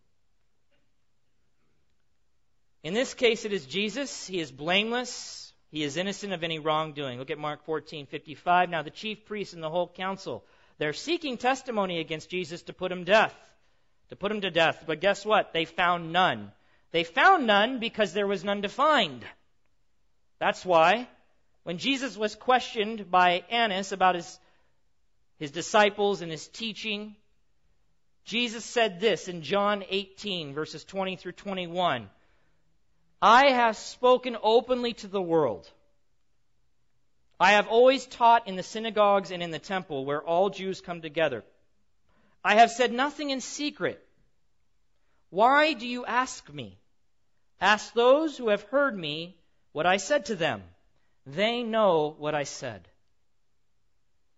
In 2.83 2.93
this 2.93 3.13
case, 3.13 3.45
it 3.45 3.53
is 3.53 3.65
Jesus. 3.65 4.27
He 4.27 4.41
is 4.41 4.51
blameless. 4.51 5.53
He 5.71 5.81
is 5.81 5.95
innocent 5.95 6.33
of 6.33 6.43
any 6.43 6.59
wrongdoing. 6.59 7.19
Look 7.19 7.31
at 7.31 7.37
Mark 7.37 7.65
14:55. 7.65 8.69
Now 8.69 8.81
the 8.81 8.89
chief 8.89 9.23
priests 9.23 9.53
and 9.53 9.63
the 9.63 9.69
whole 9.69 9.87
council, 9.87 10.43
they're 10.77 10.91
seeking 10.91 11.37
testimony 11.37 12.01
against 12.01 12.29
Jesus 12.29 12.63
to 12.63 12.73
put 12.73 12.91
him 12.91 13.05
death, 13.05 13.33
to 14.09 14.17
put 14.17 14.33
him 14.33 14.41
to 14.41 14.51
death. 14.51 14.83
But 14.85 14.99
guess 14.99 15.25
what? 15.25 15.53
They 15.53 15.63
found 15.63 16.11
none. 16.11 16.51
They 16.91 17.05
found 17.05 17.47
none 17.47 17.79
because 17.79 18.11
there 18.11 18.27
was 18.27 18.43
none 18.43 18.63
to 18.63 18.69
find. 18.69 19.25
That's 20.37 20.65
why 20.65 21.07
when 21.65 21.79
Jesus 21.79 22.15
was 22.15 22.35
questioned 22.35 23.11
by 23.11 23.43
Annas 23.49 23.91
about 23.91 24.13
his 24.15 24.39
his 25.37 25.51
disciples 25.51 26.21
and 26.21 26.31
his 26.31 26.47
teaching, 26.47 27.15
Jesus 28.23 28.63
said 28.63 28.99
this 28.99 29.27
in 29.27 29.41
John 29.41 29.83
18, 29.89 30.53
verses 30.53 30.83
20 30.83 31.15
through 31.15 31.33
21. 31.33 32.07
I 33.19 33.49
have 33.49 33.75
spoken 33.77 34.37
openly 34.41 34.93
to 34.93 35.07
the 35.07 35.21
world. 35.21 35.69
I 37.39 37.53
have 37.53 37.67
always 37.67 38.05
taught 38.05 38.47
in 38.47 38.55
the 38.55 38.63
synagogues 38.63 39.31
and 39.31 39.43
in 39.43 39.51
the 39.51 39.59
temple 39.59 40.05
where 40.05 40.21
all 40.21 40.51
Jews 40.51 40.81
come 40.81 41.01
together. 41.01 41.43
I 42.43 42.55
have 42.55 42.69
said 42.69 42.93
nothing 42.93 43.31
in 43.31 43.41
secret. 43.41 44.01
Why 45.31 45.73
do 45.73 45.87
you 45.87 46.05
ask 46.05 46.47
me? 46.53 46.77
Ask 47.59 47.91
those 47.93 48.37
who 48.37 48.49
have 48.49 48.61
heard 48.63 48.95
me 48.95 49.35
what 49.71 49.87
I 49.87 49.97
said 49.97 50.27
to 50.27 50.35
them. 50.35 50.63
They 51.25 51.63
know 51.63 52.15
what 52.17 52.35
I 52.35 52.43
said. 52.43 52.87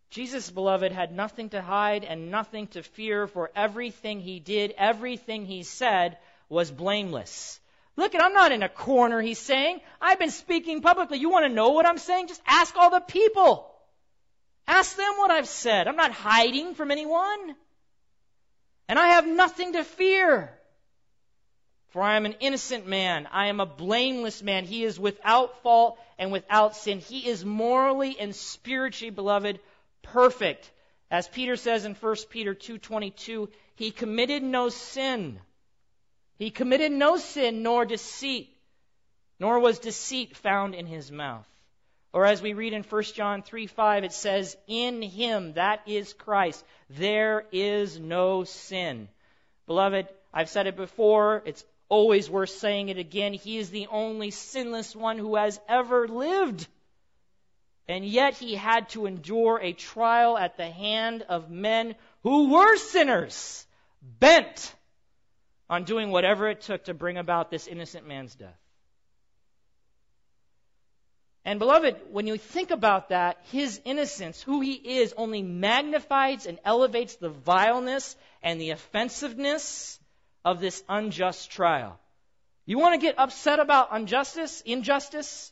Jesus, 0.09 0.49
beloved, 0.49 0.91
had 0.91 1.11
nothing 1.13 1.49
to 1.49 1.61
hide 1.61 2.05
and 2.05 2.31
nothing 2.31 2.67
to 2.67 2.81
fear, 2.81 3.27
for 3.27 3.51
everything 3.55 4.21
he 4.21 4.39
did, 4.39 4.73
everything 4.77 5.45
he 5.45 5.63
said 5.63 6.17
was 6.47 6.71
blameless. 6.71 7.59
Look, 7.97 8.13
I'm 8.17 8.33
not 8.33 8.51
in 8.51 8.63
a 8.63 8.69
corner, 8.69 9.21
he's 9.21 9.39
saying. 9.39 9.81
I've 9.99 10.19
been 10.19 10.31
speaking 10.31 10.81
publicly. 10.81 11.17
You 11.17 11.29
want 11.29 11.45
to 11.45 11.53
know 11.53 11.69
what 11.69 11.85
I'm 11.85 11.97
saying? 11.97 12.27
Just 12.27 12.41
ask 12.45 12.75
all 12.77 12.89
the 12.89 13.01
people. 13.01 13.69
Ask 14.67 14.95
them 14.95 15.13
what 15.17 15.31
I've 15.31 15.47
said. 15.47 15.87
I'm 15.87 15.95
not 15.95 16.11
hiding 16.11 16.75
from 16.75 16.91
anyone. 16.91 17.55
And 18.87 18.97
I 18.99 19.09
have 19.09 19.27
nothing 19.27 19.73
to 19.73 19.83
fear. 19.83 20.56
For 21.91 22.01
I 22.03 22.15
am 22.17 22.25
an 22.25 22.35
innocent 22.39 22.85
man. 22.85 23.27
I 23.31 23.47
am 23.47 23.59
a 23.59 23.65
blameless 23.65 24.43
man. 24.43 24.65
He 24.65 24.83
is 24.83 24.99
without 24.99 25.63
fault 25.63 25.97
and 26.17 26.31
without 26.31 26.75
sin. 26.75 26.99
He 26.99 27.27
is 27.27 27.45
morally 27.45 28.19
and 28.19 28.35
spiritually, 28.35 29.09
beloved, 29.09 29.59
perfect. 30.03 30.69
As 31.09 31.27
Peter 31.27 31.55
says 31.55 31.85
in 31.85 31.95
1 31.95 32.15
Peter 32.29 32.53
2:22, 32.53 33.49
he 33.75 33.91
committed 33.91 34.43
no 34.43 34.69
sin. 34.69 35.39
He 36.37 36.51
committed 36.51 36.91
no 36.91 37.17
sin 37.17 37.63
nor 37.63 37.85
deceit, 37.85 38.55
nor 39.39 39.59
was 39.59 39.79
deceit 39.79 40.35
found 40.35 40.75
in 40.75 40.85
his 40.85 41.11
mouth. 41.11 41.47
Or 42.13 42.25
as 42.25 42.41
we 42.41 42.53
read 42.53 42.73
in 42.73 42.83
1 42.83 43.03
John 43.15 43.41
3:5, 43.43 44.03
it 44.03 44.11
says, 44.11 44.57
"In 44.67 45.01
him, 45.01 45.53
that 45.53 45.81
is 45.87 46.13
Christ, 46.13 46.65
there 46.89 47.45
is 47.51 47.99
no 47.99 48.43
sin." 48.43 49.07
Beloved, 49.65 50.07
I've 50.33 50.49
said 50.49 50.67
it 50.67 50.75
before, 50.75 51.41
it's 51.45 51.63
always 51.89 52.29
worth 52.29 52.49
saying 52.49 52.89
it 52.89 52.97
again. 52.97 53.33
He 53.33 53.57
is 53.57 53.69
the 53.69 53.87
only 53.87 54.31
sinless 54.31 54.95
one 54.95 55.17
who 55.17 55.35
has 55.35 55.59
ever 55.67 56.07
lived. 56.07 56.67
And 57.87 58.05
yet 58.05 58.33
he 58.35 58.55
had 58.55 58.89
to 58.89 59.05
endure 59.05 59.59
a 59.61 59.71
trial 59.71 60.37
at 60.37 60.57
the 60.57 60.69
hand 60.69 61.23
of 61.29 61.49
men 61.49 61.95
who 62.23 62.49
were 62.51 62.75
sinners, 62.75 63.65
bent 64.01 64.75
on 65.69 65.85
doing 65.85 66.11
whatever 66.11 66.49
it 66.49 66.61
took 66.61 66.85
to 66.85 66.93
bring 66.93 67.17
about 67.17 67.49
this 67.49 67.67
innocent 67.67 68.07
man's 68.07 68.35
death. 68.35 68.59
And 71.45 71.59
beloved, 71.59 71.95
when 72.11 72.27
you 72.27 72.37
think 72.37 72.71
about 72.71 73.07
that, 73.07 73.37
his 73.51 73.79
innocence, 73.85 74.41
who 74.41 74.59
he 74.59 74.73
is, 74.73 75.13
only 75.15 75.41
magnifies 75.41 76.45
and 76.45 76.59
elevates 76.65 77.15
the 77.15 77.29
vileness 77.29 78.17
and 78.43 78.59
the 78.59 78.71
offensiveness 78.71 79.97
of 80.47 80.61
this 80.61 80.81
unjust 80.87 81.51
trial. 81.51 81.99
You 82.65 82.79
want 82.79 82.93
to 82.93 83.05
get 83.05 83.19
upset 83.19 83.59
about 83.59 83.93
injustice, 83.93 84.61
injustice? 84.65 85.51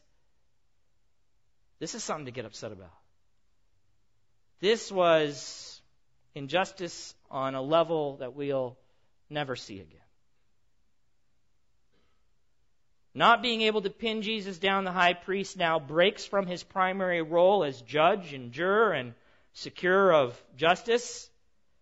This 1.80 1.96
is 1.96 2.04
something 2.04 2.28
to 2.28 2.32
get 2.32 2.46
upset 2.46 2.72
about. 2.72 2.94
This 4.62 4.90
was 4.90 5.82
injustice 6.34 7.14
on 7.30 7.56
a 7.56 7.62
level 7.62 8.18
that 8.18 8.36
we'll 8.36 8.78
never 9.30 9.58
see 9.58 9.82
again. 9.82 10.00
Not 13.14 13.42
being 13.42 13.64
able 13.64 13.82
to 13.82 13.90
pin 13.90 14.22
Jesus 14.22 14.58
down, 14.58 14.86
the 14.86 14.94
high 14.94 15.14
priest 15.14 15.58
now 15.58 15.78
breaks 15.78 16.24
from 16.26 16.48
his 16.48 16.64
primary 16.64 17.22
role 17.22 17.66
as 17.66 17.82
judge 17.82 18.32
and 18.32 18.54
juror 18.54 18.94
and 18.94 19.14
secure 19.52 20.14
of 20.14 20.42
justice. 20.56 21.30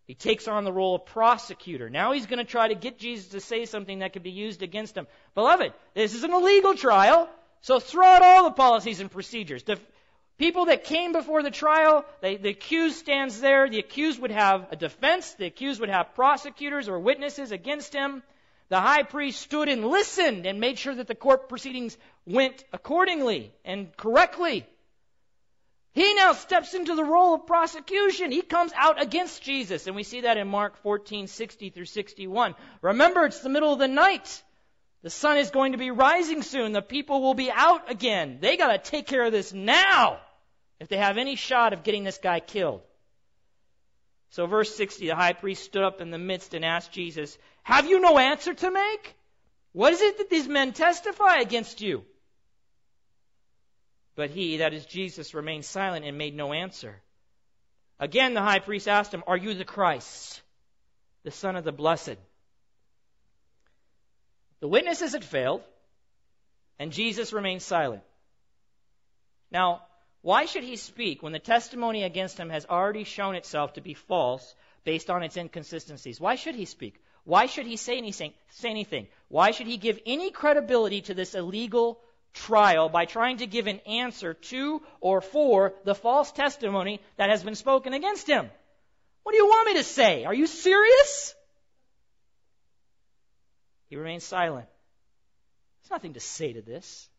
He 0.06 0.16
takes 0.16 0.48
on 0.48 0.66
the 0.66 0.74
role 0.74 0.96
of 0.96 1.06
prosecutor. 1.06 1.90
Now 1.90 2.12
he's 2.12 2.26
going 2.26 2.40
to 2.40 2.52
try 2.52 2.68
to 2.68 2.76
get 2.76 3.00
Jesus 3.00 3.30
to 3.30 3.40
say 3.40 3.66
something 3.66 4.00
that 4.00 4.14
could 4.14 4.24
be 4.24 4.32
used 4.32 4.62
against 4.62 4.98
him. 4.98 5.08
Beloved, 5.34 5.74
this 5.94 6.14
is 6.14 6.24
an 6.24 6.34
illegal 6.34 6.76
trial. 6.76 7.30
So 7.62 7.80
throw 7.80 8.06
out 8.06 8.22
all 8.22 8.44
the 8.44 8.52
policies 8.52 9.00
and 9.00 9.10
procedures. 9.10 9.64
The 9.64 9.80
people 10.38 10.66
that 10.66 10.84
came 10.84 11.14
before 11.14 11.42
the 11.42 11.52
trial, 11.52 12.04
they, 12.22 12.36
the 12.36 12.50
accused 12.50 12.98
stands 12.98 13.40
there. 13.40 13.70
The 13.70 13.80
accused 13.80 14.22
would 14.22 14.32
have 14.32 14.68
a 14.72 14.76
defense. 14.76 15.34
The 15.36 15.46
accused 15.46 15.80
would 15.80 15.90
have 15.90 16.16
prosecutors 16.16 16.90
or 16.90 17.00
witnesses 17.00 17.54
against 17.54 17.94
him. 17.94 18.24
The 18.68 18.82
high 18.82 19.04
priest 19.04 19.40
stood 19.40 19.70
and 19.70 19.86
listened 19.88 20.46
and 20.46 20.60
made 20.60 20.78
sure 20.78 20.96
that 20.96 21.08
the 21.08 21.16
court 21.16 21.48
proceedings 21.48 21.98
went 22.26 22.66
accordingly 22.74 23.54
and 23.64 23.96
correctly. 23.96 24.66
He 25.94 26.16
now 26.16 26.34
steps 26.34 26.74
into 26.74 26.96
the 26.96 27.04
role 27.04 27.36
of 27.36 27.46
prosecution. 27.46 28.32
He 28.32 28.42
comes 28.42 28.72
out 28.76 29.02
against 29.02 29.44
Jesus. 29.44 29.86
And 29.86 29.96
we 29.96 30.04
see 30.04 30.22
that 30.22 30.38
in 30.38 30.48
Mark 30.48 30.78
14, 30.78 31.28
60 31.28 31.70
through 31.70 31.86
61. 31.86 32.56
Remember, 32.82 33.26
it's 33.26 33.42
the 33.42 33.50
middle 33.50 33.72
of 33.72 33.80
the 33.80 33.88
night. 33.88 34.44
The 35.04 35.12
sun 35.12 35.38
is 35.38 35.52
going 35.52 35.74
to 35.74 35.78
be 35.78 35.92
rising 35.92 36.42
soon. 36.42 36.72
The 36.72 36.82
people 36.82 37.22
will 37.22 37.36
be 37.36 37.52
out 37.52 37.92
again. 37.92 38.40
They 38.42 38.58
got 38.58 38.72
to 38.72 38.92
take 38.92 39.06
care 39.06 39.24
of 39.24 39.32
this 39.32 39.54
now 39.54 40.20
if 40.80 40.88
they 40.88 40.98
have 40.98 41.18
any 41.18 41.36
shot 41.36 41.74
of 41.74 41.84
getting 41.84 42.04
this 42.04 42.18
guy 42.18 42.40
killed. 42.40 42.82
So, 44.30 44.48
verse 44.48 44.76
60 44.76 45.08
the 45.08 45.16
high 45.16 45.34
priest 45.34 45.64
stood 45.64 45.84
up 45.84 46.02
in 46.02 46.10
the 46.10 46.18
midst 46.18 46.56
and 46.56 46.66
asked 46.66 46.92
Jesus, 46.92 47.38
Have 47.62 47.88
you 47.88 48.00
no 48.00 48.18
answer 48.18 48.56
to 48.56 48.72
make? 48.72 49.16
What 49.74 49.94
is 49.94 50.02
it 50.02 50.18
that 50.18 50.30
these 50.32 50.48
men 50.48 50.74
testify 50.74 51.38
against 51.38 51.82
you? 51.82 52.04
But 54.16 54.30
he, 54.30 54.58
that 54.58 54.74
is 54.74 54.86
Jesus, 54.86 55.34
remained 55.34 55.66
silent 55.66 56.06
and 56.06 56.18
made 56.18 56.36
no 56.36 56.54
answer. 56.54 57.02
Again, 58.00 58.34
the 58.34 58.42
high 58.42 58.60
priest 58.60 58.88
asked 58.88 59.14
him, 59.14 59.24
Are 59.28 59.38
you 59.38 59.54
the 59.54 59.66
Christ, 59.66 60.42
the 61.24 61.32
Son 61.32 61.56
of 61.56 61.64
the 61.64 61.72
Blessed? 61.72 62.18
The 64.60 64.68
witnesses 64.68 65.14
had 65.14 65.26
failed, 65.26 65.62
and 66.80 66.92
Jesus 66.92 67.34
remained 67.34 67.62
silent. 67.62 68.04
Now, 69.52 69.84
why 70.22 70.46
should 70.46 70.64
he 70.64 70.78
speak 70.78 71.22
when 71.22 71.34
the 71.34 71.40
testimony 71.40 72.04
against 72.04 72.38
him 72.38 72.50
has 72.50 72.66
already 72.66 73.04
shown 73.04 73.36
itself 73.36 73.74
to 73.74 73.82
be 73.82 73.94
false 73.94 74.56
based 74.84 75.10
on 75.10 75.22
its 75.22 75.38
inconsistencies? 75.38 76.20
Why 76.20 76.36
should 76.36 76.56
he 76.56 76.66
speak? 76.66 77.02
Why 77.26 77.46
should 77.46 77.66
he 77.66 77.78
say 77.78 77.98
anything? 77.98 78.34
Say 78.52 78.70
anything? 78.70 79.08
Why 79.28 79.52
should 79.52 79.68
he 79.68 79.78
give 79.78 80.00
any 80.06 80.32
credibility 80.32 81.02
to 81.02 81.14
this 81.14 81.36
illegal 81.36 82.00
trial 82.34 82.90
by 82.90 83.06
trying 83.06 83.38
to 83.38 83.48
give 83.48 83.68
an 83.68 83.80
answer 83.80 84.34
to 84.34 84.82
or 85.00 85.22
for 85.22 85.74
the 85.84 85.96
false 85.96 86.32
testimony 86.32 87.02
that 87.18 87.30
has 87.30 87.44
been 87.44 87.56
spoken 87.56 87.94
against 87.94 88.28
him? 88.28 88.50
What 89.24 89.32
do 89.32 89.38
you 89.38 89.48
want 89.48 89.68
me 89.68 89.74
to 89.76 89.84
say? 89.84 90.26
Are 90.26 90.34
you 90.34 90.48
serious? 90.48 91.36
He 93.90 93.96
remains 93.96 94.24
silent. 94.24 94.68
There's 95.82 95.92
nothing 95.92 96.14
to 96.14 96.20
say 96.20 96.54
to 96.54 96.62
this. 96.62 97.10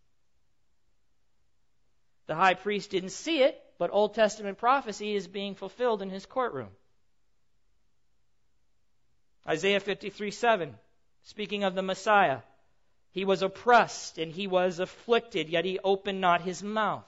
The 2.26 2.34
high 2.34 2.54
priest 2.54 2.90
didn't 2.90 3.10
see 3.10 3.42
it, 3.42 3.60
but 3.78 3.90
Old 3.92 4.14
Testament 4.14 4.58
prophecy 4.58 5.14
is 5.14 5.28
being 5.28 5.54
fulfilled 5.54 6.02
in 6.02 6.10
his 6.10 6.26
courtroom. 6.26 6.70
Isaiah 9.46 9.80
53 9.80 10.30
7, 10.30 10.74
speaking 11.24 11.64
of 11.64 11.74
the 11.74 11.82
Messiah, 11.82 12.38
he 13.14 13.24
was 13.24 13.42
oppressed 13.42 14.18
and 14.18 14.32
he 14.32 14.48
was 14.48 14.80
afflicted, 14.80 15.48
yet 15.48 15.64
he 15.64 15.78
opened 15.78 16.20
not 16.20 16.42
his 16.42 16.62
mouth. 16.62 17.06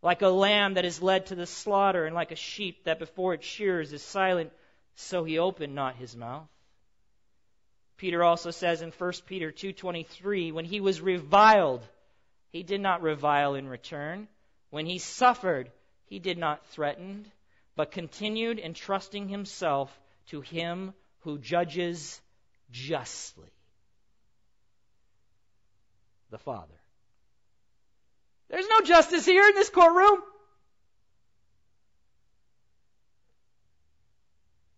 Like 0.00 0.22
a 0.22 0.28
lamb 0.28 0.74
that 0.74 0.86
is 0.86 1.02
led 1.02 1.26
to 1.26 1.34
the 1.34 1.46
slaughter, 1.46 2.06
and 2.06 2.14
like 2.14 2.32
a 2.32 2.36
sheep 2.36 2.84
that 2.84 2.98
before 2.98 3.34
its 3.34 3.46
shears 3.46 3.92
is 3.92 4.02
silent, 4.02 4.50
so 4.96 5.24
he 5.24 5.38
opened 5.38 5.74
not 5.74 5.96
his 5.96 6.16
mouth. 6.16 6.48
Peter 7.98 8.24
also 8.24 8.50
says 8.50 8.80
in 8.80 8.90
1 8.90 9.12
Peter 9.26 9.52
2:23, 9.52 10.52
when 10.52 10.64
he 10.64 10.80
was 10.80 11.02
reviled, 11.02 11.86
he 12.50 12.62
did 12.62 12.80
not 12.80 13.02
revile 13.02 13.54
in 13.54 13.68
return. 13.68 14.26
When 14.70 14.86
he 14.86 14.98
suffered, 14.98 15.70
he 16.06 16.18
did 16.18 16.38
not 16.38 16.66
threaten, 16.68 17.30
but 17.76 17.92
continued 17.92 18.58
entrusting 18.58 19.28
himself 19.28 19.96
to 20.28 20.40
him 20.40 20.94
who 21.20 21.38
judges 21.38 22.20
justly. 22.70 23.50
The 26.32 26.38
Father. 26.38 26.74
There's 28.48 28.66
no 28.66 28.80
justice 28.80 29.26
here 29.26 29.46
in 29.46 29.54
this 29.54 29.68
courtroom. 29.68 30.18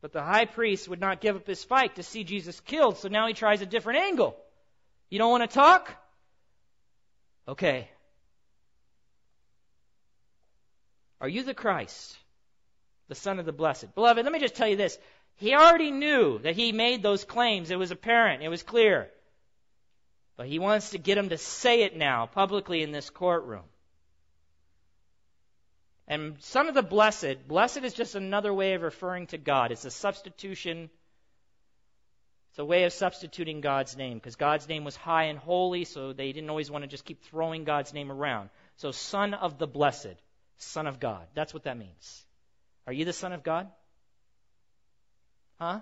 But 0.02 0.12
the 0.12 0.20
high 0.20 0.46
priest 0.46 0.88
would 0.88 1.00
not 1.00 1.20
give 1.20 1.36
up 1.36 1.46
his 1.46 1.62
fight 1.62 1.94
to 1.94 2.02
see 2.02 2.24
Jesus 2.24 2.58
killed, 2.58 2.98
so 2.98 3.08
now 3.08 3.28
he 3.28 3.34
tries 3.34 3.62
a 3.62 3.66
different 3.66 4.00
angle. 4.00 4.36
You 5.10 5.18
don't 5.18 5.30
want 5.30 5.48
to 5.48 5.54
talk? 5.54 5.96
Okay. 7.46 7.88
Are 11.20 11.28
you 11.28 11.44
the 11.44 11.54
Christ, 11.54 12.16
the 13.06 13.14
Son 13.14 13.38
of 13.38 13.46
the 13.46 13.52
Blessed? 13.52 13.94
Beloved, 13.94 14.24
let 14.24 14.32
me 14.32 14.40
just 14.40 14.56
tell 14.56 14.68
you 14.68 14.76
this. 14.76 14.98
He 15.36 15.54
already 15.54 15.92
knew 15.92 16.40
that 16.40 16.56
he 16.56 16.72
made 16.72 17.02
those 17.02 17.24
claims. 17.24 17.70
It 17.70 17.78
was 17.78 17.92
apparent, 17.92 18.42
it 18.42 18.48
was 18.48 18.64
clear. 18.64 19.08
But 20.36 20.48
he 20.48 20.58
wants 20.58 20.90
to 20.90 20.98
get 20.98 21.16
him 21.16 21.28
to 21.28 21.38
say 21.38 21.82
it 21.82 21.96
now 21.96 22.26
publicly 22.26 22.82
in 22.82 22.90
this 22.90 23.10
courtroom. 23.10 23.64
And 26.06 26.36
Son 26.42 26.68
of 26.68 26.74
the 26.74 26.82
Blessed, 26.82 27.48
blessed 27.48 27.78
is 27.78 27.94
just 27.94 28.14
another 28.14 28.52
way 28.52 28.74
of 28.74 28.82
referring 28.82 29.28
to 29.28 29.38
God. 29.38 29.72
It's 29.72 29.84
a 29.84 29.90
substitution. 29.90 30.90
It's 32.50 32.58
a 32.58 32.64
way 32.64 32.84
of 32.84 32.92
substituting 32.92 33.60
God's 33.60 33.96
name 33.96 34.18
because 34.18 34.36
God's 34.36 34.68
name 34.68 34.84
was 34.84 34.96
high 34.96 35.24
and 35.24 35.38
holy, 35.38 35.84
so 35.84 36.12
they 36.12 36.32
didn't 36.32 36.50
always 36.50 36.70
want 36.70 36.82
to 36.82 36.88
just 36.88 37.04
keep 37.04 37.22
throwing 37.24 37.64
God's 37.64 37.94
name 37.94 38.12
around. 38.12 38.50
So, 38.76 38.90
Son 38.90 39.34
of 39.34 39.58
the 39.58 39.66
Blessed, 39.66 40.14
Son 40.58 40.86
of 40.86 41.00
God. 41.00 41.26
That's 41.34 41.54
what 41.54 41.64
that 41.64 41.78
means. 41.78 42.24
Are 42.86 42.92
you 42.92 43.04
the 43.04 43.12
Son 43.12 43.32
of 43.32 43.42
God? 43.42 43.68
Huh? 45.58 45.80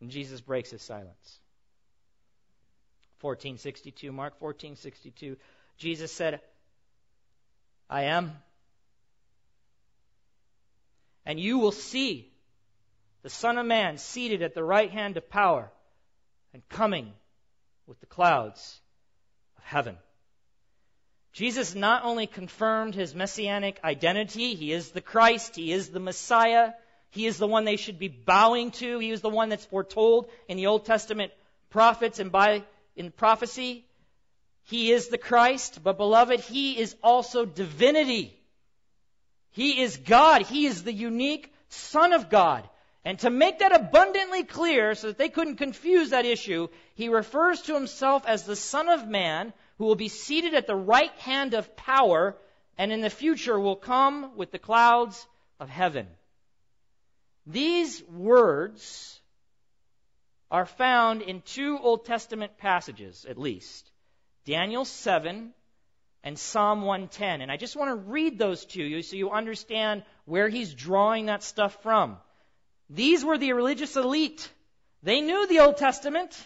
And 0.00 0.10
Jesus 0.10 0.40
breaks 0.40 0.70
his 0.70 0.82
silence. 0.82 1.38
1462, 3.22 4.12
Mark 4.12 4.34
1462. 4.40 5.36
Jesus 5.78 6.12
said, 6.12 6.40
I 7.88 8.04
am. 8.04 8.32
And 11.24 11.38
you 11.38 11.58
will 11.58 11.72
see 11.72 12.32
the 13.22 13.30
Son 13.30 13.58
of 13.58 13.66
Man 13.66 13.98
seated 13.98 14.42
at 14.42 14.54
the 14.54 14.64
right 14.64 14.90
hand 14.90 15.16
of 15.16 15.30
power 15.30 15.70
and 16.52 16.68
coming 16.68 17.12
with 17.86 18.00
the 18.00 18.06
clouds 18.06 18.80
of 19.56 19.64
heaven. 19.64 19.96
Jesus 21.32 21.74
not 21.74 22.04
only 22.04 22.26
confirmed 22.26 22.94
his 22.94 23.14
messianic 23.14 23.80
identity, 23.82 24.54
he 24.54 24.72
is 24.72 24.90
the 24.90 25.00
Christ, 25.00 25.56
he 25.56 25.72
is 25.72 25.88
the 25.88 26.00
Messiah, 26.00 26.72
he 27.10 27.26
is 27.26 27.38
the 27.38 27.46
one 27.46 27.64
they 27.64 27.76
should 27.76 27.98
be 27.98 28.08
bowing 28.08 28.70
to, 28.72 28.98
he 28.98 29.10
is 29.10 29.22
the 29.22 29.30
one 29.30 29.48
that's 29.48 29.64
foretold 29.64 30.28
in 30.48 30.56
the 30.56 30.66
Old 30.66 30.84
Testament 30.84 31.32
prophets 31.70 32.18
and 32.18 32.30
by 32.30 32.64
in 32.96 33.10
prophecy. 33.10 33.86
He 34.64 34.92
is 34.92 35.08
the 35.08 35.18
Christ, 35.18 35.80
but 35.82 35.96
beloved, 35.96 36.40
He 36.40 36.78
is 36.78 36.94
also 37.02 37.44
divinity. 37.44 38.38
He 39.50 39.82
is 39.82 39.96
God. 39.96 40.42
He 40.42 40.66
is 40.66 40.82
the 40.82 40.92
unique 40.92 41.52
Son 41.68 42.12
of 42.12 42.30
God. 42.30 42.68
And 43.04 43.18
to 43.20 43.30
make 43.30 43.58
that 43.58 43.74
abundantly 43.74 44.44
clear 44.44 44.94
so 44.94 45.08
that 45.08 45.18
they 45.18 45.28
couldn't 45.28 45.56
confuse 45.56 46.10
that 46.10 46.24
issue, 46.24 46.68
he 46.94 47.08
refers 47.08 47.62
to 47.62 47.74
himself 47.74 48.24
as 48.26 48.44
the 48.44 48.56
Son 48.56 48.88
of 48.88 49.08
Man 49.08 49.52
who 49.78 49.86
will 49.86 49.96
be 49.96 50.08
seated 50.08 50.54
at 50.54 50.68
the 50.68 50.76
right 50.76 51.12
hand 51.18 51.54
of 51.54 51.74
power 51.74 52.36
and 52.78 52.92
in 52.92 53.00
the 53.00 53.10
future 53.10 53.58
will 53.58 53.76
come 53.76 54.36
with 54.36 54.52
the 54.52 54.58
clouds 54.58 55.26
of 55.58 55.68
heaven. 55.68 56.06
These 57.44 58.02
words 58.04 59.20
are 60.52 60.66
found 60.66 61.22
in 61.22 61.40
two 61.40 61.78
Old 61.78 62.04
Testament 62.04 62.58
passages, 62.58 63.24
at 63.28 63.38
least. 63.38 63.90
Daniel 64.44 64.84
7 64.84 65.54
and 66.22 66.38
Psalm 66.38 66.82
110. 66.82 67.40
And 67.40 67.50
I 67.50 67.56
just 67.56 67.74
want 67.74 67.90
to 67.90 68.10
read 68.10 68.38
those 68.38 68.66
to 68.66 68.82
you 68.82 69.02
so 69.02 69.16
you 69.16 69.30
understand 69.30 70.04
where 70.26 70.50
he's 70.50 70.74
drawing 70.74 71.26
that 71.26 71.42
stuff 71.42 71.82
from. 71.82 72.18
These 72.90 73.24
were 73.24 73.38
the 73.38 73.54
religious 73.54 73.96
elite. 73.96 74.52
They 75.02 75.22
knew 75.22 75.46
the 75.46 75.60
Old 75.60 75.78
Testament. 75.78 76.36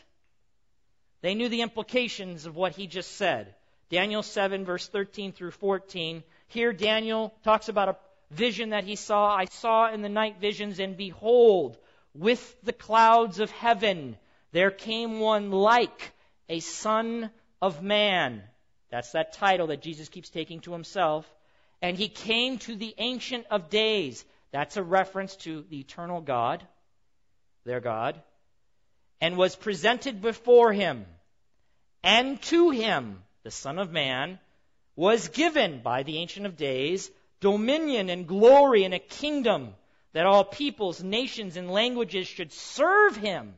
They 1.21 1.35
knew 1.35 1.49
the 1.49 1.63
implications 1.63 2.47
of 2.47 2.55
what 2.55 2.77
he 2.77 2.87
just 2.87 3.17
said. 3.17 3.57
Daniel 3.91 4.23
7, 4.23 4.65
verse 4.65 4.87
13 4.87 5.33
through 5.33 5.51
14. 5.51 6.23
Here, 6.47 6.73
Daniel 6.73 7.35
talks 7.43 7.69
about 7.69 7.89
a 7.89 7.97
vision 8.31 8.71
that 8.71 8.85
he 8.85 8.95
saw. 8.95 9.35
I 9.35 9.47
saw 9.47 9.93
in 9.93 10.03
the 10.03 10.09
night 10.09 10.37
visions, 10.41 10.79
and 10.79 10.97
behold, 10.97 11.77
with 12.19 12.57
the 12.63 12.73
clouds 12.73 13.41
of 13.41 13.51
heaven, 13.51 14.17
there 14.53 14.71
came 14.71 15.21
one 15.21 15.51
like 15.51 16.13
a 16.49 16.61
son 16.61 17.31
of 17.61 17.83
man. 17.83 18.43
That's 18.91 19.13
that 19.13 19.33
title 19.35 19.69
that 19.69 19.83
Jesus 19.83 20.09
keeps 20.09 20.29
taking 20.29 20.61
to 20.61 20.73
himself. 20.73 21.31
And 21.83 21.97
he 21.97 22.09
came 22.09 22.59
to 22.61 22.77
the 22.77 22.95
Ancient 22.99 23.47
of 23.51 23.69
Days. 23.69 24.25
That's 24.51 24.77
a 24.77 24.83
reference 24.83 25.37
to 25.37 25.65
the 25.69 25.81
eternal 25.81 26.21
God, 26.21 26.67
their 27.65 27.81
God, 27.81 28.21
and 29.21 29.37
was 29.37 29.57
presented 29.57 30.23
before 30.23 30.73
him. 30.73 31.05
And 32.03 32.41
to 32.43 32.71
him, 32.71 33.23
the 33.43 33.51
Son 33.51 33.79
of 33.79 33.93
Man, 33.93 34.39
was 34.95 35.29
given 35.29 35.83
by 35.83 36.03
the 36.03 36.19
Ancient 36.19 36.47
of 36.47 36.57
Days 36.57 37.11
dominion 37.41 38.09
and 38.09 38.27
glory 38.27 38.85
and 38.85 38.95
a 38.95 38.99
kingdom 38.99 39.75
that 40.17 40.25
all 40.25 40.45
peoples, 40.45 41.03
nations, 41.03 41.59
and 41.59 41.71
languages 41.71 42.27
should 42.27 42.51
serve 42.51 43.17
him. 43.17 43.53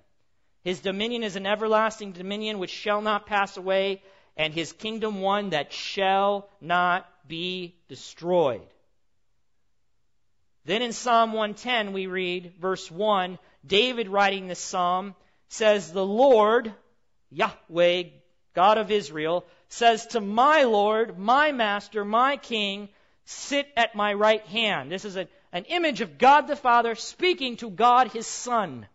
His 0.64 0.80
dominion 0.80 1.22
is 1.22 1.36
an 1.36 1.46
everlasting 1.46 2.10
dominion 2.10 2.58
which 2.58 2.72
shall 2.72 3.00
not 3.00 3.26
pass 3.26 3.56
away, 3.56 4.02
and 4.36 4.52
his 4.52 4.72
kingdom 4.72 5.20
one 5.20 5.50
that 5.50 5.72
shall 5.72 6.48
not 6.60 7.08
be 7.28 7.76
destroyed. 7.86 8.66
Then 10.64 10.82
in 10.82 10.92
Psalm 10.92 11.32
110, 11.32 11.92
we 11.92 12.08
read, 12.08 12.54
verse 12.58 12.90
1, 12.90 13.38
David 13.64 14.08
writing 14.08 14.48
this 14.48 14.58
psalm 14.58 15.14
says, 15.46 15.92
The 15.92 16.04
Lord, 16.04 16.74
Yahweh, 17.30 18.02
God 18.54 18.78
of 18.78 18.90
Israel, 18.90 19.46
says 19.68 20.08
to 20.08 20.20
my 20.20 20.64
Lord, 20.64 21.20
my 21.20 21.52
Master, 21.52 22.04
my 22.04 22.36
King, 22.36 22.88
sit 23.26 23.68
at 23.76 23.94
my 23.94 24.12
right 24.12 24.44
hand. 24.46 24.90
This 24.90 25.04
is 25.04 25.16
a, 25.16 25.28
an 25.52 25.64
image 25.64 26.00
of 26.00 26.18
God 26.18 26.46
the 26.46 26.56
Father 26.56 26.94
speaking 26.94 27.56
to 27.58 27.70
God 27.70 28.08
his 28.08 28.26
Son. 28.26 28.86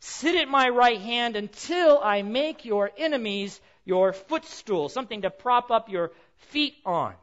Sit 0.00 0.36
at 0.36 0.48
my 0.48 0.68
right 0.68 1.00
hand 1.00 1.36
until 1.36 1.98
I 2.02 2.22
make 2.22 2.64
your 2.64 2.90
enemies 2.96 3.60
your 3.84 4.12
footstool, 4.12 4.88
something 4.88 5.22
to 5.22 5.30
prop 5.30 5.70
up 5.70 5.88
your 5.88 6.12
feet 6.50 6.74
on. 6.84 7.14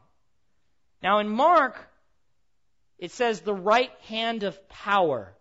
Now 1.01 1.19
in 1.19 1.29
Mark, 1.29 1.75
it 2.97 3.11
says 3.11 3.41
the 3.41 3.53
right 3.53 3.91
hand 4.07 4.43
of 4.43 4.69
power. 4.69 5.33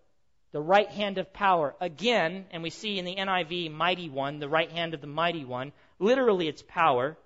The 0.53 0.61
right 0.61 0.89
hand 0.89 1.19
of 1.19 1.33
power. 1.33 1.77
Again, 1.81 2.47
and 2.51 2.63
we 2.63 2.71
see 2.71 2.99
in 2.99 3.05
the 3.05 3.15
NIV, 3.15 3.71
mighty 3.71 4.09
one, 4.09 4.39
the 4.39 4.49
right 4.49 4.71
hand 4.71 4.95
of 4.95 5.01
the 5.01 5.07
mighty 5.07 5.45
one. 5.45 5.73
Literally, 5.99 6.49
it's 6.49 6.63
power. 6.67 7.17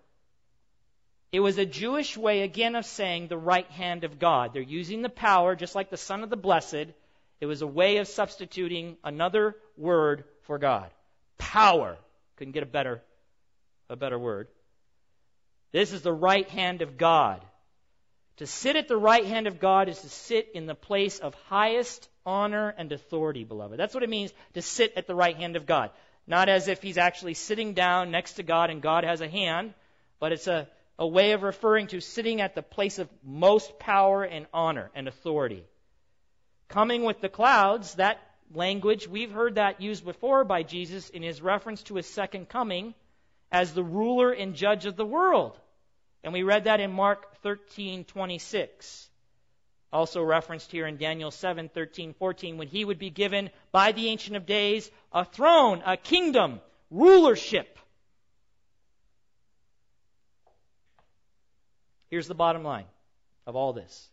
It 1.34 1.40
was 1.40 1.58
a 1.58 1.66
Jewish 1.66 2.16
way, 2.16 2.42
again, 2.42 2.76
of 2.76 2.86
saying 2.86 3.26
the 3.26 3.36
right 3.36 3.68
hand 3.72 4.04
of 4.04 4.20
God. 4.20 4.52
They're 4.52 4.62
using 4.62 5.02
the 5.02 5.08
power, 5.08 5.56
just 5.56 5.74
like 5.74 5.90
the 5.90 5.96
Son 5.96 6.22
of 6.22 6.30
the 6.30 6.36
Blessed, 6.36 6.86
it 7.40 7.46
was 7.46 7.60
a 7.60 7.66
way 7.66 7.96
of 7.96 8.06
substituting 8.06 8.96
another 9.02 9.56
word 9.76 10.22
for 10.42 10.58
God. 10.58 10.88
Power. 11.36 11.98
Couldn't 12.36 12.52
get 12.52 12.62
a 12.62 12.66
better, 12.66 13.02
a 13.90 13.96
better 13.96 14.16
word. 14.16 14.46
This 15.72 15.92
is 15.92 16.02
the 16.02 16.12
right 16.12 16.48
hand 16.50 16.82
of 16.82 16.98
God. 16.98 17.40
To 18.36 18.46
sit 18.46 18.76
at 18.76 18.86
the 18.86 18.96
right 18.96 19.26
hand 19.26 19.48
of 19.48 19.58
God 19.58 19.88
is 19.88 20.00
to 20.02 20.08
sit 20.08 20.50
in 20.54 20.66
the 20.66 20.76
place 20.76 21.18
of 21.18 21.34
highest 21.48 22.08
honor 22.24 22.72
and 22.78 22.92
authority, 22.92 23.42
beloved. 23.42 23.76
That's 23.76 23.92
what 23.92 24.04
it 24.04 24.08
means 24.08 24.32
to 24.52 24.62
sit 24.62 24.92
at 24.94 25.08
the 25.08 25.16
right 25.16 25.36
hand 25.36 25.56
of 25.56 25.66
God. 25.66 25.90
Not 26.28 26.48
as 26.48 26.68
if 26.68 26.80
he's 26.80 26.96
actually 26.96 27.34
sitting 27.34 27.74
down 27.74 28.12
next 28.12 28.34
to 28.34 28.44
God 28.44 28.70
and 28.70 28.80
God 28.80 29.02
has 29.02 29.20
a 29.20 29.28
hand, 29.28 29.74
but 30.20 30.30
it's 30.30 30.46
a, 30.46 30.68
a 30.98 31.06
way 31.06 31.32
of 31.32 31.42
referring 31.42 31.88
to 31.88 32.00
sitting 32.00 32.40
at 32.40 32.54
the 32.54 32.62
place 32.62 32.98
of 32.98 33.08
most 33.22 33.78
power 33.78 34.22
and 34.22 34.46
honor 34.52 34.90
and 34.94 35.08
authority. 35.08 35.64
Coming 36.68 37.04
with 37.04 37.20
the 37.20 37.28
clouds, 37.28 37.94
that 37.94 38.20
language, 38.52 39.08
we've 39.08 39.32
heard 39.32 39.56
that 39.56 39.80
used 39.80 40.04
before 40.04 40.44
by 40.44 40.62
Jesus 40.62 41.10
in 41.10 41.22
his 41.22 41.42
reference 41.42 41.82
to 41.84 41.96
his 41.96 42.06
second 42.06 42.48
coming 42.48 42.94
as 43.50 43.72
the 43.72 43.84
ruler 43.84 44.30
and 44.30 44.54
judge 44.54 44.86
of 44.86 44.96
the 44.96 45.04
world. 45.04 45.58
And 46.22 46.32
we 46.32 46.42
read 46.42 46.64
that 46.64 46.80
in 46.80 46.92
Mark 46.92 47.42
13:26. 47.42 49.08
Also 49.92 50.22
referenced 50.22 50.72
here 50.72 50.86
in 50.86 50.96
Daniel 50.96 51.30
7, 51.30 51.68
13, 51.68 52.14
14, 52.14 52.56
when 52.56 52.66
he 52.66 52.84
would 52.84 52.98
be 52.98 53.10
given 53.10 53.50
by 53.70 53.92
the 53.92 54.08
Ancient 54.08 54.36
of 54.36 54.46
Days 54.46 54.90
a 55.12 55.24
throne, 55.24 55.82
a 55.86 55.96
kingdom, 55.96 56.60
rulership. 56.90 57.78
Here's 62.14 62.28
the 62.28 62.32
bottom 62.36 62.62
line 62.62 62.84
of 63.44 63.56
all 63.56 63.72
this 63.72 64.08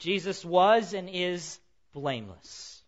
Jesus 0.00 0.44
was 0.44 0.92
and 0.92 1.08
is 1.08 1.60
blameless. 1.92 2.82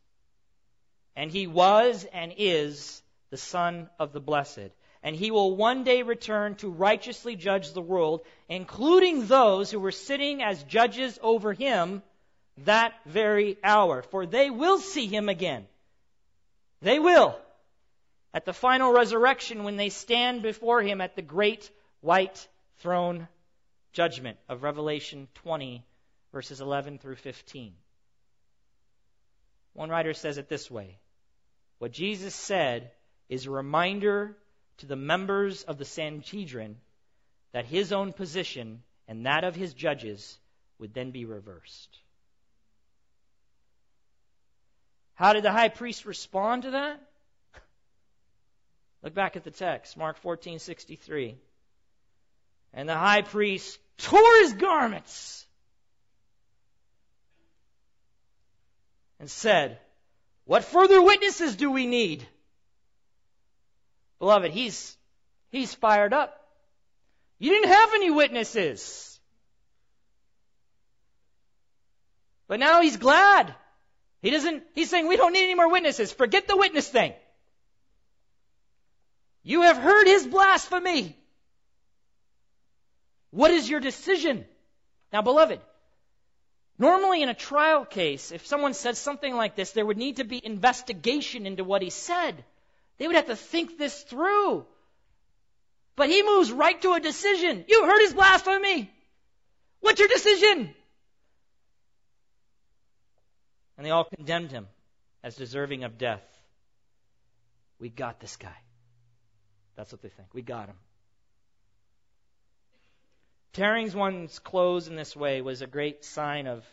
And 1.15 1.31
he 1.31 1.47
was 1.47 2.05
and 2.13 2.35
is 2.37 3.01
the 3.31 3.37
Son 3.37 3.89
of 4.01 4.13
the 4.13 4.19
Blessed. 4.19 4.73
And 5.05 5.15
he 5.15 5.31
will 5.31 5.55
one 5.55 5.85
day 5.85 6.03
return 6.03 6.57
to 6.57 6.69
righteously 6.69 7.37
judge 7.37 7.73
the 7.73 7.81
world, 7.81 8.23
including 8.49 9.29
those 9.29 9.71
who 9.71 9.79
were 9.79 9.93
sitting 9.93 10.43
as 10.43 10.61
judges 10.65 11.17
over 11.23 11.53
him 11.53 12.03
that 12.65 12.93
very 13.07 13.57
hour. 13.63 14.03
For 14.03 14.27
they 14.27 14.51
will 14.51 14.79
see 14.79 15.07
him 15.07 15.29
again. 15.29 15.65
They 16.83 16.99
will. 16.99 17.39
At 18.35 18.47
the 18.47 18.53
final 18.53 18.93
resurrection, 18.93 19.63
when 19.63 19.77
they 19.77 19.91
stand 19.91 20.43
before 20.43 20.83
him 20.83 21.01
at 21.01 21.15
the 21.15 21.23
great 21.23 21.71
white 22.01 22.49
throne 22.81 23.29
judgment 23.93 24.39
of 24.49 24.63
Revelation 24.63 25.29
20, 25.35 25.85
verses 26.33 26.61
11 26.61 26.99
through 26.99 27.17
15. 27.17 27.73
One 29.73 29.91
writer 29.91 30.15
says 30.15 30.39
it 30.39 30.49
this 30.49 30.71
way 30.71 30.99
What 31.79 31.93
Jesus 31.93 32.35
said 32.35 32.91
is 33.29 33.47
a 33.47 33.51
reminder 33.51 34.37
to 34.79 34.87
the 34.87 34.97
members 34.97 35.63
of 35.63 35.79
the 35.79 35.85
Sanhedrin 35.85 36.77
that 37.53 37.67
his 37.67 37.93
own 37.93 38.13
position 38.13 38.83
and 39.09 39.27
that 39.27 39.45
of 39.45 39.55
his 39.55 39.75
judges 39.75 40.39
would 40.79 40.95
then 40.95 41.11
be 41.11 41.25
reversed. 41.25 41.99
How 45.15 45.35
did 45.35 45.43
the 45.43 45.53
high 45.53 45.69
priest 45.69 46.07
respond 46.07 46.63
to 46.63 46.71
that? 46.71 47.01
Look 49.03 49.15
back 49.15 49.37
at 49.37 49.45
the 49.45 49.51
text, 49.51 49.97
Mark 49.97 50.21
14:63. 50.23 51.37
And 52.73 52.89
the 52.89 52.95
high 52.97 53.23
priest 53.23 53.79
tore 53.99 54.37
his 54.41 54.53
garments 54.55 55.45
and 59.19 59.31
said, 59.31 59.79
What 60.45 60.65
further 60.65 61.03
witnesses 61.03 61.57
do 61.57 61.71
we 61.71 61.87
need? 61.87 62.27
Beloved, 64.19 64.51
he's, 64.51 64.97
he's 65.51 65.75
fired 65.75 66.13
up. 66.13 66.37
You 67.39 67.51
didn't 67.51 67.71
have 67.71 67.95
any 67.95 68.11
witnesses. 68.11 69.19
But 72.49 72.61
now 72.61 72.83
he's 72.83 72.97
glad. 72.97 73.55
He 74.23 74.31
doesn't, 74.31 74.63
he's 74.75 74.91
saying, 74.91 75.09
we 75.09 75.17
don't 75.17 75.33
need 75.33 75.45
any 75.45 75.55
more 75.55 75.71
witnesses. 75.71 76.13
Forget 76.13 76.47
the 76.47 76.57
witness 76.57 76.89
thing. 76.89 77.15
You 79.43 79.63
have 79.63 79.79
heard 79.79 80.07
his 80.07 80.27
blasphemy. 80.27 81.17
What 83.31 83.51
is 83.51 83.69
your 83.69 83.81
decision? 83.81 84.45
Now, 85.13 85.23
beloved, 85.23 85.61
normally 86.79 87.23
in 87.23 87.29
a 87.29 87.35
trial 87.35 87.85
case, 87.85 88.33
if 88.33 88.47
someone 88.47 88.75
said 88.75 88.97
something 88.97 89.35
like 89.35 89.57
this, 89.57 89.73
there 89.73 89.87
would 89.87 89.97
need 89.97 90.17
to 90.17 90.25
be 90.25 90.45
investigation 90.45 91.47
into 91.47 91.65
what 91.65 91.83
he 91.83 91.91
said. 91.91 92.45
They 92.99 93.07
would 93.07 93.17
have 93.17 93.27
to 93.27 93.37
think 93.37 93.79
this 93.79 94.03
through. 94.03 94.67
But 95.97 96.09
he 96.09 96.23
moves 96.23 96.51
right 96.51 96.81
to 96.83 96.93
a 96.95 97.01
decision. 97.01 97.65
You 97.69 97.85
heard 97.85 98.01
his 98.01 98.15
blasphemy. 98.15 98.91
What's 99.81 99.99
your 99.99 100.09
decision? 100.09 100.75
And 103.77 103.87
they 103.87 103.91
all 103.91 104.05
condemned 104.05 104.51
him 104.51 104.69
as 105.23 105.37
deserving 105.37 105.85
of 105.85 105.99
death. 105.99 106.23
We 107.79 107.89
got 107.89 108.21
this 108.21 108.37
guy. 108.37 108.57
That's 109.77 109.91
what 109.91 110.03
they 110.03 110.11
think. 110.11 110.29
We 110.35 110.43
got 110.43 110.69
him. 110.69 110.77
Tearing 113.53 113.93
one's 113.93 114.39
clothes 114.39 114.87
in 114.87 114.95
this 114.95 115.17
way 115.17 115.41
was 115.41 115.61
a 115.61 115.67
great 115.67 116.05
sign 116.05 116.47
of, 116.47 116.65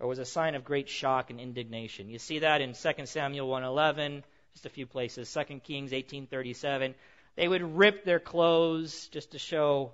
or 0.00 0.08
was 0.08 0.18
a 0.18 0.24
sign 0.24 0.56
of 0.56 0.64
great 0.64 0.88
shock 0.88 1.30
and 1.30 1.40
indignation. 1.40 2.08
You 2.08 2.18
see 2.18 2.40
that 2.40 2.60
in 2.60 2.74
2 2.74 3.06
Samuel 3.06 3.46
111, 3.48 4.24
just 4.52 4.66
a 4.66 4.70
few 4.70 4.86
places. 4.86 5.32
2 5.32 5.60
Kings 5.60 5.92
18:37. 5.92 6.94
They 7.36 7.46
would 7.46 7.76
rip 7.76 8.04
their 8.04 8.18
clothes 8.18 9.06
just 9.08 9.30
to 9.32 9.38
show, 9.38 9.92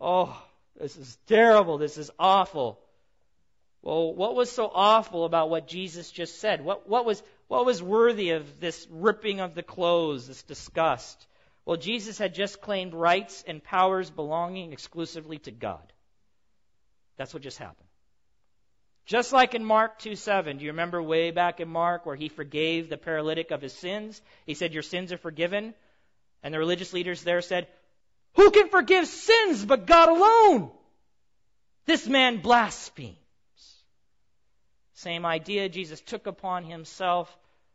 oh, 0.00 0.40
this 0.78 0.96
is 0.96 1.18
terrible. 1.26 1.78
This 1.78 1.98
is 1.98 2.10
awful. 2.20 2.78
Well, 3.82 4.14
what 4.14 4.36
was 4.36 4.50
so 4.52 4.70
awful 4.72 5.24
about 5.24 5.50
what 5.50 5.66
Jesus 5.66 6.12
just 6.12 6.38
said? 6.38 6.64
What, 6.64 6.88
what, 6.88 7.04
was, 7.04 7.20
what 7.48 7.66
was 7.66 7.82
worthy 7.82 8.30
of 8.30 8.60
this 8.60 8.86
ripping 8.90 9.40
of 9.40 9.56
the 9.56 9.62
clothes, 9.64 10.28
this 10.28 10.42
disgust? 10.44 11.26
Well, 11.68 11.76
Jesus 11.76 12.16
had 12.16 12.32
just 12.32 12.62
claimed 12.62 12.94
rights 12.94 13.44
and 13.46 13.62
powers 13.62 14.08
belonging 14.08 14.72
exclusively 14.72 15.36
to 15.40 15.50
God. 15.50 15.92
That's 17.18 17.34
what 17.34 17.42
just 17.42 17.58
happened. 17.58 17.90
Just 19.04 19.34
like 19.34 19.54
in 19.54 19.66
Mark 19.66 19.98
2 19.98 20.16
7. 20.16 20.56
Do 20.56 20.64
you 20.64 20.70
remember 20.70 21.02
way 21.02 21.30
back 21.30 21.60
in 21.60 21.68
Mark 21.68 22.06
where 22.06 22.16
he 22.16 22.30
forgave 22.30 22.88
the 22.88 22.96
paralytic 22.96 23.50
of 23.50 23.60
his 23.60 23.74
sins? 23.74 24.18
He 24.46 24.54
said, 24.54 24.72
Your 24.72 24.82
sins 24.82 25.12
are 25.12 25.18
forgiven. 25.18 25.74
And 26.42 26.54
the 26.54 26.58
religious 26.58 26.94
leaders 26.94 27.22
there 27.22 27.42
said, 27.42 27.68
Who 28.36 28.50
can 28.50 28.70
forgive 28.70 29.06
sins 29.06 29.62
but 29.62 29.84
God 29.84 30.08
alone? 30.08 30.70
This 31.84 32.08
man 32.08 32.40
blasphemes. 32.40 33.14
Same 34.94 35.26
idea. 35.26 35.68
Jesus 35.68 36.00
took 36.00 36.26
upon 36.26 36.64
himself 36.64 37.28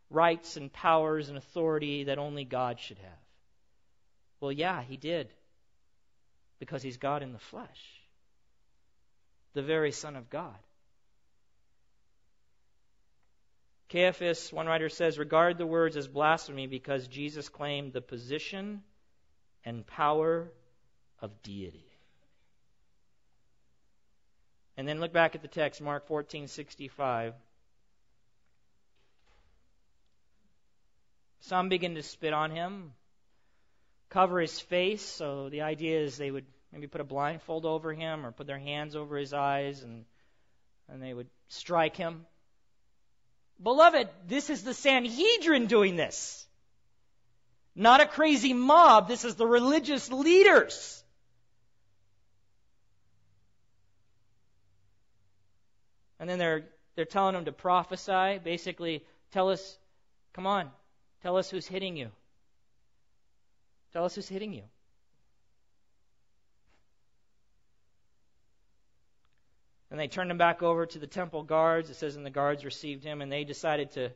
rights 0.09 0.57
and 0.57 0.73
powers 0.73 1.29
and 1.29 1.37
authority 1.37 2.05
that 2.05 2.17
only 2.17 2.43
God 2.43 2.79
should 2.79 2.97
have. 2.97 3.22
Well, 4.43 4.51
yeah, 4.51 4.81
he 4.81 4.97
did. 4.97 5.29
Because 6.59 6.83
he's 6.83 6.97
God 6.97 7.23
in 7.23 7.31
the 7.31 7.39
flesh, 7.39 8.01
the 9.53 9.61
very 9.61 9.93
Son 9.93 10.17
of 10.17 10.29
God. 10.29 10.57
Caiaphas, 13.87 14.51
one 14.51 14.67
writer 14.67 14.89
says, 14.89 15.17
regard 15.17 15.57
the 15.57 15.65
words 15.65 15.95
as 15.95 16.09
blasphemy 16.09 16.67
because 16.67 17.07
Jesus 17.07 17.47
claimed 17.47 17.93
the 17.93 18.01
position 18.01 18.83
and 19.63 19.87
power 19.87 20.51
of 21.21 21.41
deity. 21.41 21.87
And 24.75 24.85
then 24.85 24.99
look 24.99 25.13
back 25.13 25.35
at 25.35 25.41
the 25.41 25.47
text, 25.47 25.79
Mark 25.81 26.05
14:65. 26.09 27.33
Some 31.39 31.69
begin 31.69 31.95
to 31.95 32.03
spit 32.03 32.33
on 32.33 32.51
him, 32.51 32.93
cover 34.14 34.39
his 34.39 34.59
face. 34.59 35.01
So 35.01 35.49
the 35.49 35.61
idea 35.61 35.99
is 35.99 36.16
they 36.18 36.32
would 36.32 36.45
maybe 36.72 36.88
put 36.88 37.01
a 37.01 37.03
blindfold 37.05 37.66
over 37.66 37.93
him 37.93 38.26
or 38.26 38.32
put 38.32 38.47
their 38.47 38.59
hands 38.59 38.95
over 38.95 39.18
his 39.18 39.34
eyes 39.34 39.84
and 39.84 40.05
and 40.89 41.01
they 41.01 41.14
would 41.14 41.28
strike 41.47 41.95
him. 41.95 42.26
Beloved, 43.61 44.09
this 44.28 44.49
is 44.49 44.64
the 44.64 44.74
Sanhedrin 44.74 45.68
doing 45.68 45.95
this. 45.95 46.45
Not 47.76 48.01
a 48.01 48.05
crazy 48.05 48.53
mob. 48.53 49.07
This 49.07 49.26
is 49.26 49.36
the 49.36 49.47
religious 49.47 50.11
leaders. 50.11 51.03
And 56.20 56.30
then 56.30 56.39
they're, 56.39 56.66
they're 56.95 57.05
telling 57.05 57.36
him 57.36 57.45
to 57.45 57.51
prophesy. 57.51 58.39
Basically, 58.43 59.03
tell 59.32 59.49
us, 59.49 59.78
come 60.34 60.45
on, 60.45 60.70
tell 61.22 61.38
us 61.38 61.49
who's 61.49 61.68
hitting 61.68 61.97
you. 61.97 62.11
Tell 63.93 64.05
us 64.05 64.15
who's 64.15 64.27
hitting 64.27 64.53
you. 64.53 64.63
And 69.91 69.99
they 69.99 70.07
turned 70.07 70.31
him 70.31 70.39
back 70.39 70.63
over 70.63 70.87
to 70.87 70.97
the 70.97 71.05
temple 71.05 71.43
guards. 71.43 71.91
It 71.91 71.95
says, 71.95 72.15
and 72.15 72.25
the 72.25 72.31
guards 72.31 72.65
received 72.65 73.03
him, 73.03 73.21
and 73.21 73.31
they 73.31 73.43
decided 73.43 73.91
to, 73.91 74.09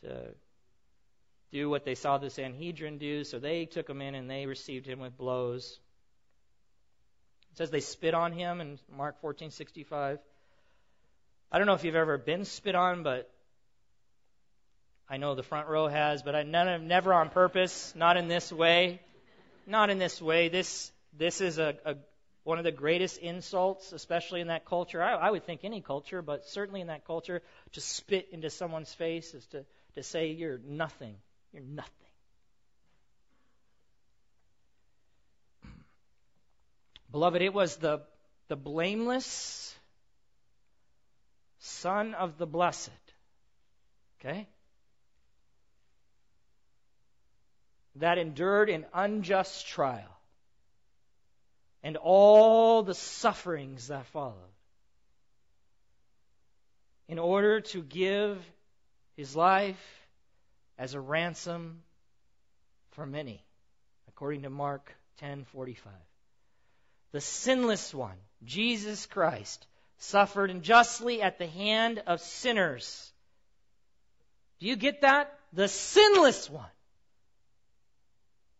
to 0.00 0.34
do 1.52 1.68
what 1.68 1.84
they 1.84 1.94
saw 1.94 2.16
the 2.16 2.30
Sanhedrin 2.30 2.96
do. 2.96 3.24
So 3.24 3.38
they 3.38 3.66
took 3.66 3.88
him 3.88 4.00
in 4.00 4.14
and 4.14 4.28
they 4.30 4.46
received 4.46 4.86
him 4.86 5.00
with 5.00 5.18
blows. 5.18 5.78
It 7.52 7.58
says 7.58 7.70
they 7.70 7.80
spit 7.80 8.14
on 8.14 8.32
him 8.32 8.60
in 8.60 8.78
Mark 8.90 9.22
14:65. 9.22 10.18
I 11.52 11.58
don't 11.58 11.66
know 11.66 11.74
if 11.74 11.84
you've 11.84 11.94
ever 11.94 12.18
been 12.18 12.44
spit 12.46 12.74
on, 12.74 13.02
but 13.02 13.30
I 15.08 15.18
know 15.18 15.34
the 15.34 15.42
front 15.42 15.68
row 15.68 15.86
has, 15.86 16.22
but 16.22 16.34
I 16.34 16.42
none, 16.42 16.88
never 16.88 17.12
on 17.12 17.30
purpose, 17.30 17.92
not 17.94 18.16
in 18.16 18.28
this 18.28 18.50
way. 18.52 19.00
Not 19.66 19.90
in 19.90 19.98
this 19.98 20.20
way. 20.20 20.48
This 20.48 20.92
this 21.16 21.40
is 21.40 21.58
a, 21.58 21.76
a 21.84 21.96
one 22.44 22.58
of 22.58 22.64
the 22.64 22.72
greatest 22.72 23.18
insults, 23.18 23.92
especially 23.92 24.42
in 24.42 24.48
that 24.48 24.66
culture. 24.66 25.02
I, 25.02 25.14
I 25.14 25.30
would 25.30 25.44
think 25.44 25.64
any 25.64 25.80
culture, 25.80 26.20
but 26.20 26.46
certainly 26.46 26.82
in 26.82 26.88
that 26.88 27.06
culture, 27.06 27.42
to 27.72 27.80
spit 27.80 28.28
into 28.32 28.50
someone's 28.50 28.92
face 28.92 29.32
is 29.32 29.46
to, 29.46 29.64
to 29.94 30.02
say 30.02 30.28
you're 30.28 30.60
nothing. 30.66 31.16
You're 31.52 31.62
nothing. 31.62 31.90
Beloved, 37.10 37.40
it 37.40 37.54
was 37.54 37.76
the, 37.76 38.02
the 38.48 38.56
blameless 38.56 39.74
Son 41.60 42.12
of 42.12 42.36
the 42.36 42.46
Blessed. 42.46 42.90
Okay? 44.20 44.48
That 47.96 48.18
endured 48.18 48.70
an 48.70 48.86
unjust 48.92 49.66
trial 49.68 50.10
and 51.82 51.96
all 51.96 52.82
the 52.82 52.94
sufferings 52.94 53.88
that 53.88 54.06
followed 54.06 54.34
in 57.06 57.18
order 57.18 57.60
to 57.60 57.82
give 57.82 58.44
his 59.16 59.36
life 59.36 60.06
as 60.78 60.94
a 60.94 61.00
ransom 61.00 61.82
for 62.92 63.06
many 63.06 63.44
according 64.08 64.42
to 64.42 64.50
Mark 64.50 64.92
10:45 65.20 65.76
the 67.12 67.20
sinless 67.20 67.94
one 67.94 68.18
Jesus 68.42 69.06
Christ 69.06 69.66
suffered 69.98 70.50
unjustly 70.50 71.22
at 71.22 71.38
the 71.38 71.46
hand 71.46 72.02
of 72.06 72.20
sinners. 72.20 73.12
Do 74.58 74.66
you 74.66 74.76
get 74.76 75.02
that? 75.02 75.38
The 75.52 75.68
sinless 75.68 76.50
one 76.50 76.70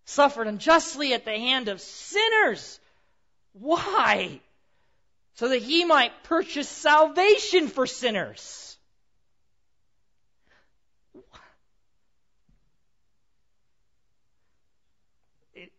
suffered 0.05 0.47
unjustly 0.47 1.15
at 1.15 1.25
the 1.25 1.33
hand 1.33 1.69
of 1.69 1.81
sinners 1.81 2.81
why? 3.55 4.41
So 5.35 5.49
that 5.49 5.63
he 5.63 5.85
might 5.85 6.25
purchase 6.25 6.69
salvation 6.69 7.69
for 7.69 7.87
sinners. 7.87 8.77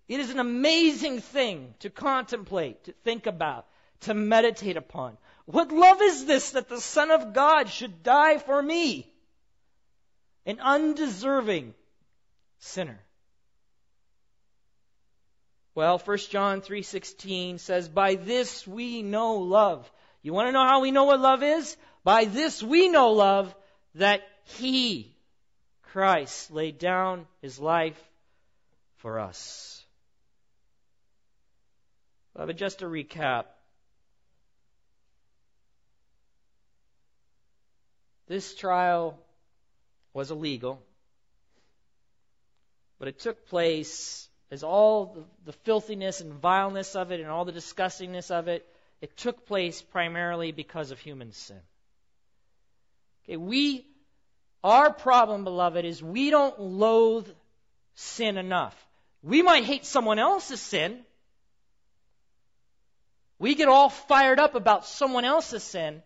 It, 0.08 0.20
is 0.20 0.30
an 0.30 0.40
amazing 0.40 1.20
thing 1.22 1.74
to 1.80 1.90
contemplate, 1.90 2.84
to 2.86 2.92
think 3.04 3.28
about, 3.28 3.66
to 4.02 4.14
meditate 4.14 4.78
upon. 4.78 5.18
What 5.46 5.72
love 5.72 6.02
is 6.02 6.26
this 6.26 6.52
that 6.52 6.70
the 6.70 6.80
Son 6.80 7.12
of 7.12 7.34
God 7.34 7.70
should 7.70 8.04
die 8.04 8.38
for 8.38 8.62
me? 8.62 9.12
An 10.46 10.60
undeserving 10.60 11.74
sinner. 12.60 13.00
Well, 15.76 16.00
1 16.00 16.18
John 16.30 16.62
3:16 16.62 17.60
says, 17.60 17.90
"By 17.90 18.16
this 18.16 18.66
we 18.66 19.02
know 19.02 19.36
love." 19.36 19.92
You 20.22 20.34
want 20.34 20.48
to 20.48 20.54
know 20.54 20.66
how 20.66 20.80
we 20.80 20.92
know 20.92 21.04
what 21.04 21.20
love 21.20 21.44
is? 21.44 21.76
By 22.06 22.26
this 22.26 22.64
we 22.64 22.88
know 22.88 23.12
love 23.12 23.54
that 23.96 24.28
he 24.46 25.14
Christ 25.82 26.50
laid 26.50 26.80
down 26.80 27.28
his 27.42 27.60
life 27.60 28.02
for 28.96 29.20
us. 29.20 29.86
Beloved, 32.34 32.58
just 32.58 32.80
to 32.80 32.86
recap, 32.86 33.46
this 38.28 38.56
trial 38.56 39.20
was 40.14 40.32
illegal, 40.32 40.82
but 42.98 43.10
it 43.10 43.20
took 43.20 43.48
place 43.48 44.30
as 44.52 44.64
all 44.64 45.26
the, 45.46 45.52
filthiness 45.52 46.22
and 46.22 46.34
vileness 46.34 46.96
of 46.96 47.12
it 47.12 47.20
and 47.20 47.30
all 47.30 47.46
the 47.46 47.52
disgustingness 47.52 48.32
of 48.32 48.48
it, 48.48 48.66
it 49.02 49.18
took 49.18 49.46
place 49.46 49.82
primarily 49.82 50.52
because 50.52 50.92
of 50.92 51.00
human 51.00 51.32
sin. 51.32 51.60
Okay, 53.24 53.38
we, 53.38 53.86
our 54.64 54.94
problem, 54.94 55.44
beloved, 55.44 55.84
is 55.84 56.02
we 56.02 56.30
don't 56.30 56.60
loathe 56.60 57.28
sin 57.96 58.38
enough. 58.38 58.76
We 59.24 59.42
might 59.42 59.64
hate 59.64 59.86
someone 59.86 60.20
else's 60.20 60.62
sin. 60.62 61.00
We 63.40 63.56
get 63.56 63.68
all 63.68 63.90
fired 63.90 64.40
up 64.40 64.56
about 64.56 64.86
someone 64.86 65.26
else's 65.26 65.64
sin, 65.64 66.04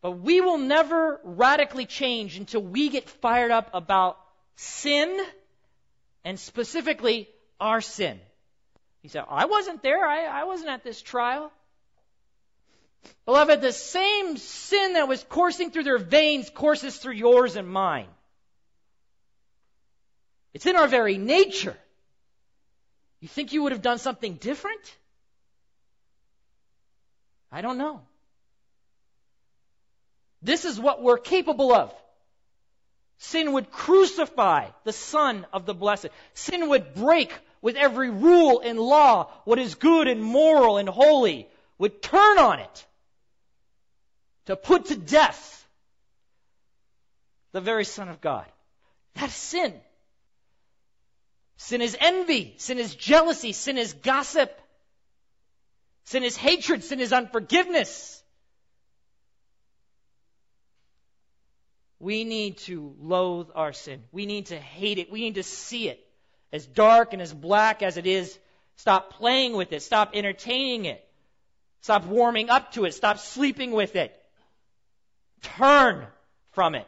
but 0.00 0.12
we 0.12 0.40
will 0.40 0.58
never 0.58 1.20
radically 1.22 1.86
change 1.86 2.36
until 2.36 2.62
we 2.62 2.88
get 2.88 3.08
fired 3.08 3.50
up 3.50 3.70
about 3.72 4.18
sin 4.56 5.20
and 6.24 6.40
specifically 6.40 7.28
our 7.60 7.80
sin. 7.80 8.20
He 9.02 9.08
said, 9.08 9.24
I 9.28 9.46
wasn't 9.46 9.82
there. 9.82 10.06
I, 10.06 10.24
I 10.24 10.44
wasn't 10.44 10.70
at 10.70 10.82
this 10.82 11.00
trial. 11.00 11.52
Beloved, 13.26 13.60
the 13.60 13.72
same 13.72 14.36
sin 14.36 14.94
that 14.94 15.08
was 15.08 15.22
coursing 15.24 15.70
through 15.70 15.84
their 15.84 15.98
veins 15.98 16.50
courses 16.50 16.96
through 16.96 17.14
yours 17.14 17.56
and 17.56 17.68
mine. 17.68 18.08
It's 20.54 20.66
in 20.66 20.76
our 20.76 20.86
very 20.86 21.18
nature. 21.18 21.76
You 23.20 23.28
think 23.28 23.52
you 23.52 23.62
would 23.62 23.72
have 23.72 23.82
done 23.82 23.98
something 23.98 24.34
different? 24.34 24.96
I 27.50 27.60
don't 27.60 27.78
know. 27.78 28.02
This 30.42 30.64
is 30.64 30.78
what 30.78 31.02
we're 31.02 31.18
capable 31.18 31.72
of. 31.72 31.94
Sin 33.18 33.52
would 33.52 33.70
crucify 33.70 34.68
the 34.84 34.92
Son 34.92 35.46
of 35.52 35.66
the 35.66 35.74
Blessed. 35.74 36.08
Sin 36.34 36.68
would 36.68 36.94
break 36.94 37.32
with 37.62 37.76
every 37.76 38.10
rule 38.10 38.60
and 38.60 38.78
law 38.78 39.30
what 39.44 39.58
is 39.58 39.74
good 39.76 40.08
and 40.08 40.22
moral 40.22 40.76
and 40.76 40.88
holy, 40.88 41.48
would 41.78 42.02
turn 42.02 42.38
on 42.38 42.60
it 42.60 42.86
to 44.46 44.56
put 44.56 44.86
to 44.86 44.96
death 44.96 45.66
the 47.52 47.60
very 47.60 47.84
Son 47.84 48.08
of 48.08 48.20
God. 48.20 48.44
That's 49.14 49.34
sin. 49.34 49.72
Sin 51.56 51.80
is 51.80 51.96
envy. 51.98 52.54
Sin 52.58 52.78
is 52.78 52.94
jealousy. 52.94 53.52
Sin 53.52 53.78
is 53.78 53.92
gossip. 53.92 54.60
Sin 56.04 56.24
is 56.24 56.36
hatred. 56.36 56.84
Sin 56.84 57.00
is 57.00 57.12
unforgiveness. 57.12 58.22
We 62.00 62.24
need 62.24 62.58
to 62.58 62.94
loathe 63.00 63.48
our 63.54 63.72
sin. 63.72 64.02
We 64.12 64.26
need 64.26 64.46
to 64.46 64.58
hate 64.58 64.98
it. 64.98 65.10
We 65.10 65.20
need 65.20 65.36
to 65.36 65.42
see 65.42 65.88
it 65.88 66.04
as 66.52 66.66
dark 66.66 67.12
and 67.12 67.22
as 67.22 67.32
black 67.32 67.82
as 67.82 67.96
it 67.96 68.06
is. 68.06 68.38
Stop 68.76 69.14
playing 69.14 69.54
with 69.54 69.72
it. 69.72 69.82
Stop 69.82 70.10
entertaining 70.14 70.84
it. 70.84 71.06
Stop 71.80 72.06
warming 72.06 72.50
up 72.50 72.72
to 72.72 72.84
it. 72.84 72.94
Stop 72.94 73.18
sleeping 73.18 73.72
with 73.72 73.96
it. 73.96 74.14
Turn 75.42 76.06
from 76.52 76.74
it 76.74 76.86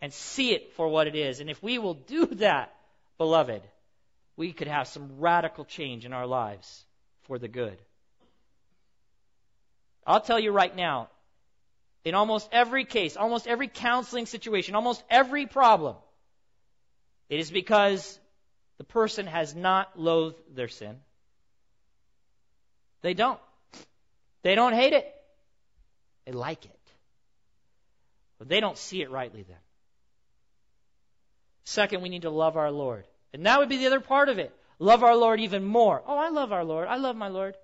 and 0.00 0.12
see 0.12 0.52
it 0.52 0.72
for 0.74 0.88
what 0.88 1.06
it 1.06 1.14
is. 1.14 1.40
And 1.40 1.48
if 1.48 1.62
we 1.62 1.78
will 1.78 1.94
do 1.94 2.26
that, 2.26 2.74
beloved, 3.18 3.62
we 4.36 4.52
could 4.52 4.68
have 4.68 4.88
some 4.88 5.20
radical 5.20 5.64
change 5.64 6.04
in 6.04 6.12
our 6.12 6.26
lives 6.26 6.84
for 7.22 7.38
the 7.38 7.48
good. 7.48 7.78
I'll 10.04 10.20
tell 10.20 10.40
you 10.40 10.50
right 10.50 10.74
now, 10.74 11.08
in 12.04 12.14
almost 12.14 12.48
every 12.52 12.84
case, 12.84 13.16
almost 13.16 13.46
every 13.46 13.68
counseling 13.68 14.26
situation, 14.26 14.74
almost 14.74 15.02
every 15.08 15.46
problem, 15.46 15.96
it 17.28 17.40
is 17.40 17.50
because 17.50 18.18
the 18.78 18.84
person 18.84 19.26
has 19.26 19.54
not 19.54 19.98
loathed 19.98 20.38
their 20.54 20.68
sin. 20.68 20.96
They 23.02 23.14
don't. 23.14 23.40
They 24.42 24.54
don't 24.54 24.74
hate 24.74 24.92
it. 24.92 25.12
They 26.26 26.32
like 26.32 26.64
it. 26.64 26.78
But 28.38 28.48
they 28.48 28.60
don't 28.60 28.76
see 28.76 29.02
it 29.02 29.10
rightly 29.10 29.42
then. 29.42 29.56
Second, 31.64 32.02
we 32.02 32.08
need 32.08 32.22
to 32.22 32.30
love 32.30 32.56
our 32.56 32.70
Lord. 32.70 33.04
And 33.32 33.46
that 33.46 33.58
would 33.58 33.68
be 33.68 33.76
the 33.76 33.86
other 33.86 34.00
part 34.00 34.28
of 34.28 34.38
it. 34.38 34.52
Love 34.78 35.04
our 35.04 35.16
Lord 35.16 35.40
even 35.40 35.64
more. 35.64 36.02
Oh, 36.06 36.18
I 36.18 36.30
love 36.30 36.52
our 36.52 36.64
Lord. 36.64 36.88
I 36.88 36.96
love 36.96 37.16
my 37.16 37.28
Lord. 37.28 37.54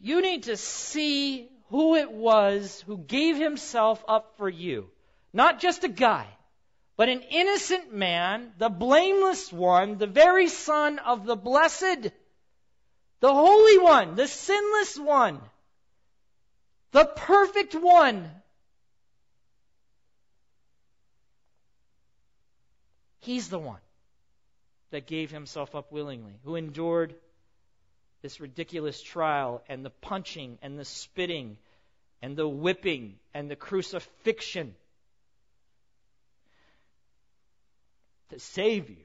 You 0.00 0.22
need 0.22 0.44
to 0.44 0.56
see 0.56 1.48
who 1.70 1.96
it 1.96 2.10
was 2.10 2.82
who 2.86 2.98
gave 2.98 3.36
himself 3.36 4.02
up 4.08 4.36
for 4.36 4.48
you. 4.48 4.90
Not 5.32 5.60
just 5.60 5.84
a 5.84 5.88
guy, 5.88 6.26
but 6.96 7.08
an 7.08 7.22
innocent 7.22 7.92
man, 7.92 8.52
the 8.58 8.68
blameless 8.68 9.52
one, 9.52 9.98
the 9.98 10.06
very 10.06 10.48
Son 10.48 10.98
of 10.98 11.26
the 11.26 11.36
Blessed, 11.36 12.10
the 13.20 13.32
Holy 13.32 13.78
One, 13.78 14.14
the 14.14 14.28
sinless 14.28 14.98
one, 14.98 15.40
the 16.92 17.04
perfect 17.04 17.74
one. 17.74 18.30
He's 23.20 23.48
the 23.48 23.58
one 23.58 23.80
that 24.90 25.06
gave 25.06 25.30
himself 25.30 25.74
up 25.74 25.92
willingly, 25.92 26.38
who 26.44 26.56
endured 26.56 27.14
this 28.22 28.40
ridiculous 28.40 29.00
trial 29.00 29.62
and 29.68 29.84
the 29.84 29.90
punching 29.90 30.58
and 30.62 30.78
the 30.78 30.84
spitting 30.84 31.56
and 32.20 32.36
the 32.36 32.48
whipping 32.48 33.14
and 33.34 33.50
the 33.50 33.56
crucifixion 33.56 34.74
to 38.30 38.38
save 38.38 38.90
you. 38.90 38.96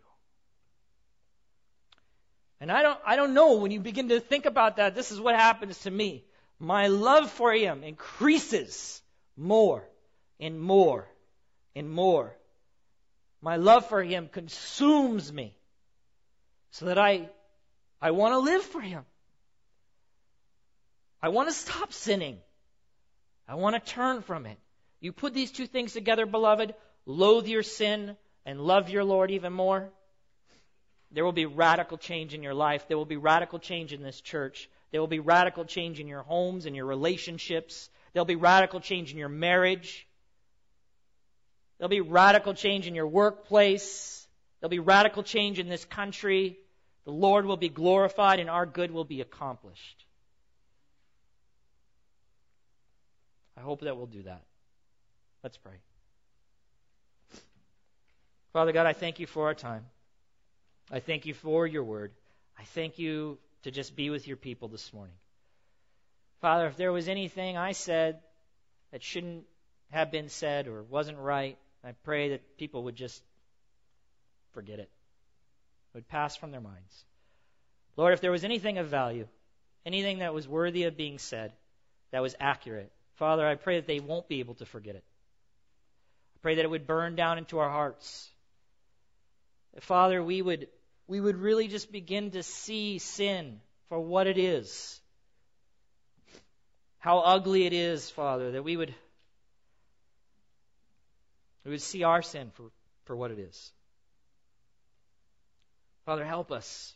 And 2.59 2.71
I 2.71 2.81
don't, 2.81 2.99
I 3.05 3.15
don't 3.15 3.33
know, 3.33 3.57
when 3.57 3.71
you 3.71 3.81
begin 3.81 4.09
to 4.09 4.19
think 4.19 4.45
about 4.45 4.77
that, 4.77 4.95
this 4.95 5.11
is 5.11 5.19
what 5.19 5.35
happens 5.35 5.77
to 5.79 5.91
me. 5.91 6.23
My 6.59 6.87
love 6.87 7.29
for 7.29 7.51
Him 7.51 7.83
increases 7.83 9.01
more 9.35 9.83
and 10.39 10.61
more 10.61 11.07
and 11.75 11.89
more. 11.89 12.35
My 13.41 13.57
love 13.57 13.87
for 13.87 14.01
Him 14.01 14.29
consumes 14.31 15.31
me 15.31 15.57
so 16.71 16.85
that 16.85 16.97
I, 16.97 17.29
I 18.03 18.11
want 18.11 18.33
to 18.33 18.39
live 18.39 18.61
for 18.61 18.81
Him. 18.81 19.05
I 21.21 21.29
want 21.29 21.47
to 21.47 21.55
stop 21.55 21.93
sinning. 21.93 22.37
I 23.47 23.55
want 23.55 23.75
to 23.75 23.91
turn 23.91 24.21
from 24.21 24.45
it. 24.45 24.57
You 24.99 25.13
put 25.13 25.33
these 25.33 25.53
two 25.53 25.67
things 25.67 25.93
together, 25.93 26.25
beloved, 26.25 26.75
loathe 27.05 27.47
your 27.47 27.63
sin 27.63 28.17
and 28.45 28.59
love 28.59 28.89
your 28.89 29.05
Lord 29.05 29.31
even 29.31 29.53
more. 29.53 29.89
There 31.11 31.23
will 31.23 31.31
be 31.31 31.45
radical 31.45 31.97
change 31.97 32.33
in 32.33 32.43
your 32.43 32.53
life. 32.53 32.89
There 32.89 32.97
will 32.97 33.05
be 33.05 33.15
radical 33.15 33.57
change 33.59 33.93
in 33.93 34.03
this 34.03 34.19
church. 34.19 34.69
There 34.91 34.99
will 34.99 35.07
be 35.07 35.19
radical 35.19 35.63
change 35.63 36.01
in 36.01 36.07
your 36.07 36.23
homes 36.23 36.65
and 36.65 36.75
your 36.75 36.85
relationships. 36.85 37.89
There'll 38.11 38.25
be 38.25 38.35
radical 38.35 38.81
change 38.81 39.13
in 39.13 39.17
your 39.17 39.29
marriage. 39.29 40.05
There'll 41.77 41.89
be 41.89 42.01
radical 42.01 42.53
change 42.53 42.85
in 42.85 42.95
your 42.95 43.07
workplace. 43.07 44.27
There'll 44.59 44.71
be 44.71 44.79
radical 44.79 45.23
change 45.23 45.57
in 45.57 45.69
this 45.69 45.85
country. 45.85 46.57
The 47.05 47.11
Lord 47.11 47.45
will 47.45 47.57
be 47.57 47.69
glorified 47.69 48.39
and 48.39 48.49
our 48.49 48.65
good 48.65 48.91
will 48.91 49.03
be 49.03 49.21
accomplished. 49.21 50.05
I 53.57 53.61
hope 53.61 53.81
that 53.81 53.97
we'll 53.97 54.07
do 54.07 54.23
that. 54.23 54.41
Let's 55.43 55.57
pray. 55.57 55.75
Father 58.53 58.71
God, 58.71 58.85
I 58.85 58.93
thank 58.93 59.19
you 59.19 59.27
for 59.27 59.47
our 59.47 59.53
time. 59.53 59.85
I 60.91 60.99
thank 60.99 61.25
you 61.25 61.33
for 61.33 61.65
your 61.67 61.83
word. 61.83 62.11
I 62.57 62.63
thank 62.63 62.99
you 62.99 63.37
to 63.63 63.71
just 63.71 63.95
be 63.95 64.09
with 64.09 64.27
your 64.27 64.37
people 64.37 64.67
this 64.67 64.93
morning. 64.93 65.15
Father, 66.41 66.67
if 66.67 66.77
there 66.77 66.91
was 66.91 67.07
anything 67.07 67.57
I 67.57 67.71
said 67.71 68.19
that 68.91 69.01
shouldn't 69.01 69.45
have 69.91 70.11
been 70.11 70.29
said 70.29 70.67
or 70.67 70.83
wasn't 70.83 71.17
right, 71.17 71.57
I 71.83 71.93
pray 72.03 72.29
that 72.29 72.57
people 72.57 72.83
would 72.83 72.95
just 72.95 73.21
forget 74.51 74.79
would 75.93 76.07
pass 76.07 76.35
from 76.35 76.51
their 76.51 76.61
minds. 76.61 77.05
Lord, 77.95 78.13
if 78.13 78.21
there 78.21 78.31
was 78.31 78.43
anything 78.43 78.77
of 78.77 78.87
value, 78.87 79.27
anything 79.85 80.19
that 80.19 80.33
was 80.33 80.47
worthy 80.47 80.83
of 80.83 80.97
being 80.97 81.19
said, 81.19 81.53
that 82.11 82.21
was 82.21 82.35
accurate, 82.39 82.91
Father, 83.15 83.47
I 83.47 83.55
pray 83.55 83.77
that 83.77 83.87
they 83.87 83.99
won't 83.99 84.27
be 84.27 84.39
able 84.39 84.55
to 84.55 84.65
forget 84.65 84.95
it. 84.95 85.03
I 86.35 86.39
pray 86.41 86.55
that 86.55 86.65
it 86.65 86.69
would 86.69 86.87
burn 86.87 87.15
down 87.15 87.37
into 87.37 87.59
our 87.59 87.69
hearts. 87.69 88.29
Father, 89.81 90.23
we 90.23 90.41
would 90.41 90.67
we 91.07 91.19
would 91.19 91.35
really 91.35 91.67
just 91.67 91.91
begin 91.91 92.31
to 92.31 92.43
see 92.43 92.97
sin 92.97 93.59
for 93.89 93.99
what 93.99 94.27
it 94.27 94.37
is. 94.37 94.99
How 96.99 97.19
ugly 97.19 97.65
it 97.65 97.73
is, 97.73 98.09
Father, 98.09 98.51
that 98.51 98.63
we 98.63 98.77
would 98.77 98.93
we 101.65 101.71
would 101.71 101.81
see 101.81 102.03
our 102.03 102.21
sin 102.21 102.51
for, 102.53 102.71
for 103.05 103.15
what 103.15 103.31
it 103.31 103.39
is. 103.39 103.71
Father, 106.05 106.25
help 106.25 106.51
us. 106.51 106.95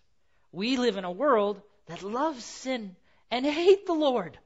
We 0.51 0.78
live 0.78 0.97
in 0.97 1.03
a 1.05 1.12
world 1.12 1.62
that 1.88 2.03
loves 2.03 2.43
sin 2.43 2.95
and 3.32 3.45
hate 3.45 3.86
the 3.86 3.93
Lord. 3.93 4.38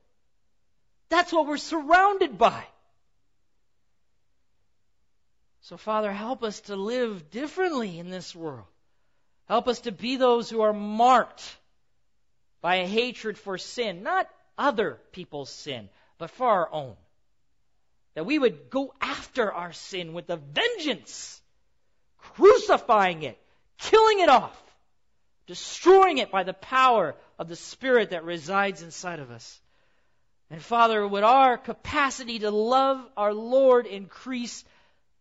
That's 1.09 1.33
what 1.33 1.47
we're 1.47 1.57
surrounded 1.57 2.37
by. 2.37 2.63
So, 5.61 5.77
Father, 5.77 6.11
help 6.11 6.43
us 6.43 6.61
to 6.61 6.75
live 6.75 7.29
differently 7.29 7.99
in 7.99 8.09
this 8.09 8.35
world. 8.35 8.65
Help 9.47 9.67
us 9.67 9.81
to 9.81 9.91
be 9.91 10.15
those 10.15 10.49
who 10.49 10.61
are 10.61 10.73
marked 10.73 11.57
by 12.61 12.77
a 12.77 12.87
hatred 12.87 13.37
for 13.37 13.57
sin, 13.57 14.03
not 14.03 14.29
other 14.57 14.99
people's 15.11 15.49
sin, 15.49 15.89
but 16.17 16.29
for 16.29 16.47
our 16.47 16.71
own. 16.71 16.95
That 18.13 18.25
we 18.25 18.37
would 18.37 18.69
go 18.69 18.93
after 19.01 19.51
our 19.51 19.73
sin 19.73 20.13
with 20.13 20.29
a 20.29 20.37
vengeance, 20.37 21.41
crucifying 22.17 23.23
it, 23.23 23.40
killing 23.81 24.19
it 24.19 24.29
off, 24.29 24.57
destroying 25.47 26.17
it 26.17 26.31
by 26.31 26.43
the 26.43 26.53
power 26.53 27.15
of 27.37 27.47
the 27.47 27.55
Spirit 27.55 28.11
that 28.11 28.23
resides 28.23 28.81
inside 28.81 29.19
of 29.19 29.31
us. 29.31 29.59
And 30.49 30.61
Father, 30.61 31.07
would 31.07 31.23
our 31.23 31.57
capacity 31.57 32.39
to 32.39 32.51
love 32.51 33.05
our 33.15 33.33
Lord 33.33 33.87
increase 33.87 34.63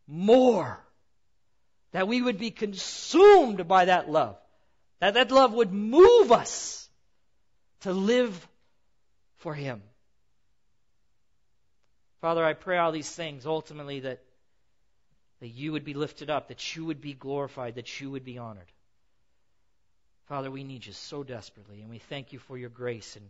more? 0.07 0.79
That 1.93 2.09
we 2.09 2.21
would 2.21 2.39
be 2.39 2.51
consumed 2.51 3.67
by 3.67 3.87
that 3.87 4.11
love. 4.11 4.37
That 5.01 5.15
that 5.15 5.31
love 5.31 5.53
would 5.55 5.73
move 5.73 6.31
us 6.31 6.89
to 7.81 7.93
live 7.93 8.49
for 9.37 9.55
Him. 9.55 9.83
Father, 12.21 12.45
I 12.45 12.53
pray 12.53 12.77
all 12.79 12.93
these 12.93 13.11
things 13.11 13.47
ultimately 13.47 14.01
that, 14.01 14.21
that 15.41 15.49
you 15.49 15.73
would 15.73 15.85
be 15.85 15.95
lifted 15.95 16.31
up, 16.31 16.49
that 16.49 16.77
you 16.77 16.85
would 16.85 17.01
be 17.01 17.15
glorified, 17.15 17.77
that 17.77 18.01
you 18.01 18.11
would 18.11 18.25
be 18.25 18.39
honored. 18.39 18.71
Father, 20.27 20.51
we 20.51 20.65
need 20.65 20.87
you 20.87 20.93
so 20.93 21.25
desperately, 21.25 21.81
and 21.81 21.91
we 21.91 21.99
thank 21.99 22.33
you 22.33 22.39
for 22.39 22.57
your 22.57 22.71
grace, 22.71 23.17
and 23.17 23.27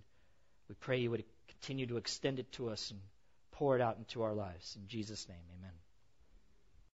we 0.69 0.75
pray 0.75 0.99
you 0.99 1.11
would 1.11 1.25
continue 1.49 1.87
to 1.87 1.97
extend 1.97 2.39
it 2.39 2.51
to 2.53 2.69
us 2.69 2.91
and 2.91 3.01
pour 3.53 3.77
it 3.77 3.81
out 3.81 3.97
into 3.97 4.23
our 4.23 4.35
lives. 4.35 4.77
In 4.81 4.87
Jesus' 4.89 5.29
name, 5.29 5.39
amen. 5.59 5.73